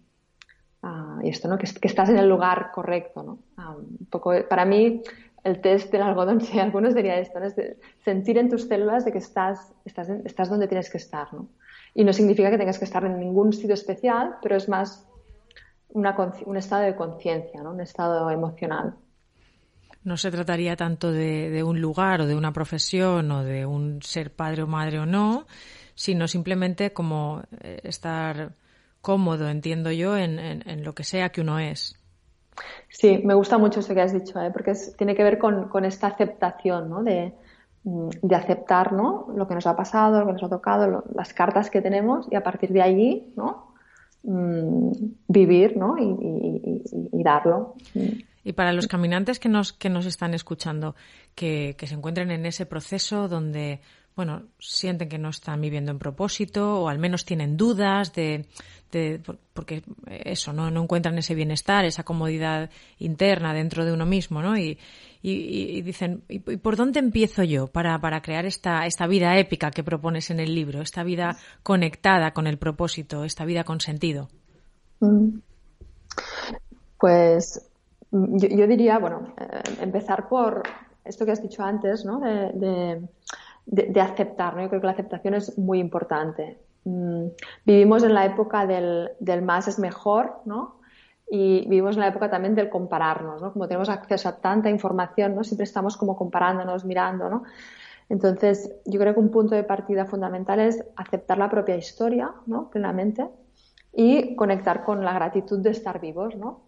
uh, 0.83 1.21
y 1.23 1.29
esto, 1.29 1.47
¿no? 1.47 1.57
Que, 1.57 1.67
que, 1.67 1.87
estás 1.87 2.09
en 2.09 2.17
el 2.17 2.27
lugar 2.27 2.71
correcto, 2.73 3.23
¿no? 3.23 3.39
Uh, 3.57 3.79
un 3.79 4.07
poco, 4.09 4.33
para 4.49 4.65
mí, 4.65 5.01
el 5.43 5.61
test 5.61 5.91
del 5.91 6.01
algodón, 6.01 6.41
si 6.47 6.59
algunos 6.59 6.93
diría 6.95 7.17
esto, 7.19 7.39
¿no? 7.39 7.45
Es 7.45 7.55
sentir 8.03 8.37
en 8.37 8.49
tus 8.49 8.63
células 8.63 9.05
de 9.05 9.11
que 9.11 9.19
estás, 9.19 9.73
estás, 9.85 10.09
estás 10.09 10.49
donde 10.49 10.67
tienes 10.67 10.89
que 10.89 10.97
estar, 10.97 11.33
¿no? 11.33 11.47
Y 11.93 12.03
no 12.03 12.13
significa 12.13 12.51
que 12.51 12.57
tengas 12.57 12.77
que 12.77 12.85
estar 12.85 13.03
en 13.03 13.19
ningún 13.19 13.51
sitio 13.53 13.73
especial, 13.73 14.35
pero 14.41 14.55
es 14.55 14.69
más 14.69 15.08
una, 15.89 16.15
un 16.45 16.57
estado 16.57 16.83
de 16.83 16.95
conciencia, 16.95 17.61
¿no? 17.61 17.71
Un 17.71 17.81
estado 17.81 18.29
emocional. 18.29 18.95
No 20.03 20.17
se 20.17 20.31
trataría 20.31 20.75
tanto 20.75 21.11
de, 21.11 21.49
de, 21.49 21.63
un 21.63 21.81
lugar 21.81 22.21
o 22.21 22.25
de 22.25 22.35
una 22.35 22.53
profesión 22.53 23.31
o 23.31 23.43
de 23.43 23.65
un 23.65 24.01
ser 24.01 24.33
padre 24.33 24.63
o 24.63 24.67
madre 24.67 24.99
o 24.99 25.05
no, 25.05 25.45
sino 25.93 26.27
simplemente 26.27 26.93
como 26.93 27.41
eh, 27.61 27.81
estar 27.83 28.53
cómodo, 29.01 29.49
entiendo 29.49 29.91
yo, 29.91 30.17
en, 30.17 30.39
en, 30.39 30.67
en, 30.69 30.83
lo 30.83 30.93
que 30.93 31.03
sea 31.03 31.29
que 31.29 31.41
uno 31.41 31.59
es. 31.59 31.99
Sí, 32.89 33.21
me 33.23 33.33
gusta 33.33 33.57
mucho 33.57 33.81
eso 33.81 33.93
que 33.93 34.01
has 34.01 34.13
dicho, 34.13 34.39
¿eh? 34.41 34.51
porque 34.51 34.71
es, 34.71 34.95
tiene 34.97 35.15
que 35.15 35.23
ver 35.23 35.37
con, 35.37 35.69
con 35.69 35.85
esta 35.85 36.07
aceptación, 36.07 36.89
¿no? 36.89 37.03
De, 37.03 37.33
mm, 37.83 38.09
de, 38.21 38.35
aceptar, 38.35 38.93
¿no? 38.93 39.27
Lo 39.35 39.47
que 39.47 39.55
nos 39.55 39.67
ha 39.67 39.75
pasado, 39.75 40.19
lo 40.19 40.25
que 40.27 40.33
nos 40.33 40.43
ha 40.43 40.49
tocado, 40.49 40.87
lo, 40.87 41.03
las 41.13 41.33
cartas 41.33 41.69
que 41.69 41.81
tenemos 41.81 42.27
y 42.31 42.35
a 42.35 42.43
partir 42.43 42.71
de 42.71 42.81
allí, 42.81 43.33
¿no? 43.35 43.68
Mm, 44.23 44.91
vivir, 45.27 45.77
¿no? 45.77 45.97
Y, 45.97 46.03
y, 46.03 46.81
y, 46.83 47.19
y, 47.19 47.23
darlo. 47.23 47.75
Y 48.43 48.53
para 48.53 48.73
los 48.73 48.87
caminantes 48.87 49.39
que 49.39 49.47
nos, 49.47 49.71
que 49.71 49.89
nos 49.89 50.05
están 50.05 50.33
escuchando, 50.33 50.95
que, 51.35 51.75
que 51.77 51.87
se 51.87 51.95
encuentren 51.95 52.29
en 52.31 52.45
ese 52.45 52.65
proceso 52.65 53.29
donde 53.29 53.79
bueno, 54.19 54.47
sienten 54.59 55.07
que 55.07 55.17
no 55.17 55.29
están 55.29 55.61
viviendo 55.61 55.93
en 55.93 55.97
propósito 55.97 56.81
o 56.81 56.89
al 56.89 56.99
menos 56.99 57.23
tienen 57.23 57.55
dudas 57.55 58.11
de, 58.11 58.45
porque 59.53 59.81
eso, 60.09 60.51
¿no? 60.51 60.69
no 60.69 60.83
encuentran 60.83 61.17
ese 61.17 61.35
bienestar, 61.35 61.85
esa 61.85 62.03
comodidad 62.03 62.69
interna 62.97 63.53
dentro 63.53 63.85
de 63.85 63.93
uno 63.93 64.05
mismo, 64.05 64.41
¿no? 64.41 64.57
Y, 64.57 64.77
y, 65.21 65.81
dicen, 65.83 66.23
¿y, 66.27 66.39
por 66.39 66.75
dónde 66.75 66.99
empiezo 66.99 67.43
yo 67.43 67.67
para, 67.67 67.97
para 68.01 68.21
crear 68.21 68.45
esta, 68.45 68.85
esta 68.85 69.07
vida 69.07 69.37
épica 69.37 69.71
que 69.71 69.85
propones 69.85 70.31
en 70.31 70.41
el 70.41 70.53
libro, 70.53 70.81
esta 70.81 71.03
vida 71.03 71.37
conectada 71.63 72.33
con 72.33 72.45
el 72.45 72.57
propósito, 72.57 73.23
esta 73.23 73.45
vida 73.45 73.63
con 73.63 73.79
sentido? 73.79 74.27
Mm. 74.99 75.39
Pues 76.99 77.65
yo, 78.11 78.67
diría, 78.67 78.99
bueno, 78.99 79.33
eh, 79.39 79.61
empezar 79.79 80.27
por 80.27 80.63
esto 81.05 81.25
que 81.25 81.31
has 81.31 81.41
dicho 81.41 81.63
antes, 81.63 82.03
¿no? 82.03 82.19
de 82.19 83.07
de, 83.71 83.83
de, 83.83 84.01
aceptar, 84.01 84.55
¿no? 84.55 84.61
Yo 84.63 84.69
creo 84.69 84.81
que 84.81 84.87
la 84.87 84.93
aceptación 84.93 85.35
es 85.35 85.57
muy 85.57 85.79
importante. 85.79 86.59
Mm, 86.83 87.27
vivimos 87.65 88.03
en 88.03 88.13
la 88.13 88.25
época 88.25 88.65
del, 88.65 89.11
más 89.43 89.67
es 89.67 89.79
mejor, 89.79 90.41
¿no? 90.45 90.79
Y 91.31 91.67
vivimos 91.67 91.95
en 91.95 92.01
la 92.01 92.07
época 92.07 92.29
también 92.29 92.55
del 92.55 92.69
compararnos, 92.69 93.41
¿no? 93.41 93.53
Como 93.53 93.67
tenemos 93.67 93.89
acceso 93.89 94.29
a 94.29 94.37
tanta 94.37 94.69
información, 94.69 95.35
¿no? 95.35 95.43
Siempre 95.43 95.65
estamos 95.65 95.97
como 95.97 96.17
comparándonos, 96.17 96.85
mirando, 96.85 97.29
¿no? 97.29 97.43
Entonces, 98.09 98.75
yo 98.85 98.99
creo 98.99 99.13
que 99.13 99.19
un 99.19 99.29
punto 99.29 99.53
de 99.53 99.63
partida 99.63 100.05
fundamental 100.05 100.59
es 100.59 100.83
aceptar 100.95 101.37
la 101.37 101.49
propia 101.49 101.75
historia, 101.75 102.31
¿no? 102.47 102.69
Plenamente 102.71 103.27
y 103.93 104.35
conectar 104.35 104.83
con 104.83 105.03
la 105.03 105.13
gratitud 105.13 105.59
de 105.59 105.71
estar 105.71 105.99
vivos, 105.99 106.35
¿no? 106.35 106.61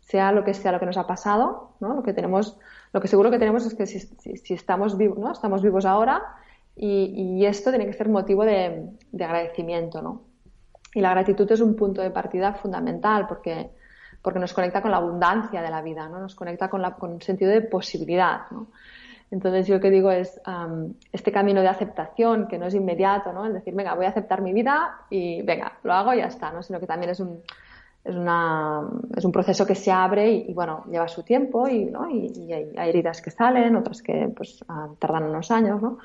Sea 0.00 0.30
lo 0.30 0.44
que 0.44 0.54
sea 0.54 0.72
lo 0.72 0.80
que 0.80 0.86
nos 0.86 0.96
ha 0.96 1.06
pasado, 1.06 1.74
¿no? 1.80 1.94
Lo 1.94 2.02
que 2.02 2.12
tenemos 2.12 2.58
lo 2.92 3.00
que 3.00 3.08
seguro 3.08 3.30
que 3.30 3.38
tenemos 3.38 3.64
es 3.66 3.74
que 3.74 3.86
si, 3.86 4.00
si, 4.00 4.36
si 4.36 4.54
estamos 4.54 4.96
vivos, 4.96 5.18
¿no? 5.18 5.32
Estamos 5.32 5.62
vivos 5.62 5.84
ahora 5.84 6.22
y, 6.76 7.38
y, 7.38 7.46
esto 7.46 7.70
tiene 7.70 7.86
que 7.86 7.92
ser 7.92 8.08
motivo 8.08 8.44
de, 8.44 8.90
de, 9.10 9.24
agradecimiento, 9.24 10.02
¿no? 10.02 10.22
Y 10.94 11.00
la 11.00 11.10
gratitud 11.10 11.50
es 11.50 11.60
un 11.60 11.74
punto 11.74 12.02
de 12.02 12.10
partida 12.10 12.52
fundamental 12.54 13.26
porque, 13.26 13.70
porque 14.20 14.38
nos 14.38 14.52
conecta 14.52 14.82
con 14.82 14.90
la 14.90 14.98
abundancia 14.98 15.62
de 15.62 15.70
la 15.70 15.80
vida, 15.80 16.08
¿no? 16.08 16.20
Nos 16.20 16.34
conecta 16.34 16.68
con, 16.68 16.82
la, 16.82 16.94
con 16.94 17.12
un 17.12 17.22
sentido 17.22 17.50
de 17.50 17.62
posibilidad, 17.62 18.50
¿no? 18.50 18.68
Entonces 19.30 19.66
yo 19.66 19.76
lo 19.76 19.80
que 19.80 19.90
digo 19.90 20.10
es 20.10 20.38
um, 20.46 20.92
este 21.10 21.32
camino 21.32 21.62
de 21.62 21.68
aceptación 21.68 22.46
que 22.48 22.58
no 22.58 22.66
es 22.66 22.74
inmediato, 22.74 23.32
¿no? 23.32 23.46
Es 23.46 23.54
decir, 23.54 23.74
venga, 23.74 23.94
voy 23.94 24.04
a 24.04 24.10
aceptar 24.10 24.42
mi 24.42 24.52
vida 24.52 24.98
y 25.08 25.40
venga, 25.40 25.78
lo 25.82 25.94
hago 25.94 26.12
y 26.12 26.18
ya 26.18 26.26
está, 26.26 26.52
¿no? 26.52 26.62
Sino 26.62 26.78
que 26.78 26.86
también 26.86 27.10
es 27.10 27.20
un, 27.20 27.42
es, 28.04 28.14
una, 28.14 28.88
es 29.16 29.24
un 29.24 29.32
proceso 29.32 29.66
que 29.66 29.74
se 29.74 29.90
abre 29.90 30.30
y, 30.30 30.50
y 30.50 30.54
bueno, 30.54 30.84
lleva 30.90 31.08
su 31.08 31.22
tiempo 31.22 31.68
y, 31.68 31.84
¿no? 31.84 32.10
y, 32.10 32.32
y 32.36 32.52
hay, 32.52 32.88
heridas 32.88 33.22
que 33.22 33.30
salen, 33.30 33.76
otras 33.76 34.02
que 34.02 34.32
pues, 34.34 34.64
tardan 34.98 35.24
unos 35.24 35.50
años, 35.50 35.80
¿no? 35.80 35.98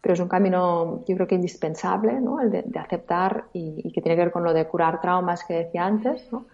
Pero 0.00 0.14
es 0.14 0.20
un 0.20 0.28
camino, 0.28 1.04
yo 1.06 1.14
creo 1.14 1.28
que 1.28 1.36
indispensable, 1.36 2.20
¿no? 2.20 2.40
El 2.40 2.50
de, 2.50 2.62
de 2.62 2.78
aceptar 2.78 3.44
y, 3.52 3.82
y, 3.84 3.92
que 3.92 4.02
tiene 4.02 4.16
que 4.16 4.24
ver 4.24 4.32
con 4.32 4.42
lo 4.42 4.52
de 4.52 4.66
curar 4.66 5.00
traumas 5.00 5.44
que 5.44 5.54
decía 5.54 5.84
antes, 5.84 6.26
¿no? 6.32 6.46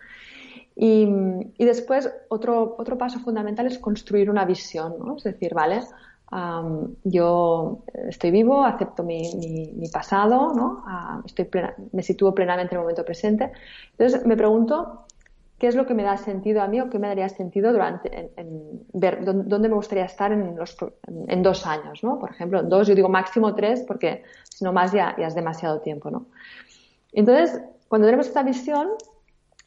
Y, 0.76 1.08
y 1.56 1.64
después, 1.64 2.10
otro, 2.28 2.76
otro 2.78 2.98
paso 2.98 3.18
fundamental 3.20 3.66
es 3.66 3.78
construir 3.78 4.30
una 4.30 4.44
visión, 4.44 4.96
¿no? 4.98 5.16
Es 5.16 5.24
decir, 5.24 5.54
¿vale? 5.54 5.82
Yo 7.04 7.84
estoy 8.08 8.30
vivo, 8.30 8.64
acepto 8.64 9.02
mi, 9.02 9.30
mi, 9.76 9.88
pasado, 9.88 10.52
¿no? 10.54 10.84
estoy 11.24 11.48
me 11.92 12.02
sitúo 12.02 12.34
plenamente 12.34 12.74
en 12.74 12.78
el 12.78 12.82
momento 12.82 13.04
presente. 13.04 13.52
Entonces 13.92 14.26
me 14.26 14.36
pregunto 14.36 15.06
qué 15.58 15.66
es 15.66 15.74
lo 15.74 15.86
que 15.86 15.94
me 15.94 16.02
da 16.02 16.16
sentido 16.16 16.62
a 16.62 16.68
mí 16.68 16.80
o 16.80 16.88
qué 16.88 16.98
me 16.98 17.08
daría 17.08 17.28
sentido 17.28 17.72
durante 17.72 18.30
en, 18.36 18.84
ver 18.92 19.24
dónde 19.24 19.68
me 19.68 19.74
gustaría 19.74 20.04
estar 20.04 20.32
en, 20.32 20.56
los, 20.56 20.76
en, 21.06 21.42
dos 21.42 21.66
años, 21.66 22.04
¿no? 22.04 22.18
Por 22.18 22.30
ejemplo, 22.30 22.60
en 22.60 22.68
dos, 22.68 22.86
yo 22.86 22.94
digo 22.94 23.08
máximo 23.08 23.54
tres 23.54 23.84
porque 23.86 24.22
si 24.48 24.64
no 24.64 24.72
más 24.72 24.92
ya, 24.92 25.16
ya 25.18 25.26
es 25.26 25.34
demasiado 25.34 25.80
tiempo, 25.80 26.10
¿no? 26.10 26.26
Entonces, 27.12 27.60
cuando 27.88 28.06
tenemos 28.06 28.26
esta 28.28 28.42
visión, 28.42 28.88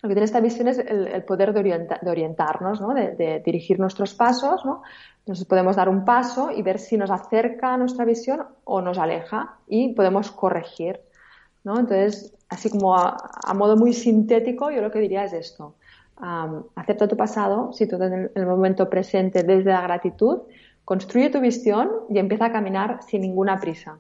lo 0.02 0.10
que 0.10 0.16
tiene 0.16 0.26
esta 0.26 0.40
visión 0.40 0.68
es 0.68 0.80
el, 0.80 1.24
poder 1.26 1.54
de, 1.54 1.62
de 2.02 2.10
orientarnos, 2.10 2.82
¿no? 2.82 2.94
de, 2.94 3.12
de, 3.16 3.40
dirigir 3.46 3.80
nuestros 3.80 4.16
pasos, 4.16 4.66
¿no? 4.66 4.82
Entonces 5.20 5.46
podemos 5.46 5.76
dar 5.76 5.90
un 5.90 6.04
paso 6.04 6.50
y 6.52 6.64
ver 6.64 6.80
si 6.80 6.98
nos 6.98 7.12
acerca 7.12 7.74
a 7.74 7.78
nuestra 7.78 8.06
visión 8.06 8.44
o 8.64 8.82
nos 8.82 8.98
aleja 8.98 9.58
y 9.68 9.94
podemos 9.94 10.32
corregir. 10.32 11.00
¿no? 11.64 11.80
Entonces, 11.80 12.34
así 12.50 12.72
como 12.72 12.96
a, 12.96 13.54
modo 13.54 13.78
muy 13.78 13.94
sintético, 13.94 14.72
yo 14.72 14.82
lo 14.82 14.90
que 14.90 15.00
diría 15.00 15.24
es 15.24 15.34
esto. 15.34 15.76
acepta 16.76 17.08
tu 17.08 17.16
pasado, 17.16 17.72
sitúate 17.72 18.06
en 18.06 18.32
el 18.34 18.46
momento 18.48 18.90
presente 18.90 19.44
desde 19.44 19.72
la 19.72 19.82
gratitud, 19.82 20.40
construye 20.84 21.30
tu 21.30 21.40
visión 21.40 21.92
y 22.10 22.18
empieza 22.18 22.46
a 22.46 22.52
caminar 22.52 23.00
sin 23.04 23.22
ninguna 23.22 23.60
prisa. 23.60 24.00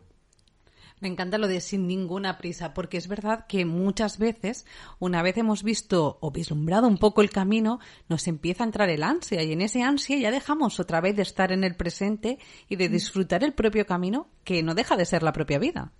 Me 1.02 1.08
encanta 1.08 1.40
lo 1.40 1.48
de 1.48 1.62
sin 1.62 1.88
ninguna 1.88 2.38
prisa, 2.38 2.76
porque 2.76 2.98
es 2.98 3.08
verdad 3.08 3.46
que 3.48 3.66
muchas 3.66 4.20
veces, 4.20 4.68
una 5.00 5.24
vez 5.24 5.36
hemos 5.36 5.64
visto 5.64 6.20
o 6.22 6.30
vislumbrado 6.30 6.88
un 6.88 7.00
poco 7.00 7.24
el 7.24 7.32
camino, 7.32 7.80
nos 8.08 8.28
empieza 8.28 8.64
a 8.64 8.68
entrar 8.68 8.88
el 8.90 9.02
ansia 9.02 9.42
y 9.42 9.52
en 9.52 9.62
ese 9.62 9.82
ansia 9.82 10.20
ya 10.20 10.30
dejamos 10.30 10.80
otra 10.80 11.02
vez 11.02 11.16
de 11.16 11.24
estar 11.24 11.52
en 11.52 11.64
el 11.64 11.76
presente 11.76 12.38
y 12.70 12.76
de 12.76 12.88
disfrutar 12.88 13.44
el 13.44 13.54
propio 13.54 13.88
camino, 13.88 14.28
que 14.44 14.62
no 14.62 14.76
deja 14.76 14.96
de 14.96 15.06
ser 15.06 15.24
la 15.24 15.34
propia 15.34 15.58
vida. 15.58 15.92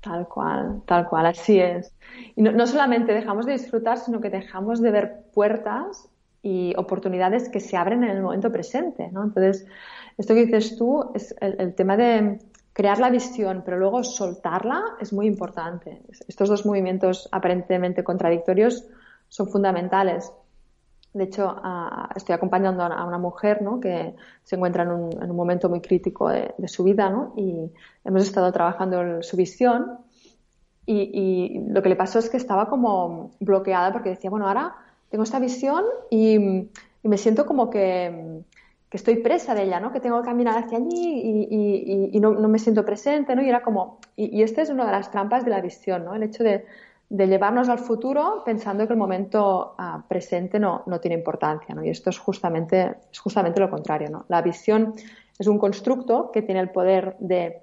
Tal 0.00 0.26
cual, 0.26 0.82
tal 0.86 1.06
cual, 1.08 1.26
así 1.26 1.60
es. 1.60 1.92
Y 2.36 2.42
no, 2.42 2.66
solamente 2.66 3.12
dejamos 3.12 3.44
de 3.44 3.52
disfrutar, 3.52 3.98
sino 3.98 4.22
que 4.22 4.30
dejamos 4.30 4.80
de 4.80 4.92
ver 4.92 5.24
puertas 5.34 6.08
y 6.42 6.72
oportunidades 6.78 7.50
que 7.50 7.60
se 7.60 7.76
abren 7.76 8.02
en 8.02 8.16
el 8.16 8.22
momento 8.22 8.50
presente, 8.50 9.10
¿no? 9.12 9.24
Entonces, 9.24 9.66
esto 10.16 10.32
que 10.32 10.46
dices 10.46 10.78
tú 10.78 11.10
es 11.14 11.34
el 11.40 11.74
tema 11.74 11.98
de 11.98 12.38
crear 12.76 12.98
la 12.98 13.08
visión, 13.08 13.62
pero 13.64 13.78
luego 13.78 14.04
soltarla 14.04 14.96
es 15.00 15.10
muy 15.10 15.26
importante. 15.26 16.02
Estos 16.28 16.50
dos 16.50 16.66
movimientos 16.66 17.26
aparentemente 17.32 18.04
contradictorios 18.04 18.84
son 19.28 19.48
fundamentales. 19.48 20.30
De 21.14 21.24
hecho, 21.24 21.56
estoy 22.14 22.34
acompañando 22.34 22.82
a 22.82 23.06
una 23.06 23.16
mujer 23.16 23.62
¿no? 23.62 23.80
que 23.80 24.14
se 24.44 24.56
encuentra 24.56 24.82
en 24.82 24.90
un, 24.90 25.34
momento 25.34 25.70
muy 25.70 25.80
crítico 25.80 26.28
de, 26.28 26.52
su 26.68 26.84
vida 26.84 27.08
¿no? 27.08 27.32
y 27.34 27.72
hemos 28.04 28.24
estado 28.24 28.52
trabajando 28.52 29.00
en 29.00 29.22
su 29.22 29.38
visión 29.38 30.00
y, 30.84 31.58
lo 31.70 31.82
que 31.82 31.88
le 31.88 31.96
pasó 31.96 32.18
es 32.18 32.28
que 32.28 32.36
estaba 32.36 32.68
como 32.68 33.30
bloqueada 33.40 33.90
porque 33.90 34.10
decía, 34.10 34.28
bueno, 34.28 34.48
ahora 34.48 34.76
tengo 35.08 35.24
esta 35.24 35.38
visión 35.38 35.82
y 36.10 36.68
me 37.02 37.16
siento 37.16 37.46
como 37.46 37.70
que 37.70 38.44
que 38.88 38.96
estoy 38.96 39.16
presa 39.16 39.54
de 39.54 39.64
ella, 39.64 39.80
¿no? 39.80 39.92
Que 39.92 40.00
tengo 40.00 40.20
que 40.20 40.26
caminar 40.26 40.58
hacia 40.58 40.78
allí 40.78 42.08
y, 42.12 42.20
no, 42.20 42.32
me 42.32 42.58
siento 42.58 42.84
presente, 42.84 43.34
¿no? 43.34 43.42
Y 43.42 43.48
era 43.48 43.62
como, 43.62 43.98
y, 44.14 44.42
esta 44.42 44.62
es 44.62 44.70
una 44.70 44.86
de 44.86 44.92
las 44.92 45.10
trampas 45.10 45.44
de 45.44 45.50
la 45.50 45.60
visión, 45.60 46.04
¿no? 46.04 46.14
El 46.14 46.22
hecho 46.22 46.44
de, 46.44 46.64
llevarnos 47.08 47.68
al 47.68 47.78
futuro 47.78 48.42
pensando 48.44 48.86
que 48.86 48.92
el 48.92 48.98
momento 48.98 49.74
ah, 49.78 50.04
presente 50.08 50.58
no, 50.58 50.82
no, 50.86 51.00
tiene 51.00 51.16
importancia, 51.16 51.74
¿no? 51.74 51.84
Y 51.84 51.90
esto 51.90 52.10
es 52.10 52.18
justamente, 52.18 52.96
es 53.12 53.18
justamente 53.18 53.60
lo 53.60 53.70
contrario, 53.70 54.08
¿no? 54.10 54.24
La 54.28 54.42
visión 54.42 54.94
es 55.38 55.46
un 55.46 55.58
constructo 55.58 56.30
que 56.32 56.42
tiene 56.42 56.60
el 56.60 56.70
poder 56.70 57.16
de 57.18 57.62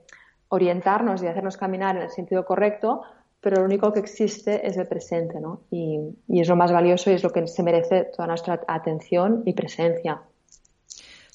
orientarnos 0.50 1.24
y 1.24 1.28
hacernos 1.28 1.58
caminar 1.58 1.96
en 1.96 2.04
el 2.04 2.10
sentido 2.10 2.46
correcto, 2.46 3.02
pero 3.42 3.58
lo 3.58 3.66
único 3.66 3.92
que 3.92 4.00
existe 4.00 4.66
es 4.66 4.78
el 4.78 4.88
presente, 4.88 5.40
¿no? 5.40 5.62
Y, 5.72 6.00
y 6.28 6.42
es 6.42 6.48
lo 6.48 6.56
más 6.56 6.72
valioso 6.72 7.12
y 7.12 7.14
es 7.14 7.24
lo 7.24 7.32
que 7.32 7.48
se 7.48 7.64
merece 7.64 8.06
toda 8.16 8.28
nuestra 8.28 8.62
atención 8.68 9.44
y 9.46 9.54
presencia. 9.54 10.22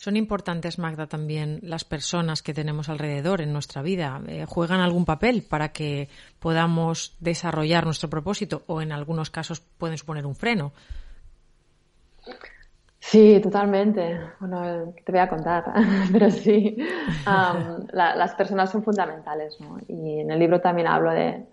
Son 0.09 0.16
importantes, 0.16 0.79
Magda, 0.79 1.07
también 1.07 1.59
las 1.61 1.85
personas 1.85 2.42
que 2.42 2.55
tenemos 2.55 2.88
alrededor 2.88 3.42
en 3.42 3.53
nuestra 3.53 3.83
vida. 3.83 4.23
Eh, 4.27 4.47
¿Juegan 4.49 4.81
algún 4.81 5.05
papel 5.05 5.42
para 5.42 5.68
que 5.68 6.09
podamos 6.38 7.14
desarrollar 7.21 7.85
nuestro 7.85 8.09
propósito 8.09 8.62
o 8.68 8.81
en 8.81 8.90
algunos 8.92 9.29
casos 9.29 9.61
pueden 9.61 9.99
suponer 9.99 10.25
un 10.25 10.35
freno? 10.35 10.73
Sí, 12.99 13.38
totalmente. 13.42 14.18
Bueno, 14.40 14.94
te 15.05 15.12
voy 15.12 15.21
a 15.21 15.29
contar, 15.29 15.75
pero 16.11 16.31
sí, 16.31 16.79
las 17.92 18.35
personas 18.35 18.71
son 18.71 18.83
fundamentales. 18.83 19.61
¿no? 19.61 19.77
Y 19.88 20.21
en 20.21 20.31
el 20.31 20.38
libro 20.38 20.59
también 20.59 20.87
hablo 20.87 21.11
de 21.11 21.44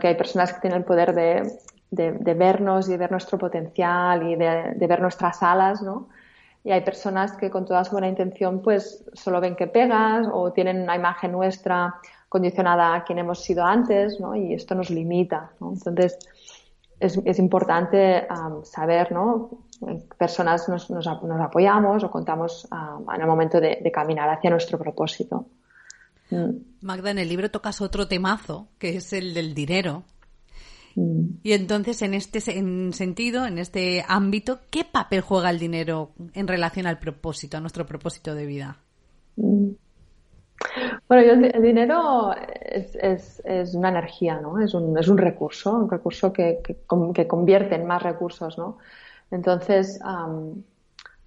que 0.00 0.06
hay 0.06 0.14
personas 0.14 0.52
que 0.52 0.60
tienen 0.60 0.78
el 0.78 0.84
poder 0.84 1.16
de, 1.16 2.34
vernos 2.36 2.86
y 2.86 2.92
de 2.92 2.96
ver 2.96 3.10
nuestro 3.10 3.38
potencial 3.38 4.22
y 4.22 4.36
de 4.36 4.86
ver 4.86 5.00
nuestras 5.00 5.42
alas, 5.42 5.82
¿no? 5.82 6.10
Y 6.68 6.70
hay 6.70 6.82
personas 6.82 7.32
que 7.32 7.48
con 7.48 7.64
toda 7.64 7.82
su 7.82 7.92
buena 7.92 8.08
intención 8.08 8.60
pues 8.60 9.02
solo 9.14 9.40
ven 9.40 9.56
que 9.56 9.68
pegas 9.68 10.28
o 10.30 10.52
tienen 10.52 10.82
una 10.82 10.96
imagen 10.96 11.32
nuestra 11.32 11.94
condicionada 12.28 12.94
a 12.94 13.04
quien 13.04 13.18
hemos 13.18 13.42
sido 13.42 13.64
antes, 13.64 14.20
¿no? 14.20 14.36
Y 14.36 14.52
esto 14.52 14.74
nos 14.74 14.90
limita. 14.90 15.50
Entonces, 15.62 16.18
es, 17.00 17.18
es 17.24 17.38
importante 17.38 18.28
saber, 18.64 19.12
¿no? 19.12 19.64
Personas 20.18 20.68
nos, 20.68 20.90
nos, 20.90 21.06
apoyamos 21.06 22.04
o 22.04 22.10
contamos 22.10 22.68
en 23.14 23.20
el 23.22 23.26
momento 23.26 23.62
de, 23.62 23.90
caminar 23.90 24.28
hacia 24.28 24.50
nuestro 24.50 24.78
propósito. 24.78 25.46
Mm. 26.28 26.50
Magda, 26.82 27.12
en 27.12 27.18
el 27.18 27.30
libro 27.30 27.50
tocas 27.50 27.80
otro 27.80 28.08
temazo, 28.08 28.68
que 28.78 28.96
es 28.96 29.14
el 29.14 29.32
del 29.32 29.54
dinero. 29.54 30.02
Y 30.96 31.52
entonces, 31.52 32.02
en 32.02 32.14
este 32.14 32.40
sentido, 32.40 33.46
en 33.46 33.58
este 33.58 34.04
ámbito, 34.08 34.60
¿qué 34.70 34.84
papel 34.84 35.20
juega 35.20 35.50
el 35.50 35.58
dinero 35.58 36.10
en 36.34 36.48
relación 36.48 36.86
al 36.86 36.98
propósito, 36.98 37.56
a 37.56 37.60
nuestro 37.60 37.86
propósito 37.86 38.34
de 38.34 38.46
vida? 38.46 38.78
Mm. 39.36 39.70
Bueno, 41.08 41.46
el 41.54 41.62
dinero 41.62 42.34
es, 42.60 43.40
es, 43.44 43.74
una 43.74 43.90
energía, 43.90 44.40
¿no? 44.40 44.58
Es 44.60 44.74
un, 44.74 44.98
es 44.98 45.08
un 45.08 45.18
recurso, 45.18 45.72
un 45.72 45.90
recurso 45.90 46.32
que, 46.32 46.60
que, 46.62 47.26
convierte 47.26 47.76
en 47.76 47.86
más 47.86 48.02
recursos, 48.02 48.58
¿no? 48.58 48.78
Entonces, 49.30 50.00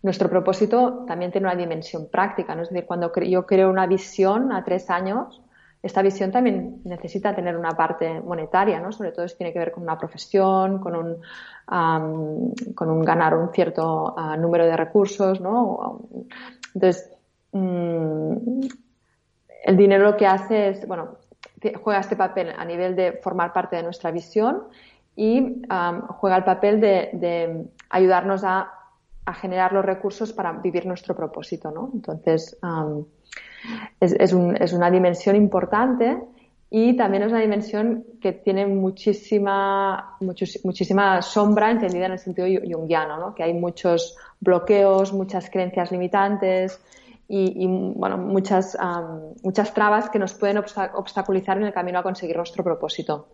nuestro 0.04 0.30
propósito 0.30 1.06
también 1.08 1.32
tiene 1.32 1.48
una 1.48 1.56
dimensión 1.56 2.08
práctica, 2.12 2.56
¿no? 2.56 2.64
Es 2.64 2.70
decir, 2.70 2.86
cuando 2.86 3.12
yo 3.24 3.46
creo 3.46 3.70
una 3.70 3.88
visión 3.88 4.52
a 4.52 4.64
tres 4.64 4.90
años, 4.90 5.42
esta 5.84 6.02
visión 6.04 6.32
también 6.32 6.82
necesita 6.84 7.34
tener 7.34 7.58
una 7.58 7.72
parte 7.72 8.22
monetaria, 8.22 8.80
¿no? 8.80 8.92
Sobre 8.92 9.12
todo 9.12 9.28
si 9.28 9.36
tiene 9.36 9.52
que 9.52 9.60
ver 9.60 9.72
con 9.72 9.84
una 9.84 9.98
profesión, 9.98 10.80
con 10.80 10.96
un, 10.96 11.18
con 12.76 12.90
un 12.90 13.02
ganar 13.02 13.36
un 13.36 13.52
cierto 13.52 14.14
ah, 14.16 14.38
número 14.38 14.66
de 14.66 14.78
recursos, 14.78 15.42
¿no? 15.42 16.02
Entonces, 16.76 17.12
mm, 17.52 18.62
el 19.64 19.78
dinero 19.78 20.04
lo 20.04 20.18
que 20.18 20.28
hace 20.28 20.70
es, 20.70 20.88
bueno, 20.88 21.18
juega 21.82 22.00
este 22.00 22.16
papel 22.16 22.54
a 22.56 22.64
nivel 22.64 22.96
de 22.96 23.14
formar 23.14 23.52
parte 23.52 23.76
de 23.76 23.84
nuestra 23.84 24.12
visión 24.12 24.64
y 25.16 25.64
juega 26.10 26.38
el 26.38 26.44
papel 26.44 26.80
de, 26.80 27.68
ayudarnos 27.90 28.44
a, 28.44 28.72
a, 29.26 29.34
generar 29.34 29.74
los 29.74 29.84
recursos 29.84 30.32
para 30.32 30.54
vivir 30.54 30.86
nuestro 30.86 31.16
propósito, 31.16 31.72
¿no? 31.72 31.90
Entonces, 31.94 32.58
es, 34.00 34.14
es, 34.14 34.34
un, 34.34 34.56
es 34.56 34.74
una 34.74 34.90
dimensión 34.90 35.36
importante 35.36 36.18
y 36.70 36.96
también 36.96 37.24
es 37.24 37.32
una 37.32 37.42
dimensión 37.42 38.06
que 38.22 38.32
tiene 38.32 38.66
muchísima, 38.66 40.16
muchísima 40.22 41.22
sombra 41.22 41.70
entendida 41.70 42.06
en 42.06 42.14
el 42.14 42.20
sentido 42.20 42.48
junguiano, 42.64 43.18
¿no? 43.18 43.36
que 43.36 43.44
hay 43.44 43.54
muchos 43.54 44.16
bloqueos, 44.40 45.12
muchas 45.12 45.50
creencias 45.50 45.92
limitantes 45.92 46.80
y, 47.28 47.66
bueno, 47.68 48.18
muchas, 48.18 48.78
muchas 49.42 49.74
trabas 49.74 50.10
que 50.10 50.20
nos 50.20 50.34
pueden 50.34 50.58
obstaculizar 50.58 51.58
en 51.58 51.64
el 51.64 51.74
camino 51.74 52.00
a 52.00 52.04
conseguir 52.04 52.36
nuestro 52.36 52.62
propósito. 52.62 53.30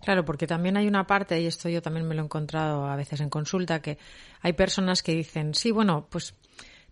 Claro, 0.00 0.24
porque 0.24 0.46
también 0.46 0.76
hay 0.76 0.86
una 0.86 1.08
parte, 1.08 1.40
y 1.40 1.46
esto 1.46 1.68
yo 1.68 1.82
también 1.82 2.06
me 2.06 2.14
lo 2.14 2.22
he 2.22 2.24
encontrado 2.24 2.86
a 2.86 2.94
veces 2.94 3.20
en 3.20 3.30
consulta, 3.30 3.80
que 3.80 3.98
hay 4.42 4.52
personas 4.52 5.02
que 5.02 5.12
dicen, 5.12 5.54
sí, 5.54 5.72
bueno, 5.72 6.06
pues 6.08 6.34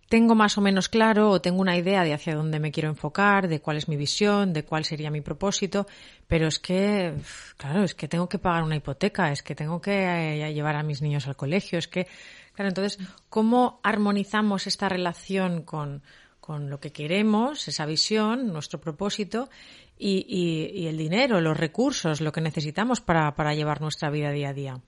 tengo 0.07 0.35
más 0.35 0.57
o 0.57 0.61
menos 0.61 0.89
claro 0.89 1.31
o 1.31 1.41
tengo 1.41 1.61
una 1.61 1.77
idea 1.77 2.03
de 2.03 2.13
hacia 2.13 2.35
dónde 2.35 2.59
me 2.59 2.71
quiero 2.71 2.89
enfocar, 2.89 3.47
de 3.47 3.59
cuál 3.59 3.77
es 3.77 3.87
mi 3.87 3.97
visión, 3.97 4.53
de 4.53 4.63
cuál 4.63 4.85
sería 4.85 5.09
mi 5.09 5.21
propósito, 5.21 5.87
pero 6.27 6.47
es 6.47 6.59
que, 6.59 7.13
claro, 7.57 7.83
es 7.83 7.95
que 7.95 8.07
tengo 8.07 8.29
que 8.29 8.39
pagar 8.39 8.63
una 8.63 8.75
hipoteca, 8.75 9.31
es 9.31 9.41
que 9.41 9.55
tengo 9.55 9.81
que 9.81 10.45
eh, 10.45 10.53
llevar 10.53 10.75
a 10.75 10.83
mis 10.83 11.01
niños 11.01 11.27
al 11.27 11.35
colegio, 11.35 11.79
es 11.79 11.87
que, 11.87 12.07
claro, 12.53 12.69
entonces, 12.69 12.99
¿cómo 13.29 13.79
armonizamos 13.83 14.67
esta 14.67 14.89
relación 14.89 15.63
con, 15.63 16.03
con 16.39 16.69
lo 16.69 16.79
que 16.79 16.91
queremos, 16.91 17.67
esa 17.67 17.85
visión, 17.87 18.53
nuestro 18.53 18.79
propósito 18.79 19.49
y, 19.97 20.25
y, 20.29 20.81
y, 20.81 20.87
el 20.87 20.97
dinero, 20.97 21.41
los 21.41 21.57
recursos, 21.57 22.21
lo 22.21 22.31
que 22.31 22.41
necesitamos 22.41 23.01
para, 23.01 23.33
para 23.33 23.55
llevar 23.55 23.81
nuestra 23.81 24.11
vida 24.11 24.29
día 24.31 24.49
a 24.49 24.53
día? 24.53 24.81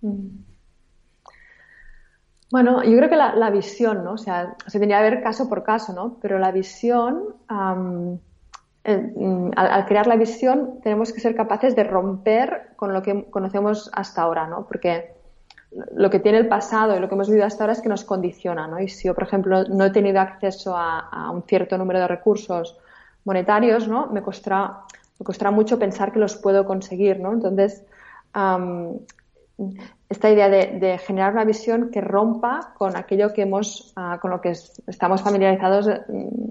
Mm. 0.00 0.57
Bueno, 2.50 2.82
yo 2.82 2.96
creo 2.96 3.10
que 3.10 3.16
la, 3.16 3.50
visión, 3.50 4.04
¿no? 4.04 4.12
O 4.12 4.18
sea, 4.18 4.56
se 4.66 4.78
tendría 4.78 4.98
que 4.98 5.10
ver 5.10 5.22
caso 5.22 5.48
por 5.48 5.62
caso, 5.62 5.92
¿no? 5.92 6.16
Pero 6.22 6.38
la 6.38 6.50
visión, 6.50 7.34
mm, 7.48 8.14
al, 9.54 9.86
crear 9.86 10.06
la 10.06 10.16
visión, 10.16 10.80
tenemos 10.82 11.12
que 11.12 11.20
ser 11.20 11.34
capaces 11.34 11.76
de 11.76 11.84
romper 11.84 12.70
con 12.76 12.94
lo 12.94 13.02
que 13.02 13.30
conocemos 13.30 13.90
hasta 13.92 14.22
ahora, 14.22 14.46
¿no? 14.46 14.66
Porque 14.66 15.14
lo 15.94 16.08
que 16.08 16.20
tiene 16.20 16.38
el 16.38 16.48
pasado 16.48 16.96
y 16.96 17.00
lo 17.00 17.08
que 17.08 17.14
hemos 17.14 17.28
vivido 17.28 17.46
hasta 17.46 17.64
ahora 17.64 17.74
es 17.74 17.82
que 17.82 17.90
nos 17.90 18.04
condiciona, 18.04 18.66
¿no? 18.66 18.80
Y 18.80 18.88
si 18.88 19.08
yo, 19.08 19.14
por 19.14 19.24
ejemplo, 19.24 19.64
no 19.64 19.84
he 19.84 19.90
tenido 19.90 20.20
acceso 20.20 20.74
a, 20.74 21.30
un 21.30 21.42
cierto 21.42 21.76
número 21.76 22.00
de 22.00 22.08
recursos 22.08 22.78
monetarios, 23.24 23.88
¿no? 23.88 24.06
Me 24.06 24.22
costará, 24.22 24.84
me 25.18 25.24
costará 25.24 25.50
mucho 25.50 25.78
pensar 25.78 26.12
que 26.12 26.18
los 26.18 26.36
puedo 26.36 26.64
conseguir, 26.64 27.20
¿no? 27.20 27.32
Entonces, 27.34 27.84
esta 30.08 30.30
idea 30.30 30.48
de, 30.48 30.98
generar 30.98 31.32
una 31.32 31.44
visión 31.44 31.90
que 31.90 32.00
rompa 32.00 32.72
con 32.78 32.96
aquello 32.96 33.32
que 33.32 33.42
hemos, 33.42 33.92
ah, 33.96 34.18
con 34.20 34.30
lo 34.30 34.40
que 34.40 34.50
estamos 34.86 35.22
familiarizados 35.22 35.86
mm, 35.86 36.48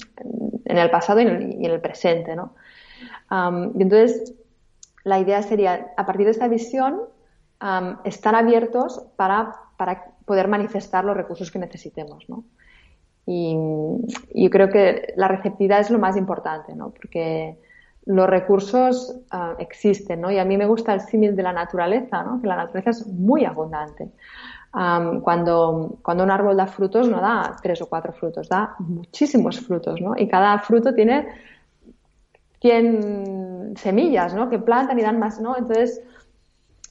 en 0.66 0.78
el 0.78 0.90
pasado 0.92 1.22
y 1.22 1.24
en 1.24 1.66
el, 1.66 1.82
presente, 1.82 2.36
¿no? 2.36 2.54
y 3.30 3.82
entonces, 3.82 4.34
la 5.04 5.20
idea 5.20 5.42
sería, 5.42 5.94
a 5.98 6.06
partir 6.06 6.26
de 6.26 6.32
esta 6.32 6.48
visión, 6.48 7.02
estar 8.04 8.36
abiertos 8.36 9.04
para, 9.16 9.54
para, 9.78 10.06
poder 10.26 10.48
manifestar 10.48 11.06
los 11.06 11.16
recursos 11.16 11.52
que 11.52 11.60
necesitemos, 11.60 12.28
¿no? 12.28 12.44
Y, 13.26 13.56
y, 14.34 14.44
yo 14.44 14.50
creo 14.50 14.70
que 14.70 15.14
la 15.16 15.28
receptividad 15.28 15.80
es 15.80 15.90
lo 15.90 16.00
más 16.00 16.18
importante, 16.18 16.76
¿no? 16.76 16.90
Porque 16.90 17.58
los 18.08 18.30
recursos 18.30 19.16
ah, 19.32 19.56
existen, 19.60 20.22
¿no? 20.22 20.32
Y 20.32 20.40
a 20.40 20.46
mí 20.46 20.58
me 20.58 20.66
gusta 20.66 20.94
el 20.94 21.02
símil 21.02 21.36
de 21.36 21.44
la 21.44 21.52
naturaleza, 21.52 22.24
¿no? 22.24 22.42
Que 22.42 22.48
la 22.48 22.56
naturaleza 22.56 22.92
es 22.92 23.08
muy 23.08 23.46
abundante. 23.46 24.12
cuando, 24.72 25.98
cuando 26.02 26.24
un 26.24 26.32
árbol 26.32 26.56
da 26.56 26.68
frutos 26.68 27.10
no 27.10 27.20
da 27.20 27.56
tres 27.62 27.82
o 27.82 27.88
cuatro 27.88 28.14
frutos, 28.14 28.48
da 28.48 28.76
muchísimos 28.80 29.60
frutos, 29.60 30.00
¿no? 30.00 30.14
Y 30.16 30.28
cada 30.28 30.60
fruto 30.60 30.94
tiene 30.94 31.28
100 32.62 33.74
semillas, 33.76 34.34
¿no? 34.34 34.50
Que 34.50 34.60
plantan 34.60 34.98
y 35.00 35.02
dan 35.02 35.20
más, 35.20 35.42
¿no? 35.42 35.58
Entonces, 35.58 36.02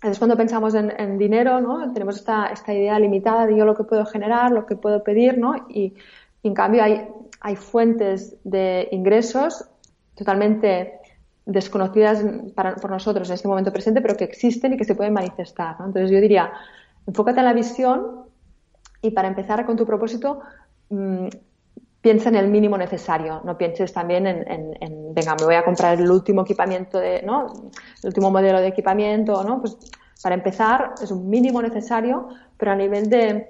es 0.03 0.19
cuando 0.19 0.37
pensamos 0.37 0.75
en, 0.75 1.17
dinero, 1.17 1.61
¿no? 1.61 1.93
Tenemos 1.93 2.17
esta, 2.17 2.49
esta, 2.49 2.75
idea 2.75 2.99
limitada 2.99 3.47
de 3.47 3.57
yo 3.57 3.65
lo 3.65 3.75
que 3.75 3.85
puedo 3.85 4.05
generar, 4.05 4.51
lo 4.51 4.67
que 4.67 4.77
puedo 4.77 5.03
pedir, 5.03 5.39
¿no? 5.39 5.55
Y, 5.69 5.95
y 6.43 6.49
en 6.49 6.55
cambio 6.55 6.83
hay, 6.83 7.09
hay 7.41 7.57
fuentes 7.57 8.37
de 8.45 8.89
ingresos 8.93 9.67
totalmente 10.17 10.99
desconocidas 11.47 12.23
para, 12.55 12.75
por 12.75 12.91
nosotros 12.91 13.29
en 13.29 13.35
este 13.35 13.49
momento 13.49 13.73
presente, 13.73 14.03
pero 14.03 14.17
que 14.17 14.25
existen 14.25 14.75
y 14.75 14.77
que 14.77 14.85
se 14.85 14.95
pueden 14.95 15.15
manifestar. 15.15 15.77
Entonces 15.79 16.11
yo 16.11 16.21
diría, 16.21 16.53
enfócate 17.07 17.39
en 17.39 17.47
la 17.47 17.53
visión 17.53 18.27
y 19.01 19.13
para 19.13 19.29
empezar 19.29 19.65
con 19.65 19.77
tu 19.77 19.87
propósito, 19.87 20.41
mm, 20.91 21.29
piensa 22.01 22.29
en 22.29 22.37
el 22.37 22.49
mínimo 22.49 22.77
necesario, 22.77 23.41
no 23.45 23.57
pienses 23.57 23.93
también 23.93 24.27
en, 24.27 25.15
venga, 25.15 25.35
me 25.39 25.45
voy 25.45 25.55
a 25.55 25.65
comprar 25.65 26.01
el 26.01 26.11
último 26.11 26.43
equipamiento, 26.43 26.99
de, 26.99 27.23
¿no? 27.23 27.47
el 28.03 28.07
último 28.07 28.31
modelo 28.31 28.61
de 28.61 28.69
equipamiento, 28.69 29.43
¿no? 29.43 29.61
Pues 29.61 29.77
para 30.23 30.35
empezar 30.35 30.95
es 31.03 31.11
un 31.11 31.29
mínimo 31.29 31.61
necesario, 31.63 32.29
pero 32.57 32.73
a 32.73 32.77
nivel 32.77 33.11
de, 33.11 33.49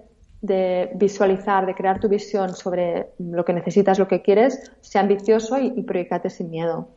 visualizar, 0.95 1.67
de 1.67 1.75
crear 1.75 2.01
tu 2.01 2.09
visión 2.09 2.55
sobre 2.55 3.11
lo 3.19 3.45
que 3.45 3.53
necesitas, 3.53 3.99
lo 3.99 4.09
que 4.09 4.23
quieres, 4.23 4.73
sea 4.81 5.03
ambicioso 5.03 5.59
y, 5.59 5.75
y 5.77 5.83
proyectate 5.83 6.31
sin 6.31 6.51
miedo. 6.51 6.96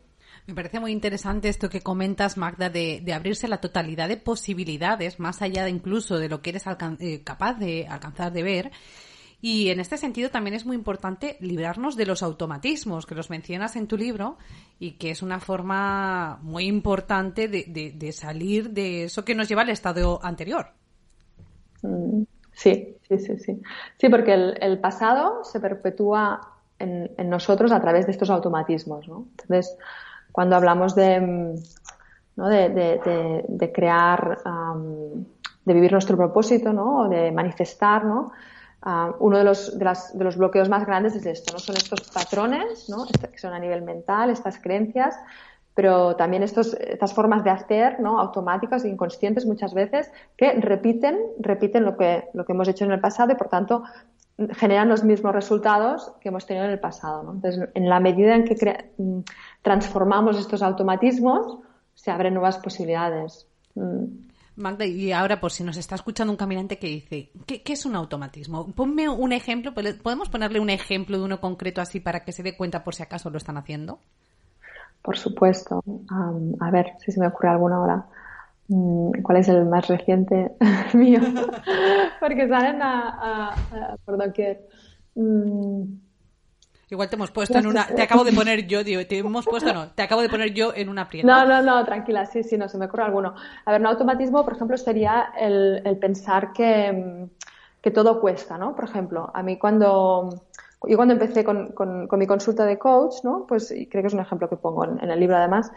Me 0.49 0.55
parece 0.55 0.79
muy 0.79 0.91
interesante 0.91 1.47
esto 1.47 1.69
que 1.69 1.81
comentas, 1.81 2.35
Magda, 2.35 2.71
de, 2.71 3.03
abrirse 3.13 3.47
la 3.47 3.61
totalidad 3.61 4.07
de 4.07 4.17
posibilidades, 4.17 5.19
más 5.19 5.43
allá 5.43 5.63
de 5.63 5.69
incluso 5.69 6.17
de 6.17 6.27
lo 6.27 6.41
que 6.41 6.49
eres 6.49 6.63
eh, 6.99 7.21
capaz 7.23 7.53
de 7.59 7.85
alcanzar 7.87 8.33
de 8.33 8.41
ver. 8.41 8.71
Y 9.41 9.69
en 9.69 9.79
este 9.79 9.97
sentido 9.97 10.31
también 10.31 10.55
es 10.55 10.65
muy 10.65 10.75
importante 10.75 11.37
librarnos 11.39 11.95
de 11.95 12.07
los 12.07 12.23
automatismos, 12.23 13.05
que 13.05 13.13
los 13.13 13.29
mencionas 13.29 13.75
en 13.75 13.85
tu 13.85 13.95
libro, 13.95 14.39
y 14.79 14.93
que 14.93 15.11
es 15.11 15.21
una 15.21 15.39
forma 15.39 16.39
muy 16.41 16.65
importante 16.65 17.47
de, 17.47 18.11
salir 18.11 18.71
de 18.71 19.03
eso 19.03 19.23
que 19.23 19.35
nos 19.35 19.47
lleva 19.47 19.61
al 19.61 19.69
estado 19.69 20.19
anterior. 20.23 20.71
Mm, 21.83 22.23
sí, 22.53 22.97
sí, 23.07 23.19
sí, 23.19 23.37
sí. 23.37 23.61
Sí, 23.99 24.09
porque 24.09 24.33
el, 24.33 24.79
pasado 24.79 25.43
se 25.43 25.59
perpetúa 25.59 26.41
en, 26.79 27.11
en, 27.19 27.29
nosotros 27.29 27.71
a 27.71 27.79
través 27.79 28.07
de 28.07 28.13
estos 28.13 28.31
automatismos, 28.31 29.07
¿no? 29.07 29.27
Entonces, 29.37 29.77
cuando 30.39 30.55
hablamos 30.55 30.95
de, 30.95 31.51
de, 32.37 33.71
crear, 33.73 34.37
de 35.65 35.73
vivir 35.73 35.91
nuestro 35.91 36.15
propósito, 36.15 36.71
¿no? 36.71 36.99
O 36.99 37.09
de 37.09 37.29
manifestar, 37.33 38.05
¿no? 38.05 38.31
uno 39.19 39.37
de 39.37 39.43
los, 39.43 39.77
de, 39.77 39.85
de 40.13 40.23
los 40.23 40.37
bloqueos 40.37 40.69
más 40.69 40.85
grandes 40.85 41.13
es 41.17 41.25
esto, 41.25 41.51
¿no? 41.51 41.59
Son 41.59 41.75
estos 41.75 42.09
patrones, 42.11 42.87
¿no? 42.87 43.05
que 43.05 43.37
son 43.37 43.51
a 43.51 43.59
nivel 43.59 43.81
mental, 43.81 44.29
estas 44.29 44.59
creencias, 44.59 45.19
pero 45.73 46.15
también 46.15 46.43
estos, 46.43 46.73
estas 46.73 47.13
formas 47.13 47.43
de 47.43 47.51
hacer, 47.51 47.99
¿no? 47.99 48.19
Automáticas 48.19 48.83
e 48.83 48.89
inconscientes 48.89 49.45
muchas 49.45 49.73
veces, 49.73 50.11
que 50.35 50.51
repiten, 50.53 51.17
repiten 51.39 51.85
lo 51.85 51.95
que, 51.95 52.25
lo 52.33 52.45
que 52.45 52.53
hemos 52.53 52.67
hecho 52.67 52.85
en 52.85 52.91
el 52.91 52.99
pasado 52.99 53.31
y 53.31 53.35
por 53.35 53.47
tanto 53.47 53.83
generan 54.51 54.87
los 54.87 55.03
mismos 55.03 55.33
resultados 55.33 56.13
que 56.21 56.29
hemos 56.29 56.45
tenido 56.45 56.65
en 56.65 56.71
el 56.71 56.79
pasado. 56.79 57.31
Entonces, 57.33 57.69
en 57.73 57.89
la 57.89 57.99
medida 57.99 58.35
en 58.35 58.45
que 58.45 58.91
mm, 58.97 59.19
transformamos 59.61 60.37
estos 60.37 60.61
automatismos, 60.61 61.59
se 61.93 62.11
abren 62.11 62.33
nuevas 62.33 62.57
posibilidades. 62.57 63.47
Mm. 63.75 64.29
Magda, 64.55 64.85
y 64.85 65.11
ahora 65.13 65.39
por 65.39 65.51
si 65.51 65.63
nos 65.63 65.77
está 65.77 65.95
escuchando 65.95 66.31
un 66.31 66.37
caminante 66.37 66.77
que 66.77 66.87
dice, 66.87 67.31
¿qué, 67.45 67.61
es 67.65 67.85
un 67.85 67.95
automatismo? 67.95 68.67
Ponme 68.73 69.07
un 69.07 69.31
ejemplo, 69.31 69.73
¿podemos 69.73 70.27
ponerle 70.29 70.59
un 70.59 70.69
ejemplo 70.69 71.17
de 71.17 71.23
uno 71.23 71.39
concreto 71.39 71.79
así 71.79 72.01
para 72.01 72.25
que 72.25 72.33
se 72.33 72.43
dé 72.43 72.57
cuenta 72.57 72.83
por 72.83 72.93
si 72.93 73.03
acaso 73.03 73.29
lo 73.29 73.37
están 73.37 73.57
haciendo? 73.57 73.99
Por 75.09 75.17
supuesto. 75.17 75.83
a 76.59 76.69
ver 76.69 76.93
si 76.99 77.11
se 77.11 77.19
me 77.19 77.25
ocurre 77.25 77.49
alguna 77.49 77.77
ahora. 77.77 78.05
Mm, 78.67 79.23
cuál 79.23 79.39
es 79.39 79.47
el 79.47 79.65
más 79.65 79.87
reciente 79.87 80.51
mío, 80.93 81.19
porque 82.19 82.47
salen 82.47 82.79
a, 82.79 83.55
por 84.05 84.19
doquier. 84.23 84.67
Mm. 85.15 85.81
Igual 86.91 87.09
te 87.09 87.15
hemos 87.15 87.31
puesto 87.31 87.57
en 87.57 87.65
una. 87.65 87.87
Te 87.87 88.03
acabo 88.03 88.23
de 88.23 88.33
poner 88.33 88.67
yo, 88.67 88.83
digo, 88.83 89.03
te 89.07 89.17
hemos 89.17 89.45
puesto, 89.45 89.73
no, 89.73 89.89
te 89.93 90.03
acabo 90.03 90.21
de 90.21 90.29
poner 90.29 90.53
yo 90.53 90.75
en 90.75 90.89
una 90.89 91.09
prieta. 91.09 91.27
No, 91.27 91.43
no, 91.43 91.63
no, 91.63 91.83
tranquila, 91.83 92.27
sí, 92.27 92.43
sí, 92.43 92.55
no, 92.55 92.69
se 92.69 92.77
me 92.77 92.85
ocurre 92.85 93.05
alguno. 93.05 93.33
A 93.65 93.71
ver, 93.71 93.81
un 93.81 93.87
automatismo, 93.87 94.43
por 94.43 94.53
ejemplo, 94.53 94.77
sería 94.77 95.33
el, 95.39 95.81
el 95.83 95.97
pensar 95.97 96.53
que, 96.53 97.27
que 97.81 97.89
todo 97.89 98.21
cuesta, 98.21 98.59
¿no? 98.59 98.75
Por 98.75 98.85
ejemplo, 98.85 99.31
a 99.33 99.41
mí 99.41 99.57
cuando 99.57 100.45
yo 100.87 100.95
cuando 100.95 101.13
empecé 101.13 101.43
con, 101.43 101.73
con, 101.73 102.07
mi 102.17 102.25
consulta 102.25 102.65
de 102.65 102.77
coach, 102.77 103.23
¿no? 103.23 103.45
Pues 103.47 103.73
creo 103.89 104.01
que 104.01 104.07
es 104.07 104.13
un 104.13 104.21
ejemplo 104.21 104.47
que 104.47 104.55
pongo 104.55 104.85
en, 104.85 105.09
el 105.09 105.19
libro 105.19 105.35
además, 105.35 105.71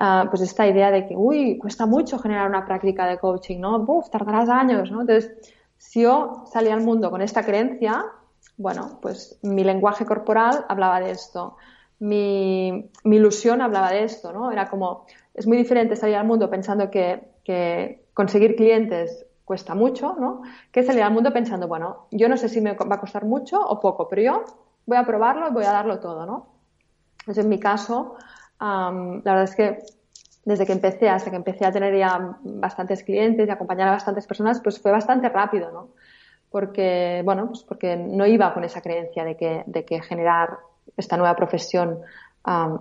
uh, 0.00 0.28
pues 0.28 0.42
esta 0.42 0.66
idea 0.66 0.90
de 0.90 1.06
que, 1.06 1.14
uy, 1.16 1.58
cuesta 1.58 1.86
mucho 1.86 2.18
generar 2.18 2.48
una 2.48 2.66
práctica 2.66 3.06
de 3.06 3.18
coaching, 3.18 3.60
¿no? 3.60 3.76
Uf, 3.86 4.10
tardarás 4.10 4.48
años, 4.48 4.90
¿no? 4.90 5.02
Entonces, 5.02 5.32
si 5.76 6.02
yo 6.02 6.44
salía 6.50 6.74
al 6.74 6.82
mundo 6.82 7.10
con 7.10 7.22
esta 7.22 7.44
creencia, 7.44 8.04
bueno, 8.56 8.98
pues 9.00 9.38
mi 9.42 9.62
lenguaje 9.62 10.04
corporal 10.04 10.64
hablaba 10.68 10.98
de 11.00 11.12
esto, 11.12 11.56
mi, 12.00 12.90
mi 13.04 13.16
ilusión 13.16 13.62
hablaba 13.62 13.90
de 13.92 14.02
esto, 14.02 14.32
¿no? 14.32 14.50
Era 14.50 14.68
como, 14.68 15.06
es 15.34 15.46
muy 15.46 15.56
diferente 15.56 15.94
salir 15.94 16.16
al 16.16 16.26
mundo 16.26 16.50
pensando 16.50 16.90
que, 16.90 17.28
que 17.44 18.08
conseguir 18.12 18.56
clientes 18.56 19.24
cuesta 19.48 19.74
mucho, 19.74 20.14
¿no? 20.20 20.42
Que 20.70 20.82
salir 20.82 21.02
al 21.02 21.10
mundo 21.10 21.32
pensando, 21.32 21.66
bueno, 21.66 22.06
yo 22.10 22.28
no 22.28 22.36
sé 22.36 22.50
si 22.50 22.60
me 22.60 22.74
va 22.74 22.96
a 22.96 23.00
costar 23.00 23.24
mucho 23.24 23.58
o 23.58 23.80
poco, 23.80 24.06
pero 24.06 24.20
yo 24.20 24.44
voy 24.84 24.98
a 24.98 25.04
probarlo 25.04 25.48
y 25.48 25.52
voy 25.52 25.64
a 25.64 25.72
darlo 25.72 25.98
todo, 26.00 26.26
¿no? 26.26 26.48
Entonces, 27.20 27.44
en 27.44 27.48
mi 27.48 27.58
caso, 27.58 28.16
la 28.60 29.20
verdad 29.24 29.44
es 29.44 29.56
que 29.56 29.78
desde 30.44 30.66
que 30.66 30.72
empecé 30.72 31.08
hasta 31.08 31.30
que 31.30 31.36
empecé 31.36 31.64
a 31.64 31.72
tener 31.72 31.96
ya 31.96 32.36
bastantes 32.42 33.02
clientes 33.02 33.48
y 33.48 33.50
acompañar 33.50 33.88
a 33.88 33.92
bastantes 33.92 34.26
personas, 34.26 34.60
pues 34.60 34.78
fue 34.78 34.92
bastante 34.92 35.30
rápido, 35.30 35.72
¿no? 35.72 35.88
Porque, 36.50 37.22
bueno, 37.24 37.46
pues 37.46 37.62
porque 37.62 37.96
no 37.96 38.26
iba 38.26 38.52
con 38.52 38.64
esa 38.64 38.82
creencia 38.82 39.24
de 39.24 39.34
que, 39.34 39.62
de 39.64 39.84
que 39.86 40.02
generar 40.02 40.58
esta 40.94 41.16
nueva 41.16 41.34
profesión 41.34 42.00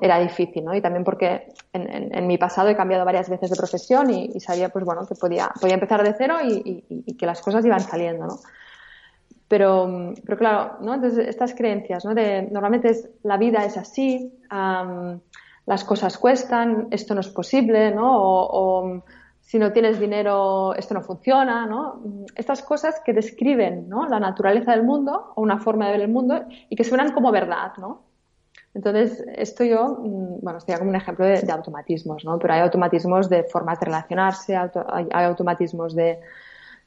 era 0.02 0.20
difícil, 0.20 0.64
¿no? 0.64 0.76
Y 0.76 0.82
también 0.82 1.04
porque 1.04 1.48
en, 1.74 2.28
mi 2.28 2.38
pasado 2.38 2.70
he 2.70 2.76
cambiado 2.76 3.04
varias 3.06 3.30
veces 3.30 3.50
de 3.50 3.56
profesión 3.56 4.10
y, 4.10 4.40
sabía, 4.40 4.70
pues 4.70 4.86
bueno, 4.86 5.06
que 5.06 5.16
podía, 5.16 5.50
podía 5.60 5.76
empezar 5.76 6.04
de 6.04 6.14
cero 6.18 6.38
y, 6.44 7.16
que 7.16 7.26
las 7.26 7.42
cosas 7.42 7.66
iban 7.66 7.82
saliendo, 7.82 8.28
¿no? 8.28 8.40
Pero, 9.48 10.14
pero 10.26 10.38
claro, 10.38 10.78
¿no? 10.82 10.94
Entonces, 10.94 11.28
estas 11.28 11.54
creencias, 11.54 12.06
¿no? 12.06 12.14
De, 12.14 12.44
normalmente 12.44 12.90
es, 12.90 13.10
la 13.24 13.38
vida 13.38 13.66
es 13.66 13.78
así, 13.78 14.34
las 14.50 15.84
cosas 15.84 16.18
cuestan, 16.18 16.88
esto 16.92 17.14
no 17.14 17.22
es 17.22 17.30
posible, 17.30 17.92
¿no? 17.92 18.10
O, 18.10 19.04
si 19.42 19.58
no 19.60 19.72
tienes 19.72 19.98
dinero, 19.98 20.76
esto 20.76 20.94
no 20.94 21.02
funciona, 21.02 21.66
¿no? 21.66 22.02
Estas 22.36 22.62
cosas 22.62 23.02
que 23.06 23.14
describen, 23.14 23.88
¿no? 23.88 24.06
La 24.08 24.20
naturaleza 24.20 24.72
del 24.72 24.84
mundo 24.84 25.32
o 25.36 25.42
una 25.42 25.58
forma 25.58 25.86
de 25.86 25.94
ver 25.94 26.02
el 26.02 26.10
mundo 26.10 26.46
y 26.70 26.76
que 26.76 26.84
suenan 26.84 27.14
como 27.14 27.32
verdad, 27.32 27.72
¿no? 27.78 28.07
Entonces, 28.78 29.26
esto 29.36 29.64
yo, 29.64 29.98
mm, 30.04 30.42
bueno, 30.44 30.60
sería 30.60 30.78
como 30.78 30.92
un 30.92 30.96
ejemplo 30.96 31.26
de, 31.26 31.52
automatismos, 31.52 32.24
¿no? 32.24 32.38
Pero 32.38 32.54
hay 32.54 32.60
automatismos 32.60 33.28
de 33.28 33.44
formas 33.44 33.80
de 33.80 33.88
relacionarse, 33.88 34.56
hay, 34.56 35.08
automatismos 35.12 35.96
de, 35.96 36.20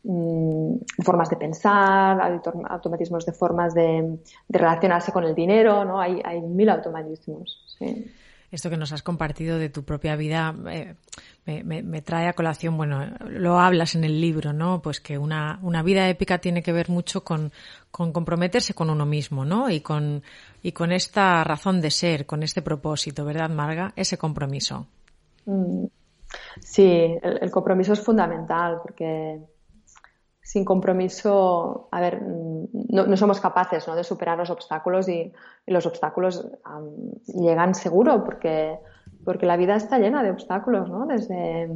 mm, 0.05 0.75
formas 1.03 1.29
de 1.31 1.37
pensar, 1.37 2.23
hay 2.23 2.39
automatismos 2.69 3.27
de 3.27 3.33
formas 3.33 3.75
de, 3.75 4.19
relacionarse 4.49 5.11
con 5.11 5.25
el 5.25 5.35
dinero, 5.35 5.85
¿no? 5.85 6.01
Hay, 6.01 6.23
hay 6.25 6.41
mil 6.41 6.69
automatismos. 6.69 7.61
Sí 7.77 8.09
esto 8.51 8.71
que 8.71 8.77
nos 8.77 8.93
has 8.93 9.03
compartido 9.03 9.59
de 9.59 9.69
tu 9.69 9.85
propia 9.85 10.17
vida 10.17 10.55
eh, 10.71 10.95
me, 11.65 12.03
trae 12.03 12.29
a 12.29 12.33
colación, 12.33 12.77
bueno, 12.77 13.05
lo 13.29 13.59
hablas 13.59 13.95
en 13.95 14.05
el 14.05 14.21
libro, 14.21 14.53
¿no? 14.53 14.83
Pues 14.83 15.01
que 15.01 15.19
una, 15.19 15.59
una 15.63 15.83
vida 15.83 16.09
épica 16.09 16.39
tiene 16.39 16.63
que 16.63 16.73
ver 16.73 16.89
mucho 16.89 17.23
con, 17.23 17.53
con, 17.91 18.13
comprometerse 18.13 18.75
con 18.75 18.91
uno 18.91 19.07
mismo, 19.07 19.45
¿no? 19.45 19.71
Y 19.71 19.81
con, 19.81 20.23
y 20.63 20.73
con 20.73 20.93
esta 20.93 21.43
razón 21.45 21.81
de 21.81 21.91
ser, 21.91 22.27
con 22.27 22.43
este 22.43 22.63
propósito, 22.63 23.25
¿verdad, 23.25 23.51
Marga? 23.51 23.93
Ese 23.97 24.19
compromiso. 24.19 24.87
Mm. 25.47 25.87
Sí, 26.61 27.19
el 27.23 27.51
compromiso 27.51 27.93
es 27.93 28.01
fundamental 28.01 28.79
porque 28.83 29.41
sin 30.51 30.65
compromiso, 30.65 31.87
a 31.93 32.01
ver, 32.01 32.21
no, 32.25 33.17
somos 33.17 33.41
capaces 33.41 33.87
¿no? 33.87 33.95
de 33.95 34.03
superar 34.03 34.37
los 34.37 34.51
obstáculos 34.51 35.09
y, 35.09 35.33
los 35.69 35.87
obstáculos 35.87 36.45
llegan 37.29 37.77
seguro 37.77 38.25
porque, 38.25 38.81
porque 39.25 39.47
la 39.47 39.57
vida 39.57 39.77
está 39.77 40.01
llena 40.01 40.25
de 40.25 40.33
obstáculos, 40.33 40.91
¿no? 40.91 41.07
Desde 41.07 41.71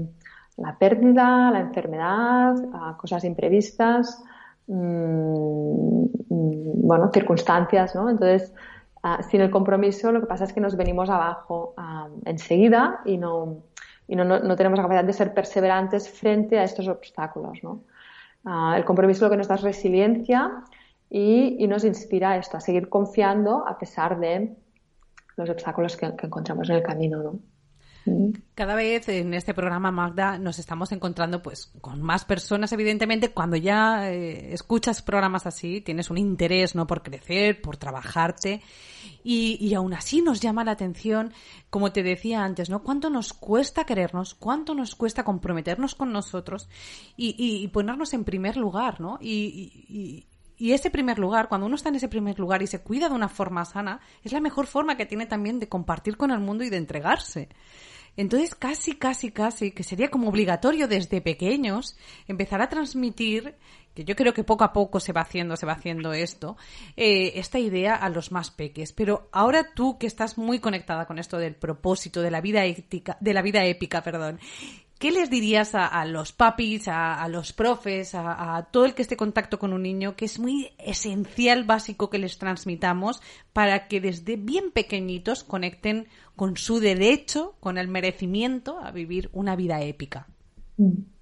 la 0.56 0.76
pérdida, 0.76 1.52
la 1.52 1.60
enfermedad, 1.60 2.56
cosas 2.96 3.22
imprevistas, 3.22 4.20
mm, 4.66 6.06
mm, 6.30 6.88
bueno, 6.88 7.10
circunstancias, 7.14 7.94
¿no? 7.94 8.10
Entonces, 8.10 8.52
ah, 9.04 9.22
sin 9.22 9.40
el 9.40 9.52
compromiso 9.52 10.10
lo 10.10 10.20
que 10.20 10.26
pasa 10.26 10.42
es 10.42 10.52
que 10.52 10.60
nos 10.60 10.76
venimos 10.76 11.08
abajo 11.10 11.76
enseguida 12.24 13.02
y 13.04 13.18
no, 13.18 13.58
y 14.08 14.16
no, 14.16 14.24
no, 14.24 14.56
tenemos 14.56 14.78
la 14.78 14.82
capacidad 14.82 15.04
de 15.04 15.12
ser 15.12 15.32
perseverantes 15.32 16.10
frente 16.10 16.58
a 16.58 16.64
estos 16.64 16.88
obstáculos, 16.88 17.60
¿no? 17.62 17.84
Ah, 18.44 18.74
el 18.76 18.84
compromiso 18.84 19.24
lo 19.24 19.30
que 19.30 19.36
nos 19.36 19.48
da 19.48 19.54
es 19.54 19.62
resiliencia 19.62 20.64
y, 21.08 21.66
nos 21.66 21.84
inspira 21.84 22.32
a 22.32 22.36
esto, 22.36 22.56
a 22.56 22.60
seguir 22.60 22.88
confiando 22.88 23.66
a 23.66 23.78
pesar 23.78 24.18
de 24.18 24.54
los 25.36 25.48
obstáculos 25.48 25.96
que, 25.96 26.06
encontramos 26.06 26.68
en 26.68 26.76
el 26.76 26.82
camino, 26.82 27.22
¿no? 27.22 27.38
Cada 28.54 28.74
vez 28.74 29.08
en 29.08 29.34
este 29.34 29.54
programa, 29.54 29.90
Magda, 29.90 30.38
nos 30.38 30.58
estamos 30.58 30.92
encontrando 30.92 31.42
pues 31.42 31.72
con 31.80 32.02
más 32.02 32.24
personas, 32.24 32.72
evidentemente, 32.72 33.30
cuando 33.30 33.56
ya 33.56 34.10
eh, 34.10 34.52
escuchas 34.52 35.02
programas 35.02 35.46
así, 35.46 35.80
tienes 35.80 36.10
un 36.10 36.18
interés, 36.18 36.74
¿no? 36.74 36.86
Por 36.86 37.02
crecer, 37.02 37.60
por 37.60 37.76
trabajarte, 37.76 38.62
y, 39.22 39.58
y 39.60 39.74
aún 39.74 39.94
así 39.94 40.22
nos 40.22 40.40
llama 40.40 40.64
la 40.64 40.72
atención, 40.72 41.32
como 41.70 41.92
te 41.92 42.02
decía 42.02 42.44
antes, 42.44 42.70
¿no? 42.70 42.82
Cuánto 42.82 43.10
nos 43.10 43.32
cuesta 43.32 43.84
querernos, 43.84 44.34
cuánto 44.34 44.74
nos 44.74 44.94
cuesta 44.94 45.24
comprometernos 45.24 45.94
con 45.94 46.12
nosotros 46.12 46.68
y, 47.16 47.34
y, 47.38 47.66
ponernos 47.68 48.12
en 48.14 48.24
primer 48.24 48.56
lugar, 48.56 49.00
¿no? 49.00 49.18
y, 49.20 50.26
y 50.56 50.72
ese 50.72 50.90
primer 50.90 51.18
lugar, 51.18 51.48
cuando 51.48 51.66
uno 51.66 51.74
está 51.74 51.88
en 51.88 51.96
ese 51.96 52.08
primer 52.08 52.38
lugar 52.38 52.62
y 52.62 52.66
se 52.66 52.80
cuida 52.80 53.08
de 53.08 53.14
una 53.14 53.28
forma 53.28 53.64
sana, 53.64 54.00
es 54.22 54.32
la 54.32 54.40
mejor 54.40 54.66
forma 54.66 54.96
que 54.96 55.06
tiene 55.06 55.26
también 55.26 55.58
de 55.58 55.68
compartir 55.68 56.16
con 56.16 56.30
el 56.30 56.40
mundo 56.40 56.64
y 56.64 56.70
de 56.70 56.76
entregarse. 56.76 57.48
Entonces, 58.16 58.54
casi, 58.54 58.94
casi, 58.94 59.30
casi, 59.30 59.72
que 59.72 59.82
sería 59.82 60.10
como 60.10 60.28
obligatorio 60.28 60.88
desde 60.88 61.20
pequeños 61.20 61.96
empezar 62.28 62.62
a 62.62 62.68
transmitir, 62.68 63.56
que 63.94 64.04
yo 64.04 64.16
creo 64.16 64.34
que 64.34 64.44
poco 64.44 64.64
a 64.64 64.72
poco 64.72 65.00
se 65.00 65.12
va 65.12 65.20
haciendo, 65.22 65.56
se 65.56 65.66
va 65.66 65.72
haciendo 65.72 66.12
esto, 66.12 66.56
eh, 66.96 67.32
esta 67.36 67.58
idea 67.58 67.94
a 67.94 68.08
los 68.08 68.32
más 68.32 68.50
peques. 68.50 68.92
Pero 68.92 69.28
ahora 69.32 69.72
tú 69.74 69.98
que 69.98 70.06
estás 70.06 70.36
muy 70.38 70.58
conectada 70.58 71.06
con 71.06 71.18
esto 71.18 71.38
del 71.38 71.54
propósito, 71.54 72.22
de 72.22 72.30
la 72.30 72.40
vida 72.40 72.64
ética, 72.64 73.16
de 73.20 73.34
la 73.34 73.42
vida 73.42 73.64
épica, 73.64 74.02
perdón, 74.02 74.40
¿Qué 74.98 75.10
les 75.10 75.28
dirías 75.28 75.74
a, 75.74 76.04
los 76.06 76.32
papis, 76.32 76.88
a, 76.88 77.26
los 77.28 77.52
profes, 77.52 78.14
a, 78.14 78.66
todo 78.70 78.86
el 78.86 78.94
que 78.94 79.02
esté 79.02 79.14
en 79.14 79.18
contacto 79.18 79.58
con 79.58 79.72
un 79.72 79.82
niño, 79.82 80.16
que 80.16 80.24
es 80.24 80.38
muy 80.38 80.72
esencial, 80.78 81.64
básico 81.64 82.08
que 82.08 82.18
les 82.18 82.38
transmitamos 82.38 83.20
para 83.52 83.86
que 83.88 84.00
desde 84.00 84.36
bien 84.36 84.70
pequeñitos 84.72 85.44
conecten 85.44 86.06
con 86.36 86.56
su 86.56 86.80
derecho, 86.80 87.54
con 87.60 87.76
el 87.76 87.88
merecimiento 87.88 88.78
a 88.78 88.92
vivir 88.92 89.28
una 89.32 89.56
vida 89.56 89.82
épica? 89.82 90.26
Mm. 90.78 91.14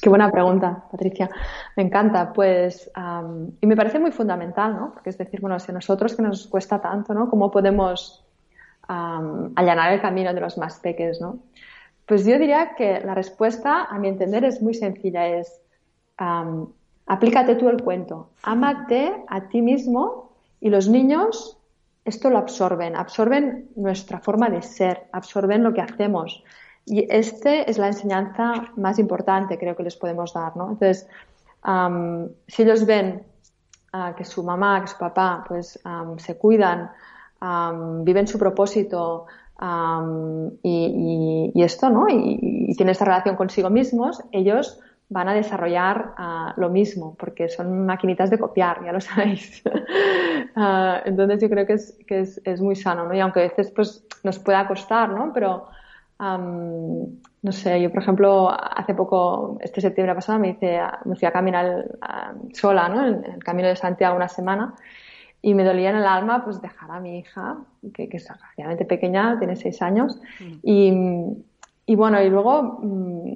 Qué 0.00 0.08
buena 0.08 0.30
pregunta, 0.30 0.84
Patricia. 0.90 1.28
Me 1.76 1.82
encanta. 1.82 2.32
Pues, 2.32 2.90
y 3.60 3.66
me 3.66 3.76
parece 3.76 3.98
muy 3.98 4.12
fundamental, 4.12 4.76
¿no? 4.76 4.92
Porque 4.92 5.10
es 5.10 5.18
decir, 5.18 5.40
bueno, 5.40 5.58
si 5.58 5.72
a 5.72 5.74
nosotros 5.74 6.14
que 6.14 6.22
nos 6.22 6.46
cuesta 6.46 6.80
tanto, 6.80 7.14
¿no? 7.14 7.28
¿Cómo 7.28 7.50
podemos 7.50 8.24
allanar 8.88 9.92
el 9.92 10.00
camino 10.00 10.32
de 10.32 10.40
los 10.40 10.56
más 10.56 10.78
peques, 10.78 11.20
¿no? 11.20 11.40
Pues 12.08 12.24
yo 12.24 12.38
diría 12.38 12.74
que 12.74 13.00
la 13.00 13.14
respuesta, 13.14 13.84
a 13.84 13.98
mi 13.98 14.08
entender, 14.08 14.42
es 14.44 14.62
muy 14.62 14.72
sencilla. 14.72 15.28
Es 15.28 15.60
aplícate 17.06 17.54
tú 17.56 17.68
el 17.68 17.82
cuento. 17.82 18.30
Ámate 18.42 19.24
a 19.28 19.48
ti 19.48 19.60
mismo 19.60 20.32
y 20.60 20.70
los 20.70 20.88
niños 20.88 21.58
esto 22.04 22.30
lo 22.30 22.38
absorben, 22.38 22.96
absorben 22.96 23.68
nuestra 23.76 24.18
forma 24.18 24.48
de 24.48 24.62
ser, 24.62 25.08
absorben 25.12 25.62
lo 25.62 25.74
que 25.74 25.82
hacemos. 25.82 26.42
Y 26.86 27.06
este 27.10 27.70
es 27.70 27.76
la 27.76 27.88
enseñanza 27.88 28.72
más 28.76 28.98
importante, 28.98 29.58
creo 29.58 29.76
que 29.76 29.82
les 29.82 29.96
podemos 29.96 30.32
dar, 30.32 30.56
¿no? 30.56 30.70
Entonces, 30.70 31.06
si 32.46 32.62
ellos 32.62 32.86
ven 32.86 33.22
ah, 33.92 34.14
que 34.16 34.24
su 34.24 34.42
mamá, 34.42 34.80
que 34.80 34.86
su 34.86 34.96
papá, 34.96 35.44
pues 35.46 35.78
se 36.16 36.38
cuidan, 36.38 36.90
viven 38.04 38.26
su 38.26 38.38
propósito, 38.38 39.26
y, 40.62 41.52
esto, 41.62 41.90
¿no? 41.90 42.06
Y, 42.08 42.74
tienen 42.76 42.92
esta 42.92 43.04
relación 43.04 43.36
consigo 43.36 43.70
mismos, 43.70 44.22
ellos 44.32 44.80
van 45.10 45.28
a 45.28 45.34
desarrollar 45.34 46.12
ah, 46.18 46.54
lo 46.56 46.68
mismo, 46.68 47.16
porque 47.18 47.48
son 47.48 47.86
maquinitas 47.86 48.30
de 48.30 48.38
copiar, 48.38 48.84
ya 48.84 48.92
lo 48.92 49.00
sabéis. 49.00 49.62
Ah, 50.54 51.02
entonces 51.04 51.40
yo 51.40 51.48
creo 51.48 51.66
que, 51.66 51.74
es, 51.74 51.98
que 52.06 52.20
es, 52.20 52.40
es, 52.44 52.60
muy 52.60 52.76
sano, 52.76 53.06
¿no? 53.06 53.14
Y 53.14 53.20
aunque 53.20 53.40
a 53.40 53.42
veces 53.44 53.70
pues, 53.70 54.04
nos 54.22 54.38
pueda 54.38 54.66
costar, 54.66 55.08
¿no? 55.08 55.32
Pero, 55.32 55.68
no 56.20 57.52
sé, 57.52 57.80
yo 57.80 57.90
por 57.90 58.02
ejemplo, 58.02 58.50
hace 58.50 58.92
poco, 58.94 59.58
este 59.60 59.80
septiembre 59.80 60.14
pasado, 60.14 60.38
me, 60.38 60.50
hice, 60.50 60.80
me 61.04 61.14
fui 61.16 61.26
a 61.26 61.32
caminar 61.32 61.84
sola, 62.52 62.88
¿no? 62.88 63.06
En, 63.06 63.24
el 63.24 63.44
camino 63.44 63.68
de 63.68 63.76
Santiago 63.76 64.16
una 64.16 64.28
semana 64.28 64.74
y 65.48 65.54
me 65.54 65.64
dolía 65.64 65.90
en 65.90 65.96
el 65.96 66.06
alma 66.06 66.44
pues 66.44 66.60
dejar 66.60 66.90
a 66.90 67.00
mi 67.00 67.18
hija, 67.18 67.56
que, 67.94 68.08
que 68.08 68.18
es 68.18 68.28
relativamente 68.28 68.84
pequeña, 68.84 69.38
tiene 69.38 69.56
seis 69.56 69.80
años, 69.80 70.20
y, 70.62 70.92
y, 71.86 71.96
bueno, 71.96 72.20
y 72.20 72.28
luego 72.28 72.80
mm, 72.82 73.32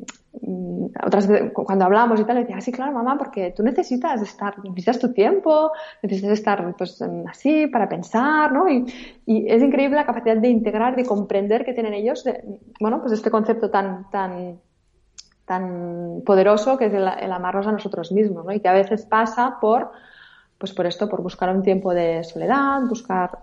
otras 1.03 1.27
veces 1.27 1.53
cuando 1.55 1.87
hablamos 1.87 2.21
y 2.21 2.25
tal, 2.25 2.37
le 2.37 2.43
decía, 2.43 2.57
ah, 2.59 2.61
sí, 2.61 2.71
claro, 2.71 2.93
mamá, 2.93 3.17
porque 3.17 3.53
tú 3.57 3.63
necesitas 3.63 4.21
estar, 4.21 4.59
necesitas 4.63 4.99
tu 4.99 5.13
tiempo, 5.15 5.73
necesitas 6.03 6.33
estar 6.33 6.77
pues 6.77 7.01
así 7.31 7.67
para 7.69 7.89
pensar, 7.89 8.53
¿no? 8.53 8.69
Y, 8.69 8.85
y 9.25 9.51
es 9.51 9.63
increíble 9.63 9.97
la 9.97 10.05
capacidad 10.05 10.37
de 10.37 10.49
integrar, 10.49 10.95
de 10.95 11.07
comprender 11.07 11.65
que 11.65 11.73
tienen 11.73 11.95
ellos, 11.95 12.25
de, 12.25 12.45
bueno, 12.79 13.01
pues 13.01 13.15
este 13.15 13.31
concepto 13.31 13.71
tan, 13.71 14.11
tan, 14.11 14.61
tan 15.47 16.23
poderoso 16.27 16.77
que 16.77 16.87
es 16.87 16.93
el, 16.93 17.09
el 17.09 17.33
amarnos 17.33 17.67
a 17.67 17.73
nosotros 17.73 18.13
mismos, 18.13 18.45
¿no? 18.45 18.53
Y 18.53 18.61
que 18.61 18.69
a 18.69 18.75
veces 18.75 19.07
pasa 19.07 19.57
por 19.63 19.93
pues 20.63 20.73
por 20.73 20.87
esto, 20.87 21.09
por 21.09 21.23
buscar 21.23 21.53
un 21.53 21.65
tiempo 21.65 21.93
de 21.93 22.23
soledad, 22.23 22.83
buscar 22.83 23.37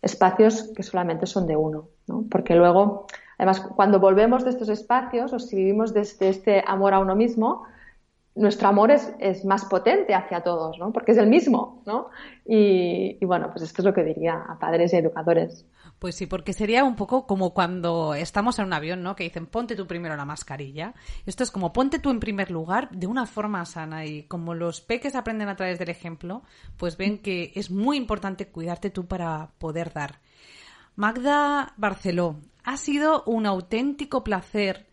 espacios 0.00 0.70
que 0.76 0.84
solamente 0.84 1.26
son 1.26 1.44
de 1.44 1.56
uno, 1.56 1.88
¿no? 2.06 2.24
Porque 2.30 2.54
luego, 2.54 3.08
además, 3.36 3.58
cuando 3.74 3.98
volvemos 3.98 4.44
de 4.44 4.50
estos 4.50 4.68
espacios 4.68 5.32
o 5.32 5.40
si 5.40 5.56
vivimos 5.56 5.92
desde 5.92 6.28
este 6.28 6.62
amor 6.64 6.94
a 6.94 7.00
uno 7.00 7.16
mismo, 7.16 7.64
nuestro 8.36 8.68
amor 8.68 8.92
es, 8.92 9.12
es, 9.18 9.44
más 9.44 9.64
potente 9.64 10.14
hacia 10.14 10.42
todos, 10.44 10.78
¿no? 10.78 10.92
Porque 10.92 11.10
es 11.10 11.18
el 11.18 11.26
mismo, 11.26 11.82
¿no? 11.84 12.10
Y, 12.46 13.18
y, 13.20 13.24
bueno, 13.24 13.48
pues 13.50 13.64
esto 13.64 13.82
es 13.82 13.86
lo 13.86 13.92
que 13.92 14.04
diría 14.04 14.34
a 14.34 14.56
padres 14.56 14.92
y 14.92 14.98
educadores. 14.98 15.66
Pues 16.00 16.14
sí, 16.14 16.24
porque 16.24 16.54
sería 16.54 16.82
un 16.82 16.96
poco 16.96 17.26
como 17.26 17.52
cuando 17.52 18.14
estamos 18.14 18.58
en 18.58 18.64
un 18.64 18.72
avión, 18.72 19.02
¿no? 19.02 19.14
Que 19.14 19.24
dicen, 19.24 19.44
ponte 19.44 19.76
tú 19.76 19.86
primero 19.86 20.16
la 20.16 20.24
mascarilla. 20.24 20.94
Esto 21.26 21.42
es 21.44 21.50
como 21.50 21.74
ponte 21.74 21.98
tú 21.98 22.08
en 22.08 22.20
primer 22.20 22.50
lugar 22.50 22.88
de 22.90 23.06
una 23.06 23.26
forma 23.26 23.66
sana 23.66 24.06
y 24.06 24.22
como 24.22 24.54
los 24.54 24.80
peques 24.80 25.14
aprenden 25.14 25.50
a 25.50 25.56
través 25.56 25.78
del 25.78 25.90
ejemplo, 25.90 26.42
pues 26.78 26.96
ven 26.96 27.18
que 27.18 27.52
es 27.54 27.70
muy 27.70 27.98
importante 27.98 28.48
cuidarte 28.48 28.88
tú 28.88 29.06
para 29.06 29.50
poder 29.58 29.92
dar. 29.92 30.20
Magda 30.96 31.74
Barceló, 31.76 32.36
ha 32.64 32.78
sido 32.78 33.22
un 33.26 33.44
auténtico 33.44 34.24
placer 34.24 34.86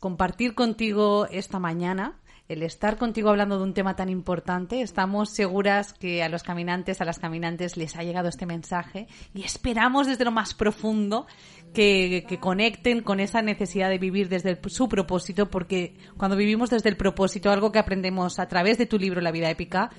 compartir 0.00 0.56
contigo 0.56 1.28
esta 1.30 1.60
mañana 1.60 2.18
el 2.48 2.62
estar 2.62 2.96
contigo 2.96 3.28
hablando 3.28 3.58
de 3.58 3.64
un 3.64 3.74
tema 3.74 3.94
tan 3.94 4.08
importante. 4.08 4.80
Estamos 4.80 5.30
seguras 5.30 5.92
que 5.92 6.22
a 6.22 6.30
los 6.30 6.42
caminantes, 6.42 7.00
a 7.00 7.04
las 7.04 7.18
caminantes 7.18 7.76
les 7.76 7.94
ha 7.96 8.02
llegado 8.02 8.28
este 8.28 8.46
mensaje 8.46 9.06
y 9.34 9.42
esperamos 9.42 10.06
desde 10.06 10.24
lo 10.24 10.30
más 10.30 10.54
profundo 10.54 11.26
que, 11.74 12.24
conecten 12.40 13.02
con 13.02 13.20
esa 13.20 13.42
necesidad 13.42 13.90
de 13.90 13.98
vivir 13.98 14.30
desde 14.30 14.58
su 14.68 14.88
propósito, 14.88 15.50
porque 15.50 15.96
cuando 16.16 16.36
vivimos 16.36 16.70
desde 16.70 16.88
el 16.88 16.96
propósito, 16.96 17.50
algo 17.50 17.70
que 17.70 17.78
aprendemos 17.78 18.38
a 18.38 18.48
través 18.48 18.78
de 18.78 18.86
tu 18.86 18.98
libro 18.98 19.20
La 19.20 19.30
vida 19.30 19.50
épica, 19.50 19.90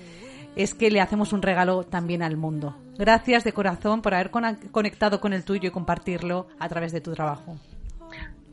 es 0.56 0.74
que 0.74 0.90
le 0.90 1.00
hacemos 1.00 1.32
un 1.32 1.42
regalo 1.42 1.84
también 1.84 2.24
al 2.24 2.36
mundo. 2.36 2.76
Gracias 2.98 3.44
de 3.44 3.52
corazón 3.52 4.02
por 4.02 4.14
haber 4.14 4.30
conectado 4.30 5.20
con 5.20 5.32
el 5.32 5.44
tuyo 5.44 5.68
y 5.68 5.72
compartirlo 5.72 6.48
a 6.58 6.68
través 6.68 6.90
de 6.90 7.00
tu 7.00 7.12
trabajo. 7.12 7.56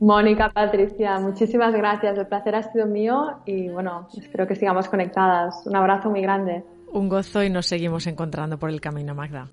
Mónica, 0.00 0.50
Patricia, 0.50 1.18
muchísimas 1.18 1.74
gracias. 1.74 2.16
El 2.16 2.26
placer 2.26 2.54
ha 2.54 2.62
sido 2.62 2.86
mío 2.86 3.40
y 3.44 3.68
bueno, 3.68 4.08
espero 4.16 4.46
que 4.46 4.54
sigamos 4.54 4.88
conectadas. 4.88 5.66
Un 5.66 5.74
abrazo 5.74 6.10
muy 6.10 6.22
grande. 6.22 6.64
Un 6.92 7.08
gozo 7.08 7.42
y 7.42 7.50
nos 7.50 7.66
seguimos 7.66 8.06
encontrando 8.06 8.58
por 8.58 8.70
el 8.70 8.80
camino, 8.80 9.14
Magda. 9.14 9.48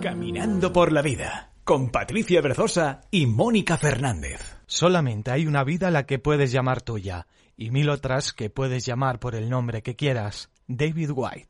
Caminando 0.00 0.72
por 0.72 0.90
la 0.90 1.02
vida 1.02 1.52
con 1.64 1.90
Patricia 1.90 2.40
Berzosa 2.40 3.02
y 3.10 3.26
Mónica 3.26 3.76
Fernández. 3.76 4.56
Solamente 4.66 5.30
hay 5.30 5.46
una 5.46 5.62
vida 5.62 5.88
a 5.88 5.90
la 5.92 6.06
que 6.06 6.18
puedes 6.18 6.50
llamar 6.50 6.82
tuya 6.82 7.26
y 7.62 7.70
mil 7.70 7.90
otras 7.90 8.32
que 8.32 8.50
puedes 8.50 8.84
llamar 8.84 9.20
por 9.20 9.36
el 9.36 9.48
nombre 9.48 9.82
que 9.82 9.94
quieras. 9.94 10.50
David 10.66 11.10
White. 11.14 11.48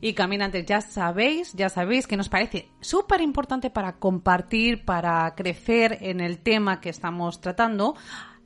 Y 0.00 0.14
caminantes, 0.14 0.64
ya 0.64 0.80
sabéis, 0.80 1.52
ya 1.52 1.68
sabéis 1.68 2.06
que 2.06 2.16
nos 2.16 2.30
parece 2.30 2.70
súper 2.80 3.20
importante 3.20 3.68
para 3.68 3.98
compartir, 3.98 4.86
para 4.86 5.34
crecer 5.34 5.98
en 6.00 6.20
el 6.20 6.38
tema 6.38 6.80
que 6.80 6.88
estamos 6.88 7.42
tratando, 7.42 7.94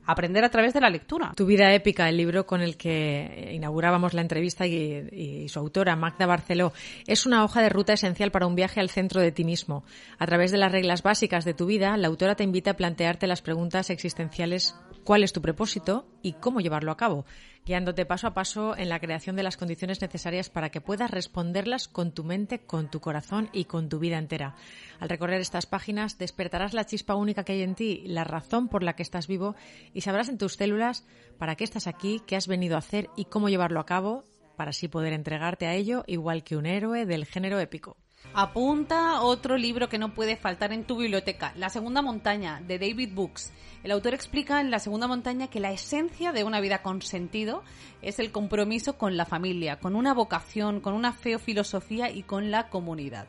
aprender 0.06 0.44
a 0.44 0.50
través 0.50 0.74
de 0.74 0.80
la 0.80 0.90
lectura. 0.90 1.32
Tu 1.36 1.46
vida 1.46 1.72
épica, 1.72 2.08
el 2.08 2.16
libro 2.16 2.46
con 2.46 2.60
el 2.60 2.76
que 2.76 3.50
inaugurábamos 3.52 4.14
la 4.14 4.22
entrevista 4.22 4.66
y, 4.66 5.48
su 5.48 5.58
autora, 5.58 5.96
Magda 5.96 6.26
Barceló, 6.26 6.72
es 7.06 7.26
una 7.26 7.44
hoja 7.44 7.62
de 7.62 7.68
ruta 7.68 7.92
esencial 7.92 8.30
para 8.30 8.46
un 8.46 8.54
viaje 8.54 8.80
al 8.80 8.90
centro 8.90 9.20
de 9.20 9.32
ti 9.32 9.44
mismo. 9.44 9.84
A 10.18 10.26
través 10.26 10.50
de 10.50 10.58
las 10.58 10.72
reglas 10.72 11.02
básicas 11.02 11.44
de 11.44 11.54
tu 11.54 11.66
vida, 11.66 11.96
la 11.96 12.08
autora 12.08 12.34
te 12.34 12.44
invita 12.44 12.72
a 12.72 12.76
plantearte 12.76 13.26
las 13.26 13.42
preguntas 13.42 13.90
existenciales 13.90 14.74
cuál 15.04 15.22
es 15.22 15.32
tu 15.32 15.42
propósito 15.42 16.06
y 16.22 16.32
cómo 16.34 16.60
llevarlo 16.60 16.90
a 16.90 16.96
cabo 16.96 17.24
guiándote 17.64 18.06
paso 18.06 18.26
a 18.26 18.34
paso 18.34 18.76
en 18.76 18.88
la 18.88 19.00
creación 19.00 19.36
de 19.36 19.42
las 19.42 19.56
condiciones 19.56 20.00
necesarias 20.00 20.50
para 20.50 20.70
que 20.70 20.80
puedas 20.80 21.10
responderlas 21.10 21.88
con 21.88 22.12
tu 22.12 22.24
mente, 22.24 22.60
con 22.60 22.90
tu 22.90 23.00
corazón 23.00 23.48
y 23.52 23.64
con 23.64 23.88
tu 23.88 23.98
vida 23.98 24.18
entera. 24.18 24.54
Al 25.00 25.08
recorrer 25.08 25.40
estas 25.40 25.66
páginas 25.66 26.18
despertarás 26.18 26.74
la 26.74 26.86
chispa 26.86 27.14
única 27.14 27.44
que 27.44 27.52
hay 27.52 27.62
en 27.62 27.74
ti, 27.74 28.02
la 28.06 28.24
razón 28.24 28.68
por 28.68 28.82
la 28.82 28.96
que 28.96 29.02
estás 29.02 29.26
vivo 29.26 29.56
y 29.92 30.02
sabrás 30.02 30.28
en 30.28 30.38
tus 30.38 30.54
células 30.54 31.06
para 31.38 31.56
qué 31.56 31.64
estás 31.64 31.86
aquí, 31.86 32.20
qué 32.26 32.36
has 32.36 32.48
venido 32.48 32.76
a 32.76 32.80
hacer 32.80 33.08
y 33.16 33.26
cómo 33.26 33.48
llevarlo 33.48 33.80
a 33.80 33.86
cabo 33.86 34.24
para 34.56 34.70
así 34.70 34.88
poder 34.88 35.12
entregarte 35.12 35.66
a 35.66 35.74
ello 35.74 36.04
igual 36.06 36.44
que 36.44 36.56
un 36.56 36.66
héroe 36.66 37.06
del 37.06 37.24
género 37.24 37.58
épico. 37.58 37.96
Apunta 38.32 39.20
otro 39.20 39.56
libro 39.56 39.88
que 39.88 39.98
no 39.98 40.14
puede 40.14 40.36
faltar 40.36 40.72
en 40.72 40.84
tu 40.84 40.96
biblioteca, 40.96 41.52
La 41.56 41.68
Segunda 41.68 42.02
Montaña, 42.02 42.60
de 42.66 42.78
David 42.78 43.10
Books. 43.12 43.52
El 43.84 43.92
autor 43.92 44.14
explica 44.14 44.60
en 44.60 44.70
La 44.70 44.78
Segunda 44.78 45.06
Montaña 45.06 45.48
que 45.48 45.60
la 45.60 45.70
esencia 45.70 46.32
de 46.32 46.42
una 46.42 46.60
vida 46.60 46.82
con 46.82 47.02
sentido 47.02 47.62
es 48.02 48.18
el 48.18 48.32
compromiso 48.32 48.98
con 48.98 49.16
la 49.16 49.24
familia, 49.24 49.78
con 49.78 49.94
una 49.94 50.14
vocación, 50.14 50.80
con 50.80 50.94
una 50.94 51.12
fe 51.12 51.36
o 51.36 51.38
filosofía 51.38 52.10
y 52.10 52.22
con 52.22 52.50
la 52.50 52.70
comunidad. 52.70 53.26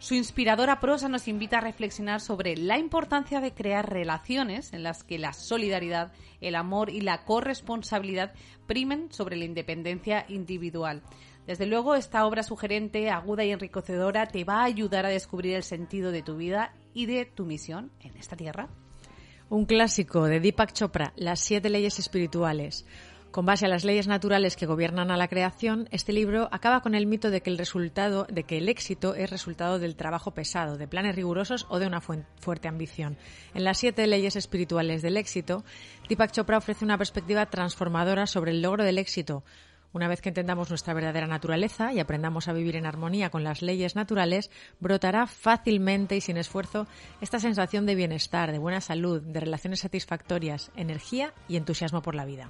Su 0.00 0.14
inspiradora 0.14 0.78
prosa 0.78 1.08
nos 1.08 1.26
invita 1.26 1.58
a 1.58 1.60
reflexionar 1.60 2.20
sobre 2.20 2.56
la 2.56 2.78
importancia 2.78 3.40
de 3.40 3.52
crear 3.52 3.90
relaciones 3.90 4.72
en 4.72 4.84
las 4.84 5.02
que 5.02 5.18
la 5.18 5.32
solidaridad, 5.32 6.12
el 6.40 6.54
amor 6.54 6.88
y 6.88 7.00
la 7.00 7.24
corresponsabilidad 7.24 8.32
primen 8.66 9.10
sobre 9.10 9.36
la 9.36 9.44
independencia 9.44 10.24
individual. 10.28 11.02
Desde 11.48 11.64
luego, 11.64 11.94
esta 11.94 12.26
obra 12.26 12.42
sugerente, 12.42 13.08
aguda 13.08 13.42
y 13.42 13.52
enriquecedora 13.52 14.26
te 14.26 14.44
va 14.44 14.60
a 14.60 14.64
ayudar 14.64 15.06
a 15.06 15.08
descubrir 15.08 15.54
el 15.54 15.62
sentido 15.62 16.12
de 16.12 16.20
tu 16.20 16.36
vida 16.36 16.74
y 16.92 17.06
de 17.06 17.24
tu 17.24 17.46
misión 17.46 17.90
en 18.00 18.14
esta 18.18 18.36
tierra. 18.36 18.68
Un 19.48 19.64
clásico 19.64 20.26
de 20.26 20.40
Deepak 20.40 20.74
Chopra, 20.74 21.14
Las 21.16 21.40
siete 21.40 21.70
leyes 21.70 21.98
espirituales. 21.98 22.84
Con 23.30 23.46
base 23.46 23.64
a 23.64 23.68
las 23.70 23.84
leyes 23.84 24.06
naturales 24.06 24.56
que 24.56 24.66
gobiernan 24.66 25.10
a 25.10 25.16
la 25.16 25.28
creación, 25.28 25.88
este 25.90 26.12
libro 26.12 26.50
acaba 26.52 26.82
con 26.82 26.94
el 26.94 27.06
mito 27.06 27.30
de 27.30 27.40
que 27.40 27.48
el 27.48 27.56
resultado, 27.56 28.26
de 28.30 28.44
que 28.44 28.58
el 28.58 28.68
éxito 28.68 29.14
es 29.14 29.30
resultado 29.30 29.78
del 29.78 29.96
trabajo 29.96 30.32
pesado, 30.32 30.76
de 30.76 30.86
planes 30.86 31.16
rigurosos 31.16 31.66
o 31.70 31.78
de 31.78 31.86
una 31.86 32.02
fuerte 32.02 32.68
ambición. 32.68 33.16
En 33.54 33.64
las 33.64 33.78
siete 33.78 34.06
leyes 34.06 34.36
espirituales 34.36 35.00
del 35.00 35.16
éxito, 35.16 35.64
Deepak 36.10 36.30
Chopra 36.30 36.58
ofrece 36.58 36.84
una 36.84 36.98
perspectiva 36.98 37.46
transformadora 37.46 38.26
sobre 38.26 38.50
el 38.50 38.60
logro 38.60 38.84
del 38.84 38.98
éxito, 38.98 39.44
una 39.92 40.08
vez 40.08 40.20
que 40.20 40.28
entendamos 40.28 40.68
nuestra 40.68 40.94
verdadera 40.94 41.26
naturaleza 41.26 41.92
y 41.92 42.00
aprendamos 42.00 42.48
a 42.48 42.52
vivir 42.52 42.76
en 42.76 42.86
armonía 42.86 43.30
con 43.30 43.44
las 43.44 43.62
leyes 43.62 43.96
naturales, 43.96 44.50
brotará 44.80 45.26
fácilmente 45.26 46.16
y 46.16 46.20
sin 46.20 46.36
esfuerzo 46.36 46.86
esta 47.20 47.40
sensación 47.40 47.86
de 47.86 47.94
bienestar, 47.94 48.52
de 48.52 48.58
buena 48.58 48.80
salud, 48.80 49.22
de 49.22 49.40
relaciones 49.40 49.80
satisfactorias, 49.80 50.70
energía 50.76 51.32
y 51.48 51.56
entusiasmo 51.56 52.02
por 52.02 52.14
la 52.14 52.24
vida. 52.24 52.48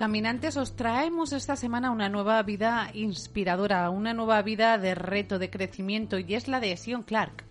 Caminantes, 0.00 0.56
os 0.56 0.76
traemos 0.76 1.34
esta 1.34 1.56
semana 1.56 1.90
una 1.90 2.08
nueva 2.08 2.42
vida 2.42 2.90
inspiradora, 2.94 3.90
una 3.90 4.14
nueva 4.14 4.40
vida 4.40 4.78
de 4.78 4.94
reto, 4.94 5.38
de 5.38 5.50
crecimiento, 5.50 6.18
y 6.18 6.36
es 6.36 6.48
la 6.48 6.58
de 6.58 6.74
Sion 6.78 7.02
Clark. 7.02 7.44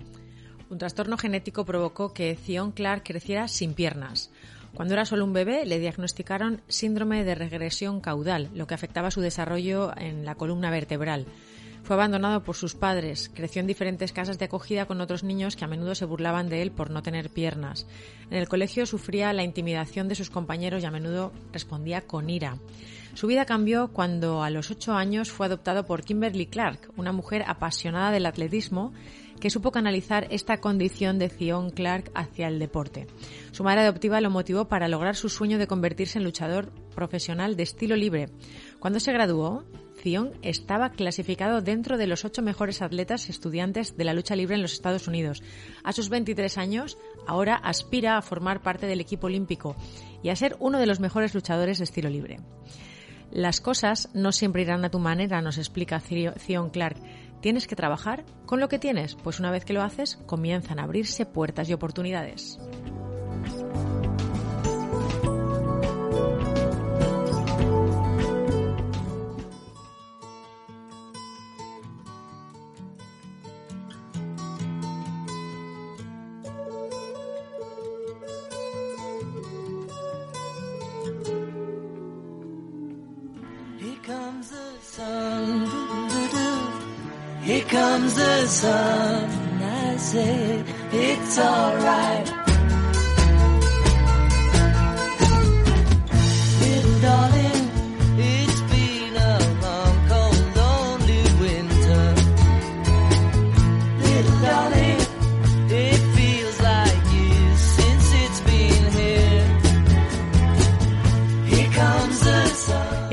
Un 0.71 0.79
trastorno 0.79 1.15
genético 1.15 1.63
provocó 1.63 2.11
que 2.11 2.35
Sion 2.35 2.71
Clark 2.71 3.03
creciera 3.03 3.47
sin 3.47 3.75
piernas. 3.75 4.31
Cuando 4.73 4.95
era 4.95 5.05
solo 5.05 5.25
un 5.25 5.33
bebé, 5.33 5.63
le 5.67 5.77
diagnosticaron 5.77 6.63
síndrome 6.67 7.23
de 7.23 7.35
regresión 7.35 8.01
caudal, 8.01 8.49
lo 8.55 8.65
que 8.65 8.73
afectaba 8.73 9.11
su 9.11 9.21
desarrollo 9.21 9.95
en 9.95 10.25
la 10.25 10.33
columna 10.33 10.71
vertebral. 10.71 11.27
Fue 11.83 11.95
abandonado 11.95 12.43
por 12.43 12.55
sus 12.55 12.75
padres, 12.75 13.31
creció 13.33 13.61
en 13.61 13.67
diferentes 13.67 14.11
casas 14.11 14.37
de 14.37 14.45
acogida 14.45 14.85
con 14.85 15.01
otros 15.01 15.23
niños 15.23 15.55
que 15.55 15.65
a 15.65 15.67
menudo 15.67 15.95
se 15.95 16.05
burlaban 16.05 16.49
de 16.49 16.61
él 16.61 16.71
por 16.71 16.91
no 16.91 17.01
tener 17.01 17.29
piernas. 17.29 17.87
En 18.29 18.37
el 18.37 18.47
colegio 18.47 18.85
sufría 18.85 19.33
la 19.33 19.43
intimidación 19.43 20.07
de 20.07 20.15
sus 20.15 20.29
compañeros 20.29 20.83
y 20.83 20.85
a 20.85 20.91
menudo 20.91 21.31
respondía 21.51 22.01
con 22.01 22.29
ira. 22.29 22.57
Su 23.15 23.27
vida 23.27 23.45
cambió 23.45 23.89
cuando 23.89 24.43
a 24.43 24.49
los 24.49 24.69
ocho 24.69 24.93
años 24.93 25.31
fue 25.31 25.47
adoptado 25.47 25.85
por 25.85 26.03
Kimberly 26.03 26.45
Clark, 26.45 26.91
una 26.95 27.11
mujer 27.11 27.43
apasionada 27.47 28.11
del 28.11 28.27
atletismo 28.27 28.93
que 29.39 29.49
supo 29.49 29.71
canalizar 29.71 30.27
esta 30.29 30.59
condición 30.59 31.17
de 31.17 31.29
Zion 31.29 31.71
Clark 31.71 32.11
hacia 32.13 32.47
el 32.47 32.59
deporte. 32.59 33.07
Su 33.51 33.63
madre 33.63 33.81
adoptiva 33.81 34.21
lo 34.21 34.29
motivó 34.29 34.67
para 34.67 34.87
lograr 34.87 35.15
su 35.15 35.29
sueño 35.29 35.57
de 35.57 35.67
convertirse 35.67 36.19
en 36.19 36.25
luchador 36.25 36.71
profesional 36.93 37.55
de 37.55 37.63
estilo 37.63 37.95
libre. 37.95 38.29
Cuando 38.79 38.99
se 38.99 39.13
graduó, 39.13 39.63
Estaba 40.41 40.91
clasificado 40.91 41.61
dentro 41.61 41.97
de 41.97 42.07
los 42.07 42.23
ocho 42.23 42.41
mejores 42.41 42.81
atletas 42.81 43.27
estudiantes 43.29 43.97
de 43.97 44.05
la 44.05 44.13
lucha 44.13 44.35
libre 44.35 44.55
en 44.55 44.61
los 44.61 44.71
Estados 44.71 45.09
Unidos. 45.09 45.43
A 45.83 45.91
sus 45.91 46.07
23 46.09 46.57
años, 46.57 46.97
ahora 47.27 47.55
aspira 47.55 48.17
a 48.17 48.21
formar 48.21 48.61
parte 48.61 48.87
del 48.87 49.01
equipo 49.01 49.27
olímpico 49.27 49.75
y 50.23 50.29
a 50.29 50.35
ser 50.37 50.55
uno 50.59 50.79
de 50.79 50.85
los 50.85 51.01
mejores 51.01 51.33
luchadores 51.35 51.79
de 51.79 51.83
estilo 51.83 52.09
libre. 52.09 52.39
Las 53.29 53.59
cosas 53.59 54.09
no 54.13 54.31
siempre 54.31 54.61
irán 54.61 54.85
a 54.85 54.89
tu 54.89 54.99
manera, 54.99 55.41
nos 55.41 55.57
explica 55.57 55.99
Zion 55.99 56.69
Clark. 56.69 56.97
Tienes 57.41 57.67
que 57.67 57.75
trabajar 57.75 58.23
con 58.45 58.61
lo 58.61 58.69
que 58.69 58.79
tienes, 58.79 59.15
pues 59.15 59.39
una 59.39 59.51
vez 59.51 59.65
que 59.65 59.73
lo 59.73 59.83
haces, 59.83 60.17
comienzan 60.25 60.79
a 60.79 60.83
abrirse 60.83 61.25
puertas 61.25 61.69
y 61.69 61.73
oportunidades. 61.73 62.57
Comes 87.61 88.15
the 88.15 88.45
sun. 88.47 89.29
I 89.61 89.97
say 89.97 90.63
it's 90.91 91.39
alright. 91.39 92.38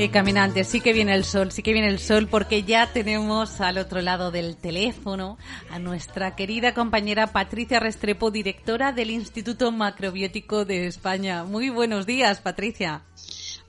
Caminantes, 0.09 0.67
sí 0.67 0.81
que 0.81 0.93
viene 0.93 1.13
el 1.13 1.23
sol, 1.23 1.51
sí 1.51 1.61
que 1.61 1.73
viene 1.73 1.89
el 1.89 1.99
sol 1.99 2.27
porque 2.27 2.63
ya 2.63 2.91
tenemos 2.91 3.61
al 3.61 3.77
otro 3.77 4.01
lado 4.01 4.31
del 4.31 4.57
teléfono 4.57 5.37
a 5.69 5.79
nuestra 5.79 6.35
querida 6.35 6.73
compañera 6.73 7.27
Patricia 7.27 7.79
Restrepo, 7.79 8.31
directora 8.31 8.91
del 8.91 9.11
Instituto 9.11 9.71
Macrobiótico 9.71 10.65
de 10.65 10.87
España. 10.87 11.43
Muy 11.43 11.69
buenos 11.69 12.05
días, 12.05 12.41
Patricia. 12.41 13.01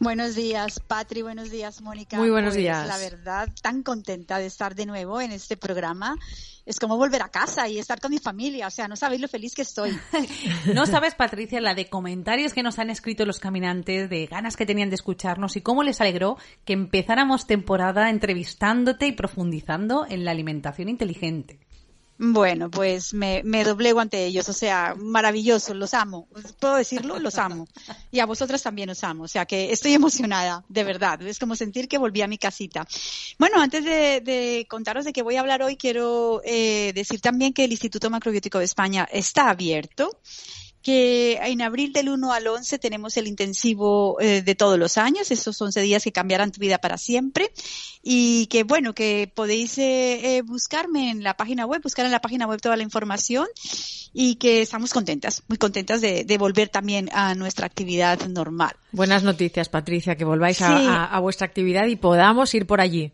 Buenos 0.00 0.36
días, 0.36 0.80
Patri. 0.86 1.22
Buenos 1.22 1.50
días, 1.50 1.80
Mónica. 1.82 2.16
Muy 2.16 2.30
buenos 2.30 2.54
Pues, 2.54 2.62
días. 2.62 2.86
La 2.86 2.98
verdad, 2.98 3.48
tan 3.60 3.82
contenta 3.82 4.38
de 4.38 4.46
estar 4.46 4.74
de 4.74 4.86
nuevo 4.86 5.20
en 5.20 5.32
este 5.32 5.56
programa. 5.56 6.16
Es 6.64 6.78
como 6.78 6.96
volver 6.96 7.22
a 7.22 7.30
casa 7.30 7.66
y 7.68 7.78
estar 7.78 8.00
con 8.00 8.10
mi 8.12 8.18
familia. 8.18 8.68
O 8.68 8.70
sea, 8.70 8.86
no 8.86 8.94
sabéis 8.94 9.22
lo 9.22 9.28
feliz 9.28 9.54
que 9.54 9.62
estoy. 9.62 9.98
No 10.74 10.86
sabes, 10.86 11.14
Patricia, 11.14 11.60
la 11.60 11.74
de 11.74 11.88
comentarios 11.88 12.52
que 12.52 12.62
nos 12.62 12.78
han 12.78 12.90
escrito 12.90 13.24
los 13.24 13.40
caminantes, 13.40 14.08
de 14.08 14.26
ganas 14.26 14.56
que 14.56 14.66
tenían 14.66 14.90
de 14.90 14.96
escucharnos 14.96 15.56
y 15.56 15.62
cómo 15.62 15.82
les 15.82 16.00
alegró 16.00 16.36
que 16.64 16.74
empezáramos 16.74 17.46
temporada 17.46 18.10
entrevistándote 18.10 19.06
y 19.06 19.12
profundizando 19.12 20.06
en 20.08 20.24
la 20.24 20.30
alimentación 20.30 20.88
inteligente. 20.88 21.58
Bueno, 22.20 22.68
pues 22.68 23.14
me, 23.14 23.42
me 23.44 23.62
doblego 23.62 24.00
ante 24.00 24.26
ellos, 24.26 24.48
o 24.48 24.52
sea, 24.52 24.96
maravilloso, 24.98 25.72
los 25.72 25.94
amo. 25.94 26.26
¿Puedo 26.58 26.74
decirlo? 26.74 27.20
Los 27.20 27.38
amo. 27.38 27.68
Y 28.10 28.18
a 28.18 28.26
vosotras 28.26 28.60
también 28.60 28.90
os 28.90 29.04
amo, 29.04 29.22
o 29.22 29.28
sea 29.28 29.46
que 29.46 29.70
estoy 29.72 29.94
emocionada, 29.94 30.64
de 30.68 30.82
verdad. 30.82 31.22
Es 31.22 31.38
como 31.38 31.54
sentir 31.54 31.86
que 31.86 31.96
volví 31.96 32.20
a 32.22 32.26
mi 32.26 32.36
casita. 32.36 32.86
Bueno, 33.38 33.60
antes 33.60 33.84
de, 33.84 34.20
de 34.20 34.66
contaros 34.68 35.04
de 35.04 35.12
qué 35.12 35.22
voy 35.22 35.36
a 35.36 35.40
hablar 35.40 35.62
hoy, 35.62 35.76
quiero 35.76 36.42
eh, 36.44 36.92
decir 36.92 37.20
también 37.20 37.52
que 37.52 37.64
el 37.64 37.70
Instituto 37.70 38.10
Macrobiótico 38.10 38.58
de 38.58 38.64
España 38.64 39.08
está 39.12 39.50
abierto 39.50 40.10
que 40.82 41.34
en 41.42 41.60
abril 41.62 41.92
del 41.92 42.08
1 42.08 42.32
al 42.32 42.46
11 42.46 42.78
tenemos 42.78 43.16
el 43.16 43.26
intensivo 43.26 44.20
eh, 44.20 44.42
de 44.42 44.54
todos 44.54 44.78
los 44.78 44.96
años, 44.96 45.30
esos 45.30 45.60
11 45.60 45.80
días 45.82 46.04
que 46.04 46.12
cambiarán 46.12 46.52
tu 46.52 46.60
vida 46.60 46.78
para 46.78 46.96
siempre 46.98 47.52
y 48.02 48.46
que 48.46 48.62
bueno, 48.64 48.94
que 48.94 49.30
podéis 49.34 49.76
eh, 49.78 50.36
eh, 50.38 50.42
buscarme 50.42 51.10
en 51.10 51.22
la 51.22 51.36
página 51.36 51.66
web, 51.66 51.82
buscar 51.82 52.06
en 52.06 52.12
la 52.12 52.20
página 52.20 52.46
web 52.46 52.60
toda 52.60 52.76
la 52.76 52.82
información 52.84 53.46
y 54.14 54.36
que 54.36 54.62
estamos 54.62 54.92
contentas, 54.92 55.42
muy 55.48 55.58
contentas 55.58 56.00
de, 56.00 56.24
de 56.24 56.38
volver 56.38 56.68
también 56.68 57.10
a 57.12 57.34
nuestra 57.34 57.66
actividad 57.66 58.26
normal. 58.28 58.74
Buenas 58.92 59.22
noticias, 59.24 59.68
Patricia, 59.68 60.16
que 60.16 60.24
volváis 60.24 60.62
a, 60.62 60.78
Sí. 60.78 60.86
a- 60.86 61.04
a 61.04 61.20
vuestra 61.20 61.46
actividad 61.46 61.86
y 61.86 61.96
podamos 61.96 62.54
ir 62.54 62.66
por 62.66 62.80
allí. 62.80 63.12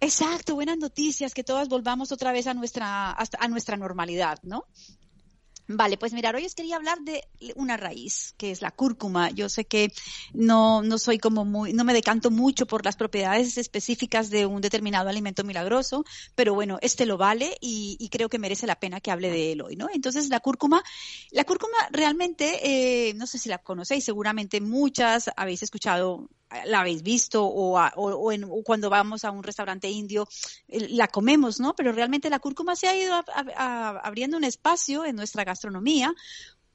Exacto, 0.00 0.54
buenas 0.54 0.78
noticias, 0.78 1.34
que 1.34 1.44
todas 1.44 1.68
volvamos 1.68 2.10
otra 2.12 2.32
vez 2.32 2.46
a 2.46 2.54
nuestra, 2.54 3.10
a 3.12 3.48
nuestra 3.48 3.76
normalidad, 3.76 4.38
¿no? 4.42 4.64
Vale, 5.72 5.96
pues 5.96 6.12
mirar, 6.12 6.34
hoy 6.34 6.44
os 6.44 6.56
quería 6.56 6.74
hablar 6.74 6.98
de 7.02 7.22
una 7.54 7.76
raíz, 7.76 8.34
que 8.36 8.50
es 8.50 8.60
la 8.60 8.72
cúrcuma. 8.72 9.30
Yo 9.30 9.48
sé 9.48 9.66
que 9.66 9.92
no, 10.34 10.82
no 10.82 10.98
soy 10.98 11.18
como 11.18 11.44
muy, 11.44 11.72
no 11.72 11.84
me 11.84 11.94
decanto 11.94 12.32
mucho 12.32 12.66
por 12.66 12.84
las 12.84 12.96
propiedades 12.96 13.56
específicas 13.56 14.30
de 14.30 14.46
un 14.46 14.62
determinado 14.62 15.08
alimento 15.08 15.44
milagroso, 15.44 16.04
pero 16.34 16.54
bueno, 16.54 16.78
este 16.82 17.06
lo 17.06 17.16
vale 17.18 17.56
y, 17.60 17.96
y 18.00 18.08
creo 18.08 18.28
que 18.28 18.40
merece 18.40 18.66
la 18.66 18.80
pena 18.80 19.00
que 19.00 19.12
hable 19.12 19.30
de 19.30 19.52
él 19.52 19.62
hoy, 19.62 19.76
¿no? 19.76 19.86
Entonces, 19.94 20.28
la 20.28 20.40
cúrcuma, 20.40 20.82
la 21.30 21.44
cúrcuma 21.44 21.78
realmente, 21.92 23.08
eh, 23.08 23.14
no 23.14 23.28
sé 23.28 23.38
si 23.38 23.48
la 23.48 23.58
conocéis, 23.58 24.02
seguramente 24.04 24.60
muchas 24.60 25.30
habéis 25.36 25.62
escuchado 25.62 26.28
la 26.66 26.80
habéis 26.80 27.02
visto 27.02 27.44
o, 27.44 27.78
a- 27.78 27.92
o- 27.96 28.10
o 28.14 28.32
en- 28.32 28.44
o 28.44 28.62
cuando 28.64 28.90
vamos 28.90 29.24
a 29.24 29.30
un 29.30 29.42
restaurante 29.42 29.88
indio 29.88 30.28
eh, 30.68 30.88
la 30.90 31.06
comemos, 31.08 31.60
¿no? 31.60 31.74
Pero 31.74 31.92
realmente 31.92 32.28
la 32.30 32.38
cúrcuma 32.40 32.74
se 32.76 32.88
ha 32.88 32.96
ido 32.96 33.14
a- 33.14 34.00
abriendo 34.02 34.36
un 34.36 34.44
espacio 34.44 35.04
en 35.04 35.16
nuestra 35.16 35.44
gastronomía 35.44 36.12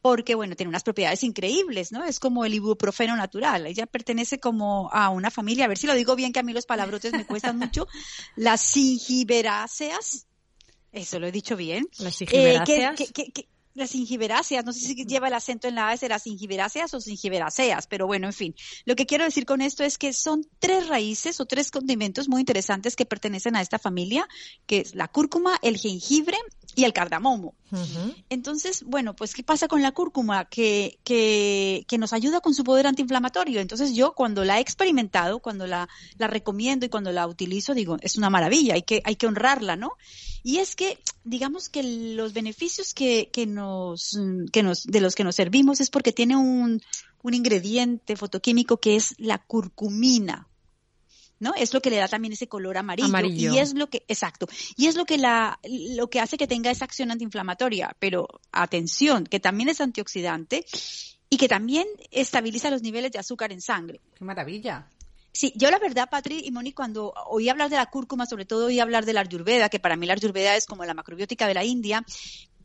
porque, 0.01 0.35
bueno, 0.35 0.55
tiene 0.55 0.69
unas 0.69 0.83
propiedades 0.83 1.23
increíbles, 1.23 1.91
¿no? 1.91 2.03
Es 2.05 2.19
como 2.19 2.45
el 2.45 2.53
ibuprofeno 2.53 3.15
natural. 3.15 3.65
Ella 3.65 3.87
pertenece 3.87 4.39
como 4.39 4.87
a 4.93 5.09
una 5.09 5.31
familia, 5.31 5.65
a 5.65 5.67
ver 5.67 5.79
si 5.79 5.87
lo 5.87 5.95
digo 5.95 6.15
bien, 6.15 6.31
que 6.31 6.39
a 6.39 6.43
mí 6.43 6.53
los 6.53 6.67
palabrotes 6.67 7.11
me 7.11 7.25
cuestan 7.25 7.57
mucho, 7.57 7.87
las 8.35 8.61
singiberáceas. 8.61 10.27
Eso 10.91 11.19
lo 11.19 11.27
he 11.27 11.31
dicho 11.31 11.55
bien. 11.57 11.87
Las 11.97 12.13
Eh, 12.13 12.17
singiberáceas. 12.27 12.95
que- 12.95 13.07
que- 13.07 13.31
que- 13.31 13.47
las 13.75 13.91
singiberáceas, 13.91 14.65
no 14.65 14.73
sé 14.73 14.79
si 14.79 15.05
lleva 15.05 15.27
el 15.27 15.33
acento 15.33 15.67
en 15.67 15.75
la 15.75 15.89
A, 15.89 16.07
las 16.07 16.23
singiberáceas 16.23 16.93
o 16.93 17.01
singiberáceas, 17.01 17.87
pero 17.87 18.07
bueno, 18.07 18.27
en 18.27 18.33
fin. 18.33 18.55
Lo 18.85 18.95
que 18.95 19.05
quiero 19.05 19.25
decir 19.25 19.45
con 19.45 19.61
esto 19.61 19.83
es 19.83 19.97
que 19.97 20.13
son 20.13 20.47
tres 20.59 20.87
raíces 20.87 21.39
o 21.39 21.45
tres 21.45 21.71
condimentos 21.71 22.27
muy 22.29 22.39
interesantes 22.41 22.95
que 22.95 23.05
pertenecen 23.05 23.55
a 23.55 23.61
esta 23.61 23.77
familia, 23.77 24.27
que 24.65 24.79
es 24.79 24.95
la 24.95 25.07
cúrcuma, 25.07 25.57
el 25.61 25.77
jengibre 25.77 26.37
y 26.75 26.83
el 26.83 26.93
cardamomo. 26.93 27.55
Entonces, 28.29 28.83
bueno, 28.83 29.15
pues 29.15 29.33
¿qué 29.33 29.43
pasa 29.43 29.67
con 29.67 29.81
la 29.81 29.91
cúrcuma? 29.91 30.45
Que, 30.45 30.99
que, 31.03 31.85
que 31.87 31.97
nos 31.97 32.13
ayuda 32.13 32.41
con 32.41 32.53
su 32.53 32.63
poder 32.63 32.87
antiinflamatorio. 32.87 33.61
Entonces 33.61 33.95
yo 33.95 34.13
cuando 34.13 34.43
la 34.43 34.57
he 34.57 34.61
experimentado, 34.61 35.39
cuando 35.39 35.65
la, 35.65 35.87
la 36.17 36.27
recomiendo 36.27 36.85
y 36.85 36.89
cuando 36.89 37.11
la 37.11 37.27
utilizo, 37.27 37.73
digo, 37.73 37.97
es 38.01 38.17
una 38.17 38.29
maravilla, 38.29 38.75
hay 38.75 38.83
que, 38.83 39.01
hay 39.05 39.15
que 39.15 39.27
honrarla, 39.27 39.75
¿no? 39.75 39.93
Y 40.43 40.57
es 40.57 40.75
que, 40.75 40.99
digamos 41.23 41.69
que 41.69 41.81
los 41.81 42.33
beneficios 42.33 42.93
que, 42.93 43.29
que 43.31 43.47
nos, 43.47 44.11
que 44.51 44.61
nos, 44.61 44.83
de 44.83 45.01
los 45.01 45.15
que 45.15 45.23
nos 45.23 45.35
servimos 45.35 45.81
es 45.81 45.89
porque 45.89 46.11
tiene 46.11 46.35
un, 46.35 46.81
un 47.23 47.33
ingrediente 47.33 48.15
fotoquímico 48.15 48.77
que 48.77 48.95
es 48.95 49.15
la 49.17 49.39
curcumina. 49.39 50.47
¿No? 51.39 51.53
Es 51.55 51.73
lo 51.73 51.81
que 51.81 51.89
le 51.89 51.97
da 51.97 52.07
también 52.07 52.33
ese 52.33 52.47
color 52.47 52.77
amarillo, 52.77 53.07
Amarillo. 53.07 53.53
y 53.53 53.57
es 53.57 53.73
lo 53.73 53.89
que 53.89 54.03
exacto 54.07 54.47
y 54.77 54.87
es 54.87 54.95
lo 54.95 55.05
que 55.05 55.17
la 55.17 55.59
lo 55.97 56.09
que 56.09 56.21
hace 56.21 56.37
que 56.37 56.47
tenga 56.47 56.71
esa 56.71 56.85
acción 56.85 57.11
antiinflamatoria 57.11 57.95
pero 57.99 58.27
atención 58.53 59.25
que 59.25 59.41
también 59.41 59.67
es 59.67 59.81
antioxidante 59.81 60.65
y 61.29 61.37
que 61.37 61.49
también 61.49 61.85
estabiliza 62.11 62.69
los 62.69 62.81
niveles 62.81 63.11
de 63.11 63.19
azúcar 63.19 63.51
en 63.51 63.59
sangre 63.59 63.99
¡Qué 64.17 64.23
maravilla! 64.23 64.87
Sí, 65.35 65.51
yo 65.57 65.69
la 65.69 65.79
verdad, 65.79 66.07
Patri 66.09 66.43
y 66.45 66.51
Moni, 66.51 66.71
cuando 66.71 67.13
oí 67.27 67.49
hablar 67.49 67.69
de 67.69 67.75
la 67.75 67.87
cúrcuma, 67.87 68.25
sobre 68.25 68.45
todo 68.45 68.67
oí 68.67 68.79
hablar 68.79 69.03
de 69.03 69.11
la 69.11 69.19
ayurveda, 69.19 69.67
que 69.67 69.81
para 69.81 69.97
mí 69.97 70.05
la 70.05 70.13
ayurveda 70.13 70.55
es 70.55 70.65
como 70.65 70.85
la 70.85 70.93
macrobiótica 70.93 71.45
de 71.45 71.53
la 71.53 71.65
India, 71.65 72.05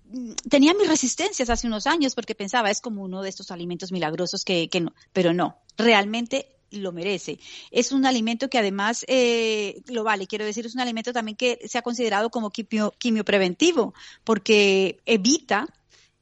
mm, 0.05 0.35
tenía 0.49 0.73
mis 0.75 0.87
resistencias 0.87 1.51
hace 1.51 1.66
unos 1.66 1.89
años 1.89 2.14
porque 2.14 2.37
pensaba 2.37 2.71
es 2.71 2.81
como 2.81 3.03
uno 3.03 3.23
de 3.23 3.29
estos 3.29 3.51
alimentos 3.51 3.91
milagrosos 3.91 4.45
que, 4.45 4.68
que 4.68 4.81
no, 4.81 4.95
pero 5.12 5.33
no, 5.33 5.59
realmente 5.77 6.59
lo 6.71 6.93
merece. 6.93 7.39
Es 7.71 7.93
un 7.93 8.07
alimento 8.07 8.49
que 8.49 8.59
además 8.59 9.05
eh, 9.09 9.83
lo 9.89 10.05
vale, 10.05 10.27
quiero 10.27 10.45
decir, 10.45 10.66
es 10.66 10.75
un 10.75 10.81
alimento 10.81 11.12
también 11.12 11.37
que 11.37 11.59
se 11.66 11.79
ha 11.79 11.83
considerado 11.83 12.31
como 12.31 12.51
quimio, 12.51 12.95
quimiopreventivo 12.99 13.95
porque 14.25 14.99
evita 15.07 15.66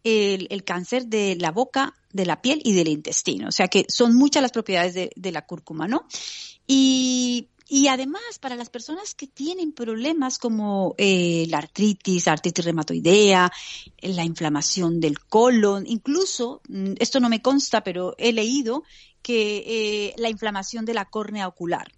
el, 0.04 0.46
el 0.50 0.64
cáncer 0.64 1.06
de 1.06 1.36
la 1.36 1.50
boca, 1.50 1.94
de 2.12 2.26
la 2.26 2.40
piel 2.40 2.60
y 2.64 2.72
del 2.74 2.88
intestino. 2.88 3.48
O 3.48 3.52
sea 3.52 3.68
que 3.68 3.84
son 3.88 4.14
muchas 4.14 4.42
las 4.42 4.52
propiedades 4.52 4.94
de, 4.94 5.10
de 5.14 5.32
la 5.32 5.46
cúrcuma, 5.46 5.86
¿no? 5.86 6.06
Y, 6.66 7.48
y 7.68 7.88
además, 7.88 8.38
para 8.40 8.56
las 8.56 8.70
personas 8.70 9.14
que 9.14 9.26
tienen 9.26 9.72
problemas 9.72 10.38
como 10.38 10.94
eh, 10.96 11.46
la 11.48 11.58
artritis, 11.58 12.26
artritis 12.26 12.64
reumatoidea, 12.64 13.52
la 14.00 14.24
inflamación 14.24 15.00
del 15.00 15.18
colon, 15.20 15.86
incluso, 15.86 16.62
mm, 16.68 16.94
esto 16.98 17.20
no 17.20 17.28
me 17.28 17.42
consta, 17.42 17.84
pero 17.84 18.14
he 18.16 18.32
leído 18.32 18.84
que 19.20 19.64
eh, 19.66 20.14
la 20.16 20.30
inflamación 20.30 20.86
de 20.86 20.94
la 20.94 21.04
córnea 21.04 21.46
ocular 21.46 21.92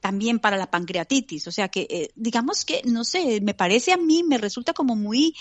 también 0.00 0.38
para 0.38 0.56
la 0.56 0.70
pancreatitis. 0.70 1.46
O 1.46 1.52
sea 1.52 1.68
que, 1.68 1.86
eh, 1.90 2.10
digamos 2.16 2.64
que, 2.64 2.82
no 2.84 3.04
sé, 3.04 3.40
me 3.40 3.54
parece 3.54 3.92
a 3.92 3.96
mí, 3.96 4.22
me 4.22 4.38
resulta 4.38 4.72
como 4.72 4.96
muy 4.96 5.34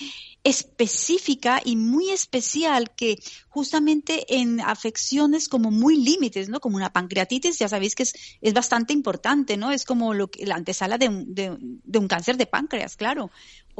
específica 0.43 1.61
y 1.63 1.75
muy 1.75 2.09
especial 2.09 2.91
que 2.95 3.17
justamente 3.49 4.25
en 4.35 4.61
afecciones 4.61 5.49
como 5.49 5.71
muy 5.71 5.97
límites, 5.97 6.49
¿no? 6.49 6.59
Como 6.59 6.77
una 6.77 6.93
pancreatitis, 6.93 7.59
ya 7.59 7.67
sabéis 7.67 7.95
que 7.95 8.03
es, 8.03 8.13
es 8.41 8.53
bastante 8.53 8.93
importante, 8.93 9.57
¿no? 9.57 9.71
Es 9.71 9.85
como 9.85 10.13
lo 10.13 10.29
que, 10.29 10.45
la 10.45 10.55
antesala 10.55 10.97
de 10.97 11.09
un, 11.09 11.33
de, 11.33 11.57
de 11.59 11.99
un 11.99 12.07
cáncer 12.07 12.37
de 12.37 12.45
páncreas, 12.45 12.95
claro. 12.95 13.31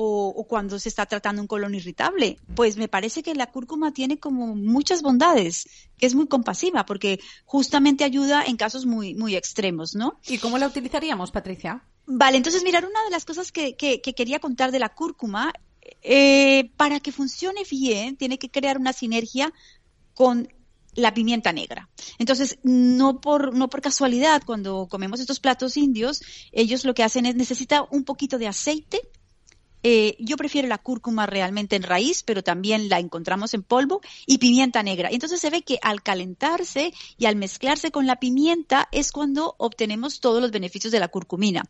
O, 0.02 0.30
o 0.30 0.48
cuando 0.48 0.80
se 0.80 0.88
está 0.88 1.06
tratando 1.06 1.42
un 1.42 1.48
colon 1.48 1.76
irritable. 1.76 2.38
Pues 2.56 2.78
me 2.78 2.88
parece 2.88 3.22
que 3.22 3.36
la 3.36 3.48
cúrcuma 3.48 3.92
tiene 3.92 4.18
como 4.18 4.56
muchas 4.56 5.02
bondades, 5.02 5.68
que 5.98 6.06
es 6.06 6.16
muy 6.16 6.28
compasiva, 6.28 6.86
porque 6.86 7.20
justamente 7.44 8.06
ayuda 8.06 8.46
en 8.46 8.56
casos 8.56 8.86
muy, 8.86 9.14
muy 9.14 9.36
extremos, 9.36 9.96
¿no? 9.96 10.18
¿Y 10.26 10.38
cómo 10.38 10.58
la 10.58 10.68
utilizaríamos, 10.68 11.32
Patricia? 11.32 11.84
Vale, 12.06 12.38
entonces 12.38 12.64
mirar 12.64 12.86
una 12.86 13.04
de 13.04 13.12
las 13.12 13.26
cosas 13.26 13.52
que, 13.52 13.76
que, 13.76 14.00
que 14.00 14.16
quería 14.16 14.40
contar 14.40 14.72
de 14.72 14.80
la 14.80 14.88
cúrcuma, 14.90 15.52
eh, 16.02 16.72
para 16.78 17.02
que 17.02 17.12
funcione 17.12 17.64
bien, 17.70 18.16
tiene 18.16 18.40
que 18.40 18.50
crear 18.50 18.78
una 18.78 18.94
sinergia 18.94 19.54
con 20.14 20.48
la 20.96 21.14
pimienta 21.14 21.52
negra. 21.52 21.90
Entonces, 22.18 22.58
no 22.64 23.22
por, 23.22 23.54
no 23.54 23.70
por 23.70 23.82
casualidad, 23.82 24.44
cuando 24.46 24.88
comemos 24.88 25.20
estos 25.20 25.40
platos 25.40 25.78
indios, 25.78 26.22
ellos 26.52 26.86
lo 26.86 26.94
que 26.94 27.04
hacen 27.04 27.26
es 27.26 27.36
necesita 27.36 27.86
un 27.92 28.04
poquito 28.04 28.38
de 28.38 28.48
aceite. 28.48 29.02
Eh, 29.84 30.16
yo 30.20 30.38
prefiero 30.38 30.68
la 30.68 30.78
cúrcuma 30.78 31.26
realmente 31.26 31.76
en 31.76 31.84
raíz, 31.84 32.24
pero 32.24 32.44
también 32.44 32.90
la 32.90 33.00
encontramos 33.00 33.54
en 33.54 33.64
polvo 33.64 34.02
y 34.26 34.38
pimienta 34.38 34.84
negra. 34.84 35.10
Entonces 35.12 35.40
se 35.40 35.50
ve 35.50 35.62
que 35.62 35.80
al 35.82 36.04
calentarse 36.04 36.94
y 37.18 37.26
al 37.26 37.36
mezclarse 37.36 37.92
con 37.92 38.08
la 38.08 38.18
pimienta 38.18 38.90
es 38.92 39.12
cuando 39.12 39.56
obtenemos 39.58 40.20
todos 40.20 40.42
los 40.42 40.52
beneficios 40.52 40.92
de 40.92 41.00
la 41.00 41.08
curcumina 41.08 41.66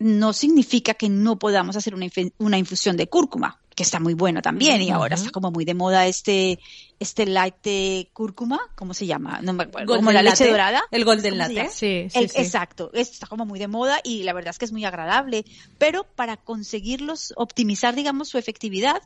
no 0.00 0.32
significa 0.32 0.94
que 0.94 1.10
no 1.10 1.38
podamos 1.38 1.76
hacer 1.76 1.94
una 1.94 2.58
infusión 2.58 2.96
de 2.96 3.06
cúrcuma, 3.06 3.59
que 3.80 3.84
está 3.84 3.98
muy 3.98 4.12
bueno 4.12 4.42
también. 4.42 4.82
Y 4.82 4.90
ahora 4.90 5.14
está 5.14 5.30
como 5.30 5.50
muy 5.50 5.64
de 5.64 5.72
moda 5.72 6.06
este, 6.06 6.58
este 6.98 7.24
latte 7.24 8.10
cúrcuma, 8.12 8.60
¿cómo 8.74 8.92
se 8.92 9.06
llama? 9.06 9.40
No 9.40 9.54
me 9.54 9.62
acuerdo. 9.62 9.96
Como 9.96 10.12
la 10.12 10.22
leche 10.22 10.50
dorada. 10.50 10.82
El 10.90 11.06
golden 11.06 11.38
latte. 11.38 11.70
Sí, 11.70 12.10
sí, 12.10 12.28
sí, 12.28 12.38
Exacto. 12.38 12.90
Está 12.92 13.26
como 13.26 13.46
muy 13.46 13.58
de 13.58 13.68
moda 13.68 13.98
y 14.04 14.22
la 14.24 14.34
verdad 14.34 14.50
es 14.50 14.58
que 14.58 14.66
es 14.66 14.72
muy 14.72 14.84
agradable. 14.84 15.46
Pero 15.78 16.04
para 16.04 16.36
conseguirlos, 16.36 17.32
optimizar, 17.36 17.94
digamos, 17.94 18.28
su 18.28 18.36
efectividad, 18.36 19.00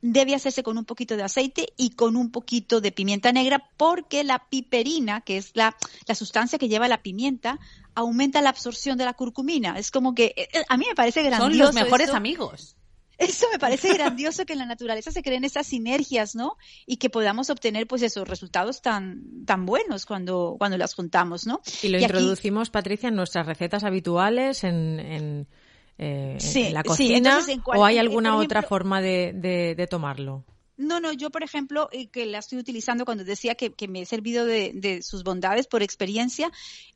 debe 0.00 0.36
hacerse 0.36 0.62
con 0.62 0.78
un 0.78 0.84
poquito 0.84 1.16
de 1.16 1.24
aceite 1.24 1.72
y 1.76 1.90
con 1.90 2.14
un 2.14 2.30
poquito 2.30 2.80
de 2.80 2.92
pimienta 2.92 3.32
negra 3.32 3.68
porque 3.76 4.22
la 4.22 4.48
piperina, 4.48 5.22
que 5.22 5.38
es 5.38 5.50
la, 5.54 5.76
la 6.06 6.14
sustancia 6.14 6.56
que 6.56 6.68
lleva 6.68 6.86
la 6.86 7.02
pimienta, 7.02 7.58
aumenta 7.96 8.42
la 8.42 8.50
absorción 8.50 8.96
de 8.96 9.06
la 9.06 9.14
curcumina. 9.14 9.76
Es 9.76 9.90
como 9.90 10.14
que 10.14 10.34
eh, 10.36 10.62
a 10.68 10.76
mí 10.76 10.84
me 10.88 10.94
parece 10.94 11.24
grandioso. 11.24 11.50
Son 11.50 11.58
los 11.58 11.74
mejores 11.74 12.10
amigos. 12.10 12.76
Eso 13.20 13.46
me 13.52 13.58
parece 13.58 13.92
grandioso 13.92 14.46
que 14.46 14.54
en 14.54 14.60
la 14.60 14.66
naturaleza 14.66 15.10
se 15.10 15.22
creen 15.22 15.44
esas 15.44 15.66
sinergias, 15.66 16.34
¿no? 16.34 16.56
Y 16.86 16.96
que 16.96 17.10
podamos 17.10 17.50
obtener, 17.50 17.86
pues, 17.86 18.00
esos 18.00 18.26
resultados 18.26 18.80
tan, 18.80 19.44
tan 19.44 19.66
buenos 19.66 20.06
cuando, 20.06 20.56
cuando 20.58 20.78
las 20.78 20.94
juntamos, 20.94 21.46
¿no? 21.46 21.60
Y 21.82 21.88
lo 21.88 21.98
introducimos, 21.98 22.70
Patricia, 22.70 23.10
en 23.10 23.16
nuestras 23.16 23.46
recetas 23.46 23.84
habituales, 23.84 24.64
en, 24.64 24.98
en, 25.00 25.46
eh, 25.98 26.38
la 26.72 26.82
cocina, 26.82 27.40
¿o 27.66 27.84
hay 27.84 27.98
alguna 27.98 28.36
otra 28.38 28.62
forma 28.62 29.02
de, 29.02 29.34
de, 29.76 29.86
tomarlo? 29.86 30.44
No, 30.80 30.98
no, 30.98 31.12
yo 31.12 31.28
por 31.28 31.42
ejemplo, 31.42 31.90
eh, 31.92 32.08
que 32.08 32.24
la 32.24 32.38
estoy 32.38 32.58
utilizando 32.58 33.04
cuando 33.04 33.22
decía 33.22 33.54
que, 33.54 33.70
que 33.70 33.86
me 33.86 34.00
he 34.00 34.06
servido 34.06 34.46
de, 34.46 34.72
de, 34.74 35.02
sus 35.02 35.22
bondades 35.24 35.66
por 35.66 35.82
experiencia, 35.82 36.50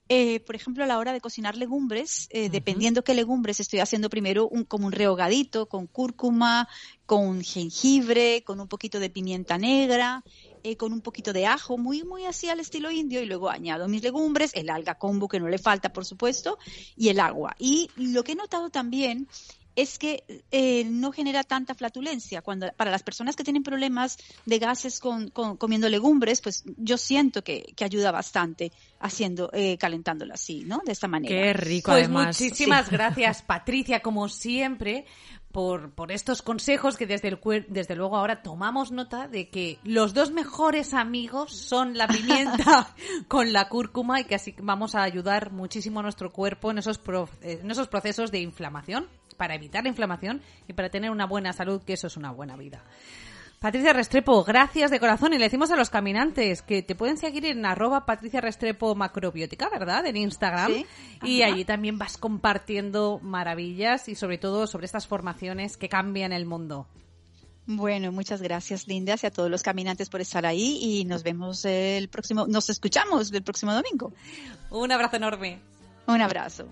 eh, 0.08 0.40
por 0.40 0.54
ejemplo, 0.54 0.84
a 0.84 0.86
la 0.86 0.98
hora 0.98 1.12
de 1.12 1.20
cocinar 1.20 1.56
legumbres, 1.56 2.28
eh, 2.30 2.50
dependiendo 2.50 3.04
qué 3.04 3.14
legumbres, 3.14 3.60
estoy 3.60 3.80
haciendo 3.80 4.10
primero 4.10 4.48
un, 4.48 4.64
como 4.64 4.86
un 4.86 4.92
rehogadito 4.92 5.66
con 5.66 5.86
cúrcuma, 5.86 6.68
con 7.04 7.42
jengibre, 7.42 8.42
con 8.42 8.60
un 8.60 8.68
poquito 8.68 9.00
de 9.00 9.08
pimienta 9.10 9.56
negra, 9.56 10.22
eh, 10.62 10.76
con 10.76 10.92
un 10.92 11.00
poquito 11.00 11.32
de 11.32 11.46
ajo, 11.46 11.78
muy, 11.78 12.04
muy 12.04 12.24
así 12.24 12.48
al 12.48 12.60
estilo 12.60 12.90
indio, 12.90 13.22
y 13.22 13.26
luego 13.26 13.48
añado 13.48 13.88
mis 13.88 14.02
legumbres, 14.02 14.50
el 14.54 14.68
alga 14.68 14.96
combo 14.96 15.28
que 15.28 15.40
no 15.40 15.48
le 15.48 15.58
falta, 15.58 15.90
por 15.90 16.04
supuesto, 16.04 16.58
y 16.96 17.08
el 17.08 17.20
agua. 17.20 17.54
Y 17.58 17.90
lo 17.96 18.24
que 18.24 18.32
he 18.32 18.36
notado 18.36 18.68
también 18.68 19.26
es 19.76 19.98
que 19.98 20.44
eh, 20.50 20.84
no 20.84 21.12
genera 21.12 21.42
tanta 21.42 21.74
flatulencia. 21.74 22.42
Cuando 22.42 22.70
para 22.76 22.90
las 22.90 23.02
personas 23.02 23.36
que 23.36 23.44
tienen 23.44 23.62
problemas 23.62 24.18
de 24.46 24.58
gases 24.58 25.00
con, 25.00 25.30
comiendo 25.30 25.88
legumbres, 25.88 26.40
pues 26.40 26.64
yo 26.76 26.96
siento 26.96 27.42
que, 27.42 27.74
ayuda 27.84 28.12
bastante 28.12 28.72
haciendo 29.00 29.50
eh, 29.52 29.76
calentándolo 29.76 30.32
así, 30.32 30.64
¿no? 30.64 30.80
De 30.86 30.92
esta 30.92 31.06
manera. 31.06 31.34
Qué 31.34 31.52
rico, 31.52 31.92
pues 31.92 32.04
además. 32.04 32.40
Muchísimas 32.40 32.90
gracias, 32.90 33.42
Patricia, 33.46 34.00
como 34.00 34.28
siempre. 34.28 35.04
Por, 35.52 35.92
por, 35.92 36.10
estos 36.10 36.42
consejos 36.42 36.96
que 36.96 37.06
desde, 37.06 37.28
el, 37.28 37.66
desde 37.68 37.94
luego 37.94 38.16
ahora 38.16 38.42
tomamos 38.42 38.90
nota 38.90 39.28
de 39.28 39.50
que 39.50 39.78
los 39.84 40.12
dos 40.12 40.32
mejores 40.32 40.94
amigos 40.94 41.56
son 41.56 41.96
la 41.96 42.08
pimienta 42.08 42.92
con 43.28 43.52
la 43.52 43.68
cúrcuma 43.68 44.20
y 44.20 44.24
que 44.24 44.34
así 44.34 44.52
vamos 44.58 44.96
a 44.96 45.04
ayudar 45.04 45.52
muchísimo 45.52 46.00
a 46.00 46.02
nuestro 46.02 46.32
cuerpo 46.32 46.72
en 46.72 46.78
esos, 46.78 47.00
en 47.40 47.70
esos 47.70 47.86
procesos 47.86 48.32
de 48.32 48.40
inflamación 48.40 49.06
para 49.34 49.54
evitar 49.54 49.82
la 49.82 49.90
inflamación 49.90 50.40
y 50.68 50.72
para 50.72 50.88
tener 50.88 51.10
una 51.10 51.26
buena 51.26 51.52
salud, 51.52 51.82
que 51.82 51.94
eso 51.94 52.06
es 52.06 52.16
una 52.16 52.30
buena 52.30 52.56
vida. 52.56 52.82
Patricia 53.64 53.94
Restrepo, 53.94 54.44
gracias 54.44 54.90
de 54.90 55.00
corazón. 55.00 55.32
Y 55.32 55.38
le 55.38 55.44
decimos 55.44 55.70
a 55.70 55.76
los 55.76 55.88
caminantes 55.88 56.60
que 56.60 56.82
te 56.82 56.94
pueden 56.94 57.16
seguir 57.16 57.46
en 57.46 57.64
arroba 57.64 58.04
Patricia 58.04 58.42
Restrepo 58.42 58.94
Macrobiótica, 58.94 59.70
¿verdad? 59.70 60.04
En 60.04 60.18
Instagram. 60.18 60.84
Y 61.22 61.40
allí 61.40 61.64
también 61.64 61.96
vas 61.96 62.18
compartiendo 62.18 63.20
maravillas 63.22 64.10
y 64.10 64.16
sobre 64.16 64.36
todo 64.36 64.66
sobre 64.66 64.84
estas 64.84 65.06
formaciones 65.06 65.78
que 65.78 65.88
cambian 65.88 66.34
el 66.34 66.44
mundo. 66.44 66.86
Bueno, 67.66 68.12
muchas 68.12 68.42
gracias, 68.42 68.86
Linda, 68.86 69.14
y 69.22 69.26
a 69.26 69.30
todos 69.30 69.50
los 69.50 69.62
caminantes 69.62 70.10
por 70.10 70.20
estar 70.20 70.44
ahí 70.44 70.78
y 70.82 71.06
nos 71.06 71.22
vemos 71.22 71.64
el 71.64 72.08
próximo, 72.08 72.46
nos 72.46 72.68
escuchamos 72.68 73.32
el 73.32 73.42
próximo 73.42 73.72
domingo. 73.72 74.12
Un 74.68 74.92
abrazo 74.92 75.16
enorme. 75.16 75.60
Un 76.06 76.20
abrazo. 76.20 76.68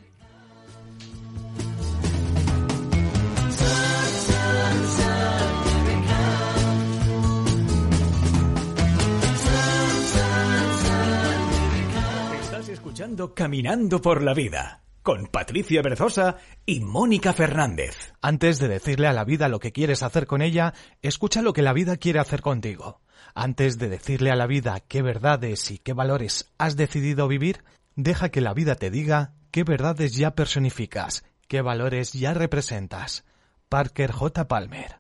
Caminando 13.35 14.03
por 14.03 14.23
la 14.23 14.35
Vida 14.35 14.83
con 15.03 15.27
Patricia 15.27 15.81
Berzosa 15.81 16.37
y 16.67 16.81
Mónica 16.81 17.33
Fernández. 17.33 18.13
Antes 18.21 18.59
de 18.59 18.69
decirle 18.69 19.09
a 19.09 19.15
la 19.15 19.25
vida 19.25 19.49
lo 19.49 19.61
que 19.61 19.73
quieres 19.73 20.03
hacer 20.03 20.27
con 20.27 20.43
ella, 20.43 20.75
escucha 21.01 21.41
lo 21.41 21.55
que 21.55 21.63
la 21.63 21.73
vida 21.73 21.97
quiere 21.97 22.19
hacer 22.19 22.43
contigo. 22.43 23.01
Antes 23.35 23.79
de 23.79 23.89
decirle 23.89 24.31
a 24.31 24.37
la 24.37 24.47
vida 24.47 24.79
qué 24.81 25.01
verdades 25.01 25.71
y 25.71 25.79
qué 25.79 25.95
valores 25.95 26.53
has 26.59 26.77
decidido 26.77 27.29
vivir, 27.29 27.65
deja 27.97 28.29
que 28.29 28.43
la 28.43 28.53
vida 28.53 28.75
te 28.75 28.91
diga 28.91 29.33
qué 29.51 29.65
verdades 29.65 30.15
ya 30.15 30.35
personificas, 30.35 31.25
qué 31.49 31.63
valores 31.63 32.13
ya 32.13 32.35
representas. 32.35 33.25
Parker 33.71 34.13
J. 34.13 34.49
Palmer. 34.49 34.97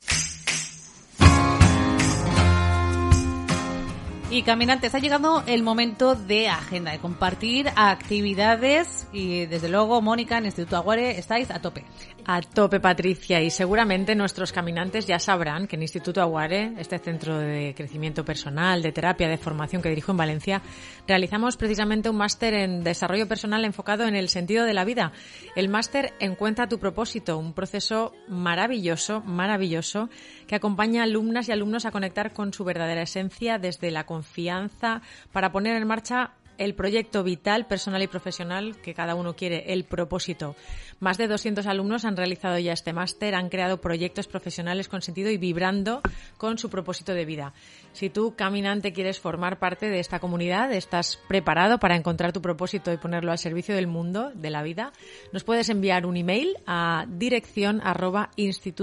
Y 4.32 4.44
caminantes, 4.44 4.94
ha 4.94 4.98
llegado 4.98 5.44
el 5.46 5.62
momento 5.62 6.14
de 6.14 6.48
agenda, 6.48 6.90
de 6.90 6.98
compartir 6.98 7.68
actividades 7.76 9.06
y 9.12 9.44
desde 9.44 9.68
luego, 9.68 10.00
Mónica, 10.00 10.38
en 10.38 10.46
Instituto 10.46 10.78
Aguare, 10.78 11.18
estáis 11.18 11.50
a 11.50 11.60
tope. 11.60 11.84
A 12.24 12.40
tope, 12.40 12.80
Patricia, 12.80 13.42
y 13.42 13.50
seguramente 13.50 14.14
nuestros 14.14 14.50
caminantes 14.50 15.06
ya 15.06 15.18
sabrán 15.18 15.66
que 15.66 15.76
en 15.76 15.82
Instituto 15.82 16.22
Aguare, 16.22 16.72
este 16.78 16.98
centro 16.98 17.36
de 17.36 17.74
crecimiento 17.76 18.24
personal, 18.24 18.80
de 18.80 18.92
terapia, 18.92 19.28
de 19.28 19.36
formación 19.36 19.82
que 19.82 19.90
dirijo 19.90 20.12
en 20.12 20.16
Valencia, 20.16 20.62
realizamos 21.06 21.58
precisamente 21.58 22.08
un 22.08 22.16
máster 22.16 22.54
en 22.54 22.84
desarrollo 22.84 23.28
personal 23.28 23.66
enfocado 23.66 24.04
en 24.04 24.16
el 24.16 24.30
sentido 24.30 24.64
de 24.64 24.72
la 24.72 24.86
vida. 24.86 25.12
El 25.56 25.68
máster 25.68 26.14
Encuentra 26.20 26.68
tu 26.68 26.78
propósito, 26.78 27.36
un 27.36 27.52
proceso 27.52 28.14
maravilloso, 28.28 29.20
maravilloso, 29.20 30.08
que 30.46 30.54
acompaña 30.54 31.02
a 31.02 31.04
alumnas 31.04 31.50
y 31.50 31.52
alumnos 31.52 31.84
a 31.84 31.90
conectar 31.90 32.32
con 32.32 32.54
su 32.54 32.64
verdadera 32.64 33.02
esencia 33.02 33.58
desde 33.58 33.90
la 33.90 34.06
confianza 34.22 35.02
para 35.32 35.50
poner 35.50 35.76
en 35.76 35.86
marcha 35.86 36.30
el 36.58 36.74
proyecto 36.74 37.24
vital, 37.24 37.66
personal 37.66 38.02
y 38.02 38.06
profesional 38.06 38.76
que 38.80 38.94
cada 38.94 39.16
uno 39.16 39.34
quiere, 39.34 39.72
el 39.72 39.84
propósito. 39.84 40.54
Más 41.00 41.18
de 41.18 41.26
200 41.26 41.66
alumnos 41.66 42.04
han 42.04 42.16
realizado 42.16 42.56
ya 42.58 42.72
este 42.72 42.92
máster, 42.92 43.34
han 43.34 43.48
creado 43.48 43.80
proyectos 43.80 44.28
profesionales 44.28 44.88
con 44.88 45.02
sentido 45.02 45.30
y 45.30 45.38
vibrando 45.38 46.02
con 46.36 46.58
su 46.58 46.70
propósito 46.70 47.14
de 47.14 47.24
vida. 47.24 47.52
Si 47.92 48.08
tú, 48.08 48.34
caminante, 48.34 48.92
quieres 48.92 49.20
formar 49.20 49.58
parte 49.58 49.88
de 49.88 50.00
esta 50.00 50.18
comunidad, 50.18 50.72
estás 50.72 51.20
preparado 51.28 51.78
para 51.78 51.94
encontrar 51.94 52.32
tu 52.32 52.40
propósito 52.40 52.90
y 52.92 52.96
ponerlo 52.96 53.32
al 53.32 53.38
servicio 53.38 53.74
del 53.74 53.86
mundo, 53.86 54.32
de 54.34 54.48
la 54.50 54.62
vida, 54.62 54.92
nos 55.32 55.44
puedes 55.44 55.68
enviar 55.68 56.06
un 56.06 56.16
email 56.16 56.56
a 56.66 57.04
dirección 57.08 57.82
arroba 57.84 58.30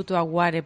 aguare 0.07 0.64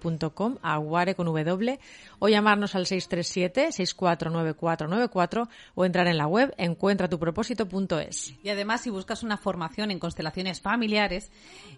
con 1.15 1.25
W, 1.25 1.79
o 2.19 2.27
llamarnos 2.27 2.75
al 2.75 2.85
637-649494 2.85 5.47
o 5.75 5.85
entrar 5.85 6.07
en 6.07 6.17
la 6.17 6.27
web 6.27 6.53
encuentratupropósito.es. 6.57 8.33
Y 8.43 8.49
además, 8.49 8.81
si 8.81 8.89
buscas 8.89 9.23
una 9.23 9.37
formación 9.37 9.89
en 9.91 9.99
constelaciones 9.99 10.59
familiares, 10.61 11.31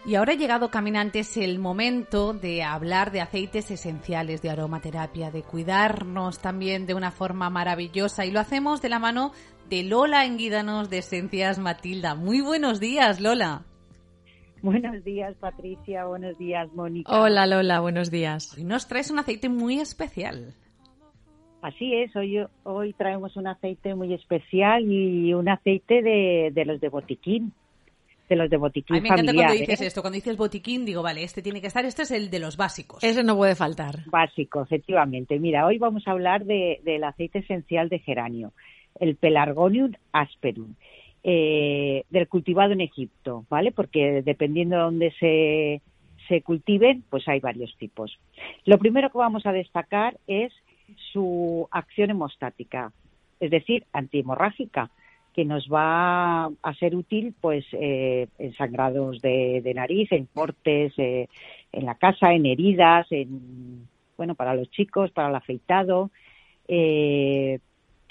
Y 0.10 0.16
ahora 0.16 0.34
ha 0.34 0.38
llegado, 0.38 0.72
caminantes, 0.72 1.38
el 1.38 1.60
momento 1.60 2.34
de 2.34 2.64
hablar 2.64 3.12
de 3.12 3.22
aceites 3.22 3.70
esenciales, 3.70 4.42
de 4.42 4.50
aromaterapia, 4.50 5.30
de 5.30 5.44
cuidarnos 5.44 6.40
también 6.40 6.88
de 6.88 6.96
una 6.96 7.12
forma 7.12 7.52
maravillosa. 7.52 8.26
Y 8.26 8.32
lo 8.32 8.40
hacemos 8.40 8.82
de 8.82 8.90
la 8.90 8.98
mano 8.98 9.34
de 9.70 9.84
Lola 9.84 10.26
Enguídanos 10.26 10.90
de 10.90 10.98
Esencias 10.98 11.60
Matilda. 11.60 12.16
Muy 12.16 12.42
buenos 12.42 12.80
días, 12.80 13.22
Lola. 13.22 13.66
Buenos 14.64 15.04
días, 15.04 15.36
Patricia. 15.36 16.06
Buenos 16.06 16.36
días, 16.40 16.74
Mónica. 16.74 17.22
Hola, 17.22 17.46
Lola. 17.46 17.80
Buenos 17.80 18.10
días. 18.10 18.58
Hoy 18.58 18.64
nos 18.64 18.88
traes 18.88 19.12
un 19.12 19.20
aceite 19.20 19.48
muy 19.48 19.80
especial. 19.80 20.56
Así 21.62 21.94
es. 21.94 22.16
Hoy, 22.16 22.44
hoy 22.64 22.94
traemos 22.94 23.38
un 23.38 23.46
aceite 23.46 23.94
muy 23.94 24.16
especial 24.16 24.92
y 24.92 25.36
un 25.36 25.50
aceite 25.50 26.02
de, 26.02 26.50
de 26.52 26.66
los 26.66 26.82
de 26.82 26.90
botiquín 26.90 27.54
de 28.30 28.36
los 28.36 28.50
de 28.50 28.58
botiquín 28.58 28.96
A 28.96 29.00
mí 29.00 29.10
me 29.10 29.10
encanta 29.10 29.34
cuando 29.34 29.54
dices 29.54 29.82
¿eh? 29.82 29.88
esto, 29.88 30.02
cuando 30.02 30.16
dices 30.16 30.38
botiquín, 30.38 30.86
digo, 30.86 31.02
vale, 31.02 31.24
este 31.24 31.42
tiene 31.42 31.60
que 31.60 31.68
estar, 31.68 31.84
este 31.84 32.04
es 32.04 32.12
el 32.12 32.30
de 32.30 32.40
los 32.40 32.56
básicos. 32.56 33.04
Ese 33.04 33.24
no 33.24 33.36
puede 33.36 33.56
faltar. 33.56 34.06
Básico, 34.06 34.62
efectivamente. 34.62 35.40
Mira, 35.40 35.66
hoy 35.66 35.80
vamos 35.80 36.08
a 36.08 36.12
hablar 36.12 36.46
de, 36.46 36.80
del 36.84 37.04
aceite 37.04 37.40
esencial 37.40 37.90
de 37.90 38.00
geranio, 38.00 38.54
el 39.00 39.16
Pelargonium 39.16 39.94
asperum, 40.14 40.76
eh, 41.24 42.04
del 42.10 42.28
cultivado 42.28 42.72
en 42.72 42.82
Egipto, 42.82 43.46
¿vale? 43.50 43.72
Porque 43.72 44.22
dependiendo 44.24 44.78
de 44.78 44.82
dónde 44.84 45.14
se, 45.20 45.82
se 46.28 46.42
cultiven, 46.44 47.04
pues 47.10 47.28
hay 47.28 47.40
varios 47.40 47.76
tipos. 47.78 48.20
Lo 48.66 48.78
primero 48.78 49.10
que 49.10 49.18
vamos 49.18 49.46
a 49.48 49.52
destacar 49.52 50.18
es 50.28 50.54
su 51.12 51.68
acción 51.72 52.12
hemostática, 52.12 52.92
es 53.40 53.50
decir, 53.52 53.86
antihemorrágica 53.92 54.92
que 55.40 55.46
nos 55.46 55.70
va 55.70 56.48
a 56.48 56.74
ser 56.82 56.98
útil 56.98 57.34
pues 57.40 57.64
eh, 57.72 58.28
en 58.40 58.54
sangrados 58.56 59.22
de, 59.22 59.72
nariz, 59.74 60.12
en 60.12 60.26
cortes, 60.26 60.92
eh, 60.98 61.30
en 61.72 61.86
la 61.86 61.96
casa, 61.96 62.34
en 62.34 62.46
heridas, 62.46 63.08
en 63.10 63.88
bueno 64.18 64.36
para 64.36 64.54
los 64.54 64.70
chicos, 64.70 65.12
para 65.12 65.30
el 65.30 65.36
afeitado, 65.36 66.12
eh, 66.68 67.60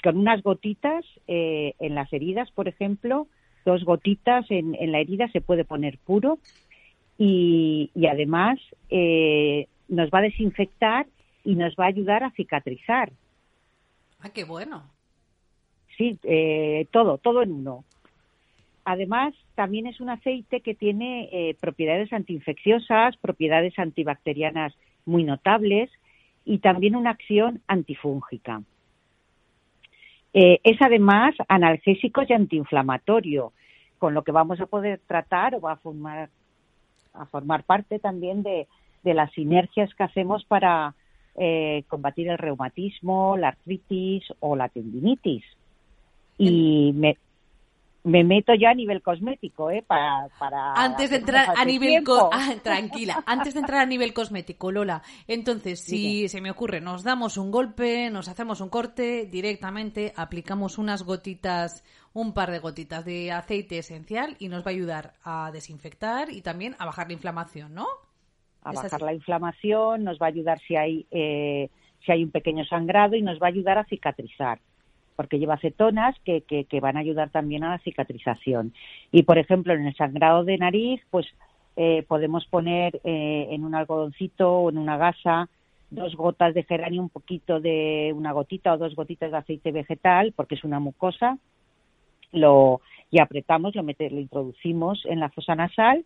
con 0.02 0.16
unas 0.16 0.42
gotitas 0.42 1.04
en 1.26 1.94
las 1.94 2.10
heridas, 2.14 2.50
por 2.52 2.66
ejemplo, 2.66 3.26
dos 3.66 3.84
gotitas 3.84 4.46
en, 4.48 4.72
la 4.90 5.00
herida 5.00 5.28
se 5.28 5.42
puede 5.42 5.66
poner 5.66 5.98
puro 5.98 6.38
y, 7.18 7.90
y 7.94 8.06
además 8.06 8.58
nos 9.88 10.08
va 10.08 10.20
a 10.20 10.22
desinfectar 10.22 11.04
y 11.44 11.56
nos 11.56 11.74
va 11.74 11.84
a 11.84 11.88
ayudar 11.88 12.24
a 12.24 12.30
cicatrizar. 12.30 13.12
Ah, 14.20 14.30
qué 14.30 14.44
bueno 14.44 14.97
sí, 15.98 16.18
eh, 16.22 16.86
todo, 16.92 17.18
todo 17.18 17.42
en 17.42 17.52
uno. 17.52 17.84
Además, 18.84 19.34
también 19.54 19.86
es 19.86 20.00
un 20.00 20.08
aceite 20.08 20.62
que 20.62 20.74
tiene 20.74 21.28
eh, 21.30 21.56
propiedades 21.60 22.10
antiinfecciosas, 22.12 23.18
propiedades 23.18 23.78
antibacterianas 23.78 24.72
muy 25.04 25.24
notables 25.24 25.90
y 26.46 26.58
también 26.58 26.96
una 26.96 27.10
acción 27.10 27.60
antifúngica. 27.66 28.62
Eh, 30.32 30.60
es 30.62 30.80
además 30.80 31.34
analgésico 31.48 32.22
y 32.26 32.32
antiinflamatorio, 32.32 33.52
con 33.98 34.14
lo 34.14 34.22
que 34.22 34.32
vamos 34.32 34.60
a 34.60 34.66
poder 34.66 35.00
tratar 35.06 35.54
o 35.56 35.60
va 35.60 35.72
a 35.72 35.76
formar, 35.76 36.30
a 37.12 37.26
formar 37.26 37.64
parte 37.64 37.98
también 37.98 38.42
de, 38.42 38.68
de 39.02 39.14
las 39.14 39.32
sinergias 39.32 39.92
que 39.94 40.04
hacemos 40.04 40.44
para 40.44 40.94
combatir 41.86 42.26
el 42.26 42.36
reumatismo, 42.36 43.36
la 43.36 43.50
artritis 43.50 44.24
o 44.40 44.56
la 44.56 44.68
tendinitis. 44.68 45.44
Y 46.38 46.92
me, 46.94 47.16
me 48.04 48.24
meto 48.24 48.54
ya 48.54 48.70
a 48.70 48.74
nivel 48.74 49.02
cosmético, 49.02 49.70
¿eh? 49.70 49.84
Para, 49.86 50.28
para 50.38 50.72
antes 50.74 51.10
de 51.10 51.16
entrar 51.16 51.48
a 51.54 51.64
nivel 51.64 52.02
ah, 52.32 52.54
tranquila, 52.62 53.22
antes 53.26 53.54
de 53.54 53.60
entrar 53.60 53.80
a 53.80 53.86
nivel 53.86 54.14
cosmético, 54.14 54.72
Lola. 54.72 55.02
Entonces, 55.26 55.80
si 55.80 56.28
se 56.28 56.40
me 56.40 56.50
ocurre, 56.50 56.80
nos 56.80 57.04
damos 57.04 57.36
un 57.36 57.50
golpe, 57.50 58.10
nos 58.10 58.28
hacemos 58.28 58.60
un 58.60 58.70
corte, 58.70 59.26
directamente 59.26 60.12
aplicamos 60.16 60.78
unas 60.78 61.02
gotitas, 61.02 61.84
un 62.14 62.32
par 62.32 62.50
de 62.50 62.60
gotitas 62.60 63.04
de 63.04 63.30
aceite 63.32 63.78
esencial 63.78 64.36
y 64.38 64.48
nos 64.48 64.64
va 64.64 64.70
a 64.70 64.74
ayudar 64.74 65.12
a 65.22 65.50
desinfectar 65.52 66.30
y 66.30 66.40
también 66.40 66.76
a 66.78 66.86
bajar 66.86 67.08
la 67.08 67.14
inflamación, 67.14 67.74
¿no? 67.74 67.86
A 68.62 68.72
bajar 68.72 69.02
la 69.02 69.12
inflamación, 69.12 70.04
nos 70.04 70.18
va 70.18 70.26
a 70.26 70.30
ayudar 70.30 70.58
si 70.60 70.76
hay 70.76 71.06
eh, 71.10 71.68
si 72.04 72.12
hay 72.12 72.24
un 72.24 72.30
pequeño 72.30 72.64
sangrado 72.64 73.16
y 73.16 73.22
nos 73.22 73.38
va 73.40 73.46
a 73.46 73.50
ayudar 73.50 73.78
a 73.78 73.84
cicatrizar 73.84 74.60
porque 75.18 75.40
lleva 75.40 75.54
acetonas 75.54 76.14
que, 76.24 76.42
que, 76.42 76.80
van 76.80 76.96
a 76.96 77.00
ayudar 77.00 77.30
también 77.30 77.64
a 77.64 77.70
la 77.70 77.78
cicatrización. 77.78 78.72
Y, 79.10 79.24
por 79.24 79.36
ejemplo, 79.36 79.74
en 79.74 79.84
el 79.84 79.96
sangrado 79.96 80.44
de 80.44 80.56
nariz, 80.58 81.02
pues 81.10 81.26
eh, 81.74 82.04
podemos 82.06 82.46
poner 82.46 83.00
eh, 83.02 83.48
en 83.50 83.64
un 83.64 83.74
algodoncito 83.74 84.48
o 84.48 84.70
en 84.70 84.78
una 84.78 84.96
gasa 84.96 85.48
dos 85.90 86.14
gotas 86.14 86.54
de 86.54 86.62
geranio, 86.62 87.02
un 87.02 87.08
poquito 87.08 87.58
de 87.58 88.12
una 88.14 88.30
gotita 88.30 88.72
o 88.72 88.78
dos 88.78 88.94
gotitas 88.94 89.32
de 89.32 89.38
aceite 89.38 89.72
vegetal, 89.72 90.32
porque 90.36 90.54
es 90.54 90.62
una 90.62 90.78
mucosa, 90.78 91.36
lo 92.30 92.80
y 93.10 93.18
apretamos, 93.18 93.74
lo, 93.74 93.82
mete, 93.82 94.10
lo 94.10 94.20
introducimos 94.20 95.04
en 95.04 95.18
la 95.18 95.30
fosa 95.30 95.56
nasal 95.56 96.04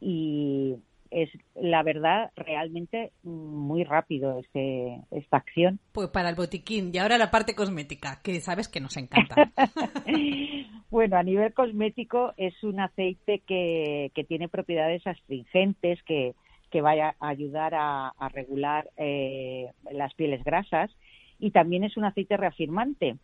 y 0.00 0.74
es 1.10 1.30
la 1.54 1.82
verdad 1.82 2.30
realmente 2.36 3.12
muy 3.22 3.84
rápido 3.84 4.38
este, 4.38 5.00
esta 5.10 5.38
acción. 5.38 5.80
Pues 5.92 6.08
para 6.08 6.28
el 6.28 6.36
botiquín 6.36 6.90
y 6.92 6.98
ahora 6.98 7.18
la 7.18 7.30
parte 7.30 7.54
cosmética, 7.54 8.20
que 8.22 8.40
sabes 8.40 8.68
que 8.68 8.80
nos 8.80 8.96
encanta. 8.96 9.34
bueno, 10.90 11.16
a 11.16 11.22
nivel 11.22 11.52
cosmético 11.52 12.32
es 12.36 12.54
un 12.62 12.80
aceite 12.80 13.42
que, 13.46 14.10
que 14.14 14.24
tiene 14.24 14.48
propiedades 14.48 15.06
astringentes 15.06 16.02
que, 16.04 16.34
que 16.70 16.80
vaya 16.80 17.16
a 17.20 17.28
ayudar 17.28 17.74
a, 17.74 18.12
regular 18.32 18.88
eh, 18.96 19.66
las 19.90 20.14
pieles 20.14 20.42
grasas 20.44 20.90
y 21.38 21.50
también 21.50 21.84
es 21.84 21.96
un 21.96 22.04
aceite 22.04 22.36
reafirmante 22.36 23.16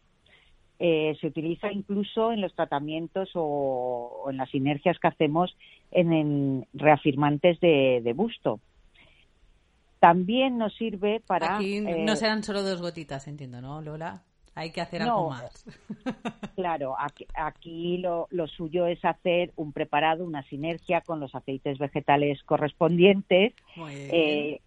eh, 0.79 1.17
se 1.21 1.29
utiliza 1.29 1.73
incluso 1.73 2.33
en 2.33 2.41
los 2.41 2.55
tratamientos 2.55 3.31
o, 3.35 4.27
en 4.31 4.37
las 4.37 4.51
sinergias 4.51 4.99
que 4.99 5.09
hacemos 5.09 5.57
en, 5.91 6.67
reafirmantes 6.75 7.59
de, 7.61 8.13
busto. 8.15 8.61
También 10.01 10.59
nos 10.59 10.75
sirve 10.75 11.21
para... 11.27 11.57
Aquí 11.57 11.81
no 11.81 12.13
eh, 12.13 12.17
serán 12.17 12.43
solo 12.43 12.63
dos 12.63 12.83
gotitas, 12.83 13.27
entiendo, 13.27 13.61
¿no, 13.63 13.81
Lola? 13.81 14.23
Hay 14.55 14.71
que 14.71 14.81
hacer 14.81 15.03
algo 15.03 15.29
más. 15.29 15.65
claro, 16.57 16.97
aquí, 17.35 17.99
lo, 17.99 18.27
suyo 18.47 18.87
es 18.87 19.05
hacer 19.05 19.53
un 19.57 19.73
preparado, 19.73 20.25
una 20.25 20.43
sinergia 20.45 21.03
con 21.03 21.21
los 21.21 21.35
aceites 21.35 21.79
vegetales 21.79 22.43
correspondientes 22.45 23.53
eh, 23.91 24.61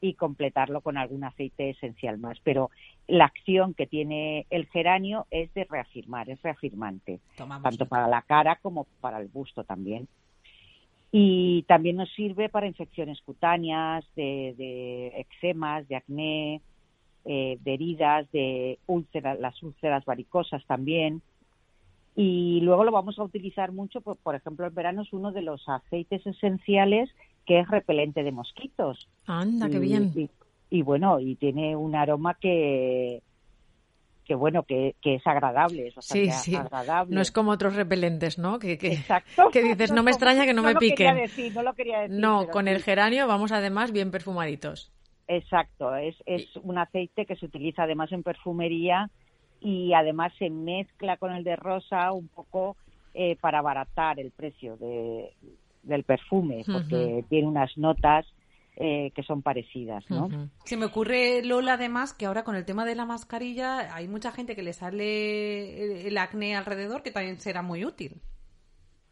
y 0.00 0.14
completarlo 0.14 0.80
con 0.80 0.96
algún 0.96 1.24
aceite 1.24 1.70
esencial 1.70 2.18
más. 2.18 2.38
Pero 2.42 2.70
la 3.08 3.24
acción 3.26 3.74
que 3.74 3.86
tiene 3.86 4.46
el 4.50 4.66
geranio 4.66 5.26
es 5.30 5.52
de 5.54 5.64
reafirmar, 5.64 6.28
es 6.30 6.40
reafirmante, 6.42 7.20
tanto 7.36 7.86
para 7.86 8.08
la 8.08 8.22
cara 8.22 8.56
como 8.56 8.86
para 9.00 9.18
el 9.18 9.28
busto 9.28 9.64
también. 9.64 10.08
Y 11.12 11.62
también 11.62 11.96
nos 11.96 12.12
sirve 12.14 12.48
para 12.48 12.66
infecciones 12.66 13.20
cutáneas, 13.22 14.04
de, 14.16 14.54
de 14.58 15.12
eczemas, 15.20 15.88
de 15.88 15.96
acné, 15.96 16.60
eh, 17.24 17.58
de 17.60 17.74
heridas, 17.74 18.30
de 18.32 18.78
úlceras, 18.86 19.38
las 19.40 19.62
úlceras 19.62 20.04
varicosas 20.04 20.64
también. 20.66 21.22
Y 22.14 22.60
luego 22.60 22.84
lo 22.84 22.92
vamos 22.92 23.18
a 23.18 23.24
utilizar 23.24 23.72
mucho, 23.72 24.00
por, 24.00 24.16
por 24.16 24.34
ejemplo, 24.34 24.66
el 24.66 24.72
verano 24.72 25.02
es 25.02 25.12
uno 25.12 25.32
de 25.32 25.42
los 25.42 25.68
aceites 25.68 26.26
esenciales 26.26 27.10
que 27.46 27.60
es 27.60 27.68
repelente 27.68 28.22
de 28.22 28.32
mosquitos. 28.32 29.08
Anda, 29.26 29.68
qué 29.68 29.78
bien 29.78 30.12
y 30.68 30.82
bueno, 30.82 31.20
y 31.20 31.36
tiene 31.36 31.76
un 31.76 31.94
aroma 31.94 32.34
que 32.34 33.22
que 34.24 34.34
bueno, 34.34 34.64
que, 34.64 34.96
que 35.00 35.14
es 35.14 35.26
agradable, 35.26 35.86
es 35.86 35.94
sí, 36.00 36.28
sí. 36.32 36.56
agradable. 36.56 37.14
No 37.14 37.20
es 37.20 37.30
como 37.30 37.52
otros 37.52 37.76
repelentes, 37.76 38.38
¿no? 38.38 38.58
Que, 38.58 38.76
que, 38.76 38.98
que 39.52 39.62
dices, 39.62 39.92
no 39.92 40.02
me 40.02 40.10
extraña 40.12 40.44
que 40.44 40.52
no, 40.52 40.64
me 40.64 40.74
piquen. 40.74 41.14
no 41.54 41.62
lo 41.62 41.74
quería 41.74 42.00
decir. 42.00 42.18
No, 42.18 42.48
con 42.48 42.66
el 42.66 42.82
geranio 42.82 43.28
vamos 43.28 43.52
además 43.52 43.92
bien 43.92 44.10
perfumaditos. 44.10 44.92
Exacto, 45.28 45.94
es, 45.94 46.16
es 46.26 46.44
un 46.56 46.76
aceite 46.76 47.24
que 47.24 47.36
se 47.36 47.46
utiliza 47.46 47.84
además 47.84 48.10
en 48.10 48.24
perfumería 48.24 49.10
y 49.60 49.92
además 49.92 50.32
se 50.38 50.50
mezcla 50.50 51.16
con 51.18 51.32
el 51.32 51.44
de 51.44 51.54
rosa 51.54 52.10
un 52.10 52.26
poco 52.26 52.76
eh, 53.14 53.36
para 53.40 53.60
abaratar 53.60 54.18
el 54.18 54.32
precio 54.32 54.76
de, 54.76 55.32
del 55.86 56.04
perfume, 56.04 56.64
porque 56.66 57.24
tiene 57.28 57.48
unas 57.48 57.76
notas 57.78 58.26
eh, 58.76 59.10
que 59.14 59.22
son 59.22 59.40
parecidas, 59.40 60.04
¿no? 60.10 60.28
Se 60.64 60.76
me 60.76 60.84
ocurre, 60.84 61.42
Lola, 61.42 61.74
además, 61.74 62.12
que 62.12 62.26
ahora 62.26 62.44
con 62.44 62.56
el 62.56 62.66
tema 62.66 62.84
de 62.84 62.94
la 62.94 63.06
mascarilla 63.06 63.94
hay 63.94 64.06
mucha 64.06 64.32
gente 64.32 64.54
que 64.54 64.62
le 64.62 64.74
sale 64.74 66.06
el 66.06 66.18
acné 66.18 66.54
alrededor, 66.56 67.02
que 67.02 67.10
también 67.10 67.38
será 67.38 67.62
muy 67.62 67.86
útil. 67.86 68.20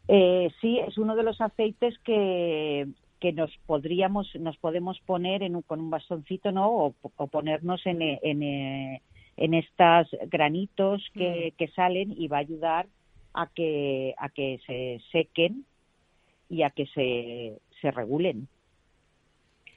Eh, 0.07 0.51
sí, 0.61 0.77
es 0.77 0.99
uno 0.99 1.15
de 1.15 1.23
los 1.23 1.41
aceites 1.41 1.97
que, 2.03 2.87
que 3.19 3.33
nos 3.33 3.49
podríamos, 3.65 4.27
nos 4.39 4.55
podemos 4.57 4.99
poner 4.99 5.41
en 5.41 5.59
con 5.63 5.79
un 5.79 5.89
bastoncito, 5.89 6.51
¿no? 6.51 6.69
O, 6.69 6.91
ponernos 7.31 7.83
en, 7.87 8.03
en, 8.03 9.01
en 9.37 9.53
estos 9.55 10.15
granitos 10.27 11.03
que, 11.13 11.55
que 11.57 11.69
salen 11.69 12.13
y 12.15 12.27
va 12.27 12.37
a 12.37 12.41
ayudar 12.41 12.85
a 13.33 13.47
que, 13.47 14.13
a 14.17 14.29
que 14.29 14.59
se 14.65 15.01
sequen 15.11 15.65
y 16.49 16.63
a 16.63 16.69
que 16.69 16.85
se, 16.87 17.59
se 17.81 17.91
regulen. 17.91 18.47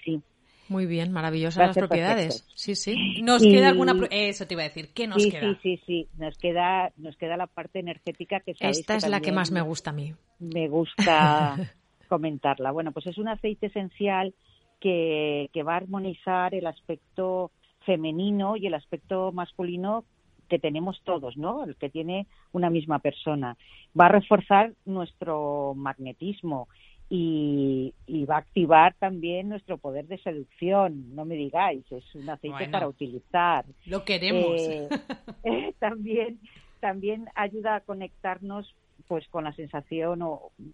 Sí. 0.04 0.20
Muy 0.68 0.86
bien, 0.86 1.12
maravillosas 1.12 1.68
las 1.68 1.76
propiedades. 1.76 2.46
Sí, 2.54 2.74
sí. 2.74 3.22
Nos 3.22 3.42
queda 3.42 3.68
alguna 3.68 3.94
eso 4.10 4.46
te 4.46 4.54
iba 4.54 4.62
a 4.62 4.68
decir, 4.68 4.90
¿qué 4.92 5.06
nos 5.06 5.22
sí, 5.22 5.30
queda? 5.30 5.54
Sí, 5.54 5.58
sí, 5.62 5.82
sí, 5.86 6.08
nos 6.18 6.36
queda 6.36 6.92
nos 6.96 7.16
queda 7.16 7.36
la 7.36 7.46
parte 7.46 7.78
energética 7.78 8.40
que 8.40 8.54
Esta 8.60 8.96
es 8.96 9.08
la 9.08 9.20
que 9.20 9.32
más 9.32 9.50
me 9.50 9.62
gusta 9.62 9.90
a 9.90 9.94
mí. 9.94 10.14
Me 10.38 10.68
gusta 10.68 11.56
comentarla. 12.08 12.70
Bueno, 12.70 12.92
pues 12.92 13.06
es 13.06 13.16
un 13.16 13.28
aceite 13.28 13.66
esencial 13.66 14.34
que, 14.78 15.48
que 15.52 15.62
va 15.62 15.74
a 15.74 15.78
armonizar 15.78 16.54
el 16.54 16.66
aspecto 16.66 17.50
femenino 17.86 18.56
y 18.56 18.66
el 18.66 18.74
aspecto 18.74 19.32
masculino 19.32 20.04
que 20.48 20.58
tenemos 20.58 21.00
todos, 21.04 21.36
¿no? 21.36 21.64
El 21.64 21.76
que 21.76 21.90
tiene 21.90 22.26
una 22.52 22.70
misma 22.70 22.98
persona. 22.98 23.56
Va 23.98 24.06
a 24.06 24.10
reforzar 24.10 24.72
nuestro 24.84 25.74
magnetismo 25.76 26.68
y, 27.10 27.94
va 28.28 28.36
a 28.36 28.38
activar 28.38 28.94
también 28.98 29.48
nuestro 29.48 29.78
poder 29.78 30.06
de 30.06 30.18
seducción. 30.18 31.14
No 31.14 31.24
me 31.24 31.36
digáis, 31.36 31.84
es 31.90 32.14
un 32.14 32.28
aceite 32.28 32.68
para 32.68 32.88
utilizar. 32.88 33.64
Lo 33.86 34.04
queremos. 34.04 34.60
Eh, 34.60 34.88
eh, 35.44 35.74
también, 35.78 36.38
también 36.80 37.26
ayuda 37.34 37.76
a 37.76 37.80
conectarnos 37.80 38.74
pues 39.06 39.26
con 39.28 39.44
la 39.44 39.52
sensación 39.54 40.20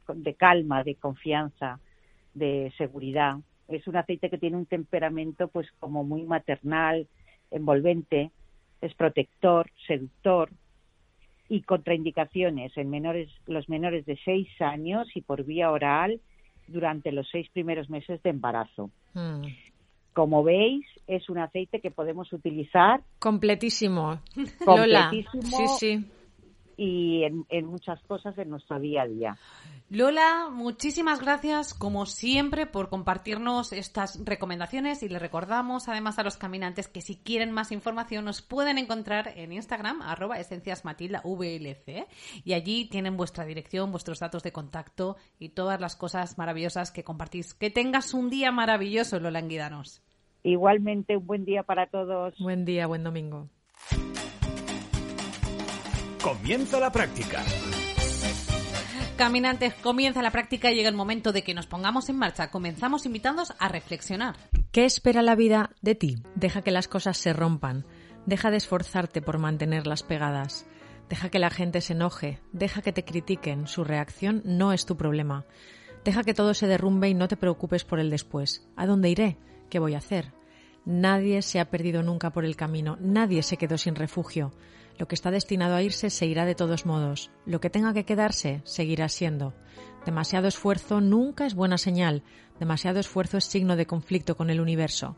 de 0.08 0.34
calma, 0.34 0.82
de 0.82 0.96
confianza, 0.96 1.78
de 2.34 2.72
seguridad. 2.76 3.36
Es 3.68 3.86
un 3.86 3.96
aceite 3.96 4.28
que 4.28 4.38
tiene 4.38 4.56
un 4.56 4.66
temperamento 4.66 5.48
pues 5.48 5.70
como 5.78 6.02
muy 6.02 6.24
maternal, 6.24 7.06
envolvente, 7.50 8.32
es 8.84 8.94
protector, 8.94 9.70
seductor 9.86 10.50
y 11.48 11.62
contraindicaciones 11.62 12.76
en 12.76 12.90
menores, 12.90 13.30
los 13.46 13.68
menores 13.68 14.06
de 14.06 14.18
6 14.24 14.48
años 14.60 15.08
y 15.14 15.22
por 15.22 15.44
vía 15.44 15.70
oral 15.70 16.20
durante 16.66 17.12
los 17.12 17.28
seis 17.30 17.48
primeros 17.52 17.90
meses 17.90 18.22
de 18.22 18.30
embarazo. 18.30 18.90
Mm. 19.12 19.46
Como 20.14 20.42
veis, 20.42 20.86
es 21.06 21.28
un 21.28 21.38
aceite 21.38 21.80
que 21.80 21.90
podemos 21.90 22.32
utilizar. 22.32 23.02
Completísimo. 23.18 24.20
Completísimo. 24.64 25.42
Sí, 25.42 25.66
sí 25.78 26.04
y 26.76 27.24
en, 27.24 27.66
muchas 27.66 28.00
cosas 28.02 28.36
de 28.36 28.44
nuestro 28.44 28.78
día 28.78 29.02
a 29.02 29.06
día. 29.06 29.36
Lola, 29.90 30.48
muchísimas 30.50 31.20
gracias 31.20 31.74
como 31.74 32.06
siempre 32.06 32.66
por 32.66 32.88
compartirnos 32.88 33.72
estas 33.72 34.24
recomendaciones 34.24 35.02
y 35.02 35.08
le 35.08 35.18
recordamos 35.18 35.88
además 35.88 36.18
a 36.18 36.22
los 36.22 36.36
caminantes 36.36 36.88
que 36.88 37.00
si 37.00 37.16
quieren 37.16 37.52
más 37.52 37.70
información 37.72 38.24
nos 38.24 38.42
pueden 38.42 38.78
encontrar 38.78 39.32
en 39.36 39.52
Instagram 39.52 40.02
arroba 40.02 40.36
VLC 41.24 42.06
y 42.44 42.52
allí 42.52 42.86
tienen 42.86 43.16
vuestra 43.16 43.44
dirección, 43.44 43.90
vuestros 43.90 44.20
datos 44.20 44.42
de 44.42 44.52
contacto 44.52 45.16
y 45.38 45.50
todas 45.50 45.80
las 45.80 45.96
cosas 45.96 46.38
maravillosas 46.38 46.90
que 46.90 47.04
compartís. 47.04 47.54
Que 47.54 47.70
tengas 47.70 48.14
un 48.14 48.30
día 48.30 48.50
maravilloso, 48.52 49.20
Lola 49.20 49.38
Anguidanos. 49.38 50.02
Igualmente, 50.42 51.16
un 51.16 51.26
buen 51.26 51.44
día 51.44 51.62
para 51.62 51.86
todos. 51.86 52.34
Buen 52.38 52.64
día, 52.64 52.86
buen 52.86 53.02
domingo. 53.02 53.48
Comienza 56.24 56.80
la 56.80 56.90
práctica. 56.90 57.44
Caminantes, 59.18 59.74
comienza 59.74 60.22
la 60.22 60.30
práctica 60.30 60.72
y 60.72 60.74
llega 60.74 60.88
el 60.88 60.94
momento 60.94 61.32
de 61.32 61.44
que 61.44 61.52
nos 61.52 61.66
pongamos 61.66 62.08
en 62.08 62.16
marcha. 62.16 62.50
Comenzamos 62.50 63.04
invitándoos 63.04 63.52
a 63.58 63.68
reflexionar. 63.68 64.34
¿Qué 64.72 64.86
espera 64.86 65.20
la 65.20 65.34
vida 65.34 65.72
de 65.82 65.94
ti? 65.94 66.22
Deja 66.34 66.62
que 66.62 66.70
las 66.70 66.88
cosas 66.88 67.18
se 67.18 67.34
rompan. 67.34 67.84
Deja 68.24 68.50
de 68.50 68.56
esforzarte 68.56 69.20
por 69.20 69.36
mantenerlas 69.36 70.02
pegadas. 70.02 70.64
Deja 71.10 71.28
que 71.28 71.38
la 71.38 71.50
gente 71.50 71.82
se 71.82 71.92
enoje. 71.92 72.40
Deja 72.52 72.80
que 72.80 72.94
te 72.94 73.04
critiquen. 73.04 73.66
Su 73.66 73.84
reacción 73.84 74.40
no 74.46 74.72
es 74.72 74.86
tu 74.86 74.96
problema. 74.96 75.44
Deja 76.06 76.22
que 76.22 76.32
todo 76.32 76.54
se 76.54 76.66
derrumbe 76.66 77.10
y 77.10 77.14
no 77.14 77.28
te 77.28 77.36
preocupes 77.36 77.84
por 77.84 78.00
el 78.00 78.08
después. 78.08 78.66
¿A 78.76 78.86
dónde 78.86 79.10
iré? 79.10 79.36
¿Qué 79.68 79.78
voy 79.78 79.92
a 79.92 79.98
hacer? 79.98 80.32
Nadie 80.86 81.42
se 81.42 81.60
ha 81.60 81.68
perdido 81.68 82.02
nunca 82.02 82.30
por 82.30 82.46
el 82.46 82.56
camino. 82.56 82.96
Nadie 82.98 83.42
se 83.42 83.58
quedó 83.58 83.76
sin 83.76 83.94
refugio. 83.94 84.54
Lo 84.98 85.08
que 85.08 85.14
está 85.14 85.30
destinado 85.30 85.74
a 85.74 85.82
irse 85.82 86.10
se 86.10 86.26
irá 86.26 86.44
de 86.44 86.54
todos 86.54 86.86
modos. 86.86 87.30
Lo 87.46 87.60
que 87.60 87.70
tenga 87.70 87.92
que 87.92 88.04
quedarse 88.04 88.62
seguirá 88.64 89.08
siendo. 89.08 89.54
Demasiado 90.06 90.46
esfuerzo 90.46 91.00
nunca 91.00 91.46
es 91.46 91.54
buena 91.54 91.78
señal. 91.78 92.22
Demasiado 92.60 93.00
esfuerzo 93.00 93.38
es 93.38 93.44
signo 93.44 93.74
de 93.74 93.86
conflicto 93.86 94.36
con 94.36 94.50
el 94.50 94.60
universo. 94.60 95.16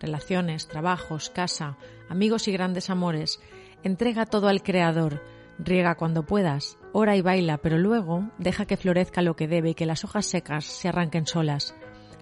Relaciones, 0.00 0.68
trabajos, 0.68 1.30
casa, 1.30 1.78
amigos 2.08 2.48
y 2.48 2.52
grandes 2.52 2.90
amores. 2.90 3.40
Entrega 3.82 4.26
todo 4.26 4.48
al 4.48 4.62
Creador. 4.62 5.22
Riega 5.58 5.94
cuando 5.94 6.26
puedas. 6.26 6.78
Ora 6.92 7.16
y 7.16 7.22
baila, 7.22 7.58
pero 7.58 7.78
luego 7.78 8.30
deja 8.38 8.66
que 8.66 8.76
florezca 8.76 9.22
lo 9.22 9.36
que 9.36 9.48
debe 9.48 9.70
y 9.70 9.74
que 9.74 9.86
las 9.86 10.04
hojas 10.04 10.26
secas 10.26 10.64
se 10.64 10.88
arranquen 10.88 11.26
solas. 11.26 11.74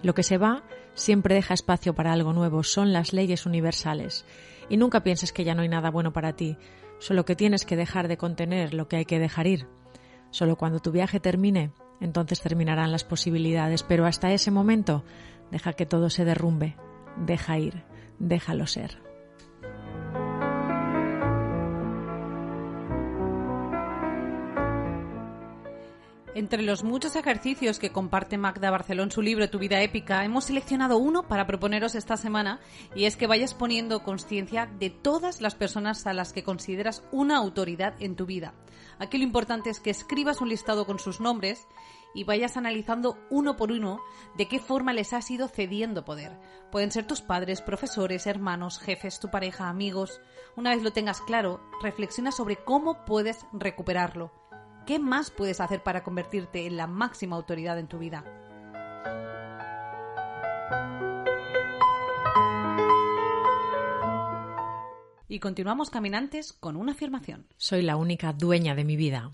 Lo 0.03 0.13
que 0.13 0.23
se 0.23 0.37
va 0.37 0.63
siempre 0.93 1.35
deja 1.35 1.53
espacio 1.53 1.95
para 1.95 2.13
algo 2.13 2.31
nuevo. 2.31 2.63
Son 2.63 2.93
las 2.93 3.11
leyes 3.11 3.45
universales. 3.45 4.25
Y 4.69 4.77
nunca 4.77 5.03
pienses 5.03 5.33
que 5.33 5.43
ya 5.43 5.55
no 5.55 5.63
hay 5.63 5.69
nada 5.69 5.89
bueno 5.89 6.13
para 6.13 6.33
ti. 6.33 6.57
Solo 7.03 7.25
que 7.25 7.35
tienes 7.35 7.65
que 7.65 7.75
dejar 7.75 8.07
de 8.07 8.15
contener 8.15 8.73
lo 8.73 8.87
que 8.87 8.95
hay 8.95 9.03
que 9.03 9.19
dejar 9.19 9.45
ir. 9.45 9.67
Solo 10.29 10.55
cuando 10.55 10.79
tu 10.79 10.93
viaje 10.93 11.19
termine, 11.19 11.73
entonces 11.99 12.39
terminarán 12.39 12.93
las 12.93 13.03
posibilidades, 13.03 13.83
pero 13.83 14.05
hasta 14.05 14.31
ese 14.31 14.51
momento, 14.51 15.03
deja 15.51 15.73
que 15.73 15.85
todo 15.85 16.09
se 16.09 16.23
derrumbe, 16.23 16.77
deja 17.17 17.59
ir, 17.59 17.83
déjalo 18.19 18.67
ser. 18.67 19.02
Entre 26.35 26.63
los 26.63 26.83
muchos 26.83 27.15
ejercicios 27.15 27.77
que 27.77 27.91
comparte 27.91 28.39
Magda 28.39 28.71
Barceló 28.71 29.03
en 29.03 29.11
su 29.11 29.21
libro 29.21 29.51
Tu 29.51 29.59
vida 29.59 29.83
épica, 29.83 30.25
hemos 30.25 30.45
seleccionado 30.45 30.97
uno 30.97 31.27
para 31.27 31.45
proponeros 31.45 31.93
esta 31.93 32.17
semana 32.17 32.59
y 32.95 33.05
es 33.05 33.17
que 33.17 33.27
vayas 33.27 33.53
poniendo 33.53 34.01
conciencia 34.01 34.65
de 34.65 34.89
todas 34.89 35.41
las 35.41 35.53
personas 35.53 36.07
a 36.07 36.13
las 36.13 36.33
que 36.33 36.43
consideras 36.43 37.03
una 37.11 37.37
autoridad 37.37 37.93
en 37.99 38.15
tu 38.15 38.25
vida. 38.25 38.55
Aquí 38.97 39.19
lo 39.19 39.25
importante 39.25 39.69
es 39.69 39.79
que 39.79 39.91
escribas 39.91 40.41
un 40.41 40.49
listado 40.49 40.87
con 40.87 40.97
sus 40.97 41.21
nombres 41.21 41.67
y 42.15 42.23
vayas 42.23 42.57
analizando 42.57 43.19
uno 43.29 43.55
por 43.55 43.71
uno 43.71 43.99
de 44.35 44.47
qué 44.47 44.57
forma 44.57 44.91
les 44.91 45.13
has 45.13 45.29
ido 45.29 45.47
cediendo 45.47 46.03
poder. 46.03 46.39
Pueden 46.71 46.89
ser 46.89 47.05
tus 47.05 47.21
padres, 47.21 47.61
profesores, 47.61 48.25
hermanos, 48.25 48.79
jefes, 48.79 49.19
tu 49.19 49.29
pareja, 49.29 49.69
amigos. 49.69 50.19
Una 50.55 50.71
vez 50.71 50.81
lo 50.81 50.93
tengas 50.93 51.21
claro, 51.21 51.61
reflexiona 51.83 52.31
sobre 52.31 52.55
cómo 52.55 53.05
puedes 53.05 53.45
recuperarlo 53.53 54.42
¿Qué 54.85 54.99
más 54.99 55.31
puedes 55.31 55.61
hacer 55.61 55.81
para 55.81 56.03
convertirte 56.03 56.65
en 56.65 56.75
la 56.75 56.87
máxima 56.87 57.37
autoridad 57.37 57.79
en 57.79 57.87
tu 57.87 57.99
vida? 57.99 58.25
Y 65.29 65.39
continuamos 65.39 65.89
caminantes 65.89 66.51
con 66.51 66.75
una 66.75 66.91
afirmación. 66.91 67.47
Soy 67.55 67.81
la 67.81 67.95
única 67.95 68.33
dueña 68.33 68.75
de 68.75 68.83
mi 68.83 68.97
vida. 68.97 69.29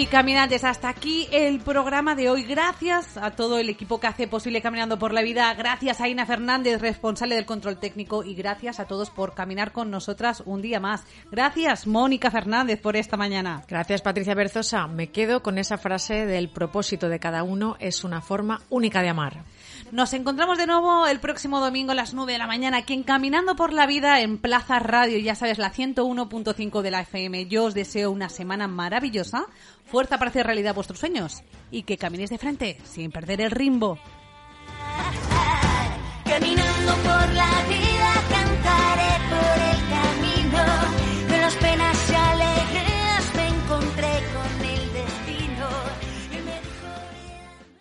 Y 0.00 0.06
caminantes, 0.06 0.64
hasta 0.64 0.88
aquí 0.88 1.28
el 1.30 1.60
programa 1.60 2.14
de 2.14 2.30
hoy. 2.30 2.44
Gracias 2.44 3.18
a 3.18 3.32
todo 3.32 3.58
el 3.58 3.68
equipo 3.68 4.00
que 4.00 4.06
hace 4.06 4.26
posible 4.26 4.62
Caminando 4.62 4.98
por 4.98 5.12
la 5.12 5.20
Vida. 5.20 5.52
Gracias 5.52 6.00
a 6.00 6.08
Ina 6.08 6.24
Fernández, 6.24 6.80
responsable 6.80 7.34
del 7.34 7.44
control 7.44 7.78
técnico. 7.78 8.24
Y 8.24 8.34
gracias 8.34 8.80
a 8.80 8.86
todos 8.86 9.10
por 9.10 9.34
caminar 9.34 9.72
con 9.72 9.90
nosotras 9.90 10.42
un 10.46 10.62
día 10.62 10.80
más. 10.80 11.04
Gracias, 11.30 11.86
Mónica 11.86 12.30
Fernández, 12.30 12.80
por 12.80 12.96
esta 12.96 13.18
mañana. 13.18 13.62
Gracias, 13.68 14.00
Patricia 14.00 14.34
Berzosa. 14.34 14.86
Me 14.86 15.10
quedo 15.10 15.42
con 15.42 15.58
esa 15.58 15.76
frase 15.76 16.24
del 16.24 16.48
propósito 16.48 17.10
de 17.10 17.20
cada 17.20 17.42
uno 17.42 17.76
es 17.78 18.02
una 18.02 18.22
forma 18.22 18.62
única 18.70 19.02
de 19.02 19.10
amar. 19.10 19.44
Nos 19.92 20.12
encontramos 20.12 20.56
de 20.56 20.68
nuevo 20.68 21.08
el 21.08 21.18
próximo 21.18 21.58
domingo 21.58 21.90
a 21.90 21.96
las 21.96 22.14
9 22.14 22.32
de 22.32 22.38
la 22.38 22.46
mañana 22.46 22.78
aquí 22.78 22.94
en 22.94 23.02
Caminando 23.02 23.56
por 23.56 23.72
la 23.72 23.86
Vida 23.86 24.20
en 24.20 24.38
Plaza 24.38 24.78
Radio, 24.78 25.18
ya 25.18 25.34
sabes, 25.34 25.58
la 25.58 25.72
101.5 25.72 26.80
de 26.82 26.90
la 26.92 27.00
FM. 27.00 27.46
Yo 27.46 27.64
os 27.64 27.74
deseo 27.74 28.12
una 28.12 28.28
semana 28.28 28.68
maravillosa, 28.68 29.46
fuerza 29.84 30.16
para 30.16 30.30
hacer 30.30 30.46
realidad 30.46 30.76
vuestros 30.76 31.00
sueños 31.00 31.42
y 31.72 31.82
que 31.82 31.98
caminéis 31.98 32.30
de 32.30 32.38
frente 32.38 32.78
sin 32.84 33.10
perder 33.10 33.40
el 33.40 33.50
rimbo. 33.50 33.98
Caminando 36.24 36.94
por 37.02 37.34
la 37.34 37.64
vida 37.68 38.39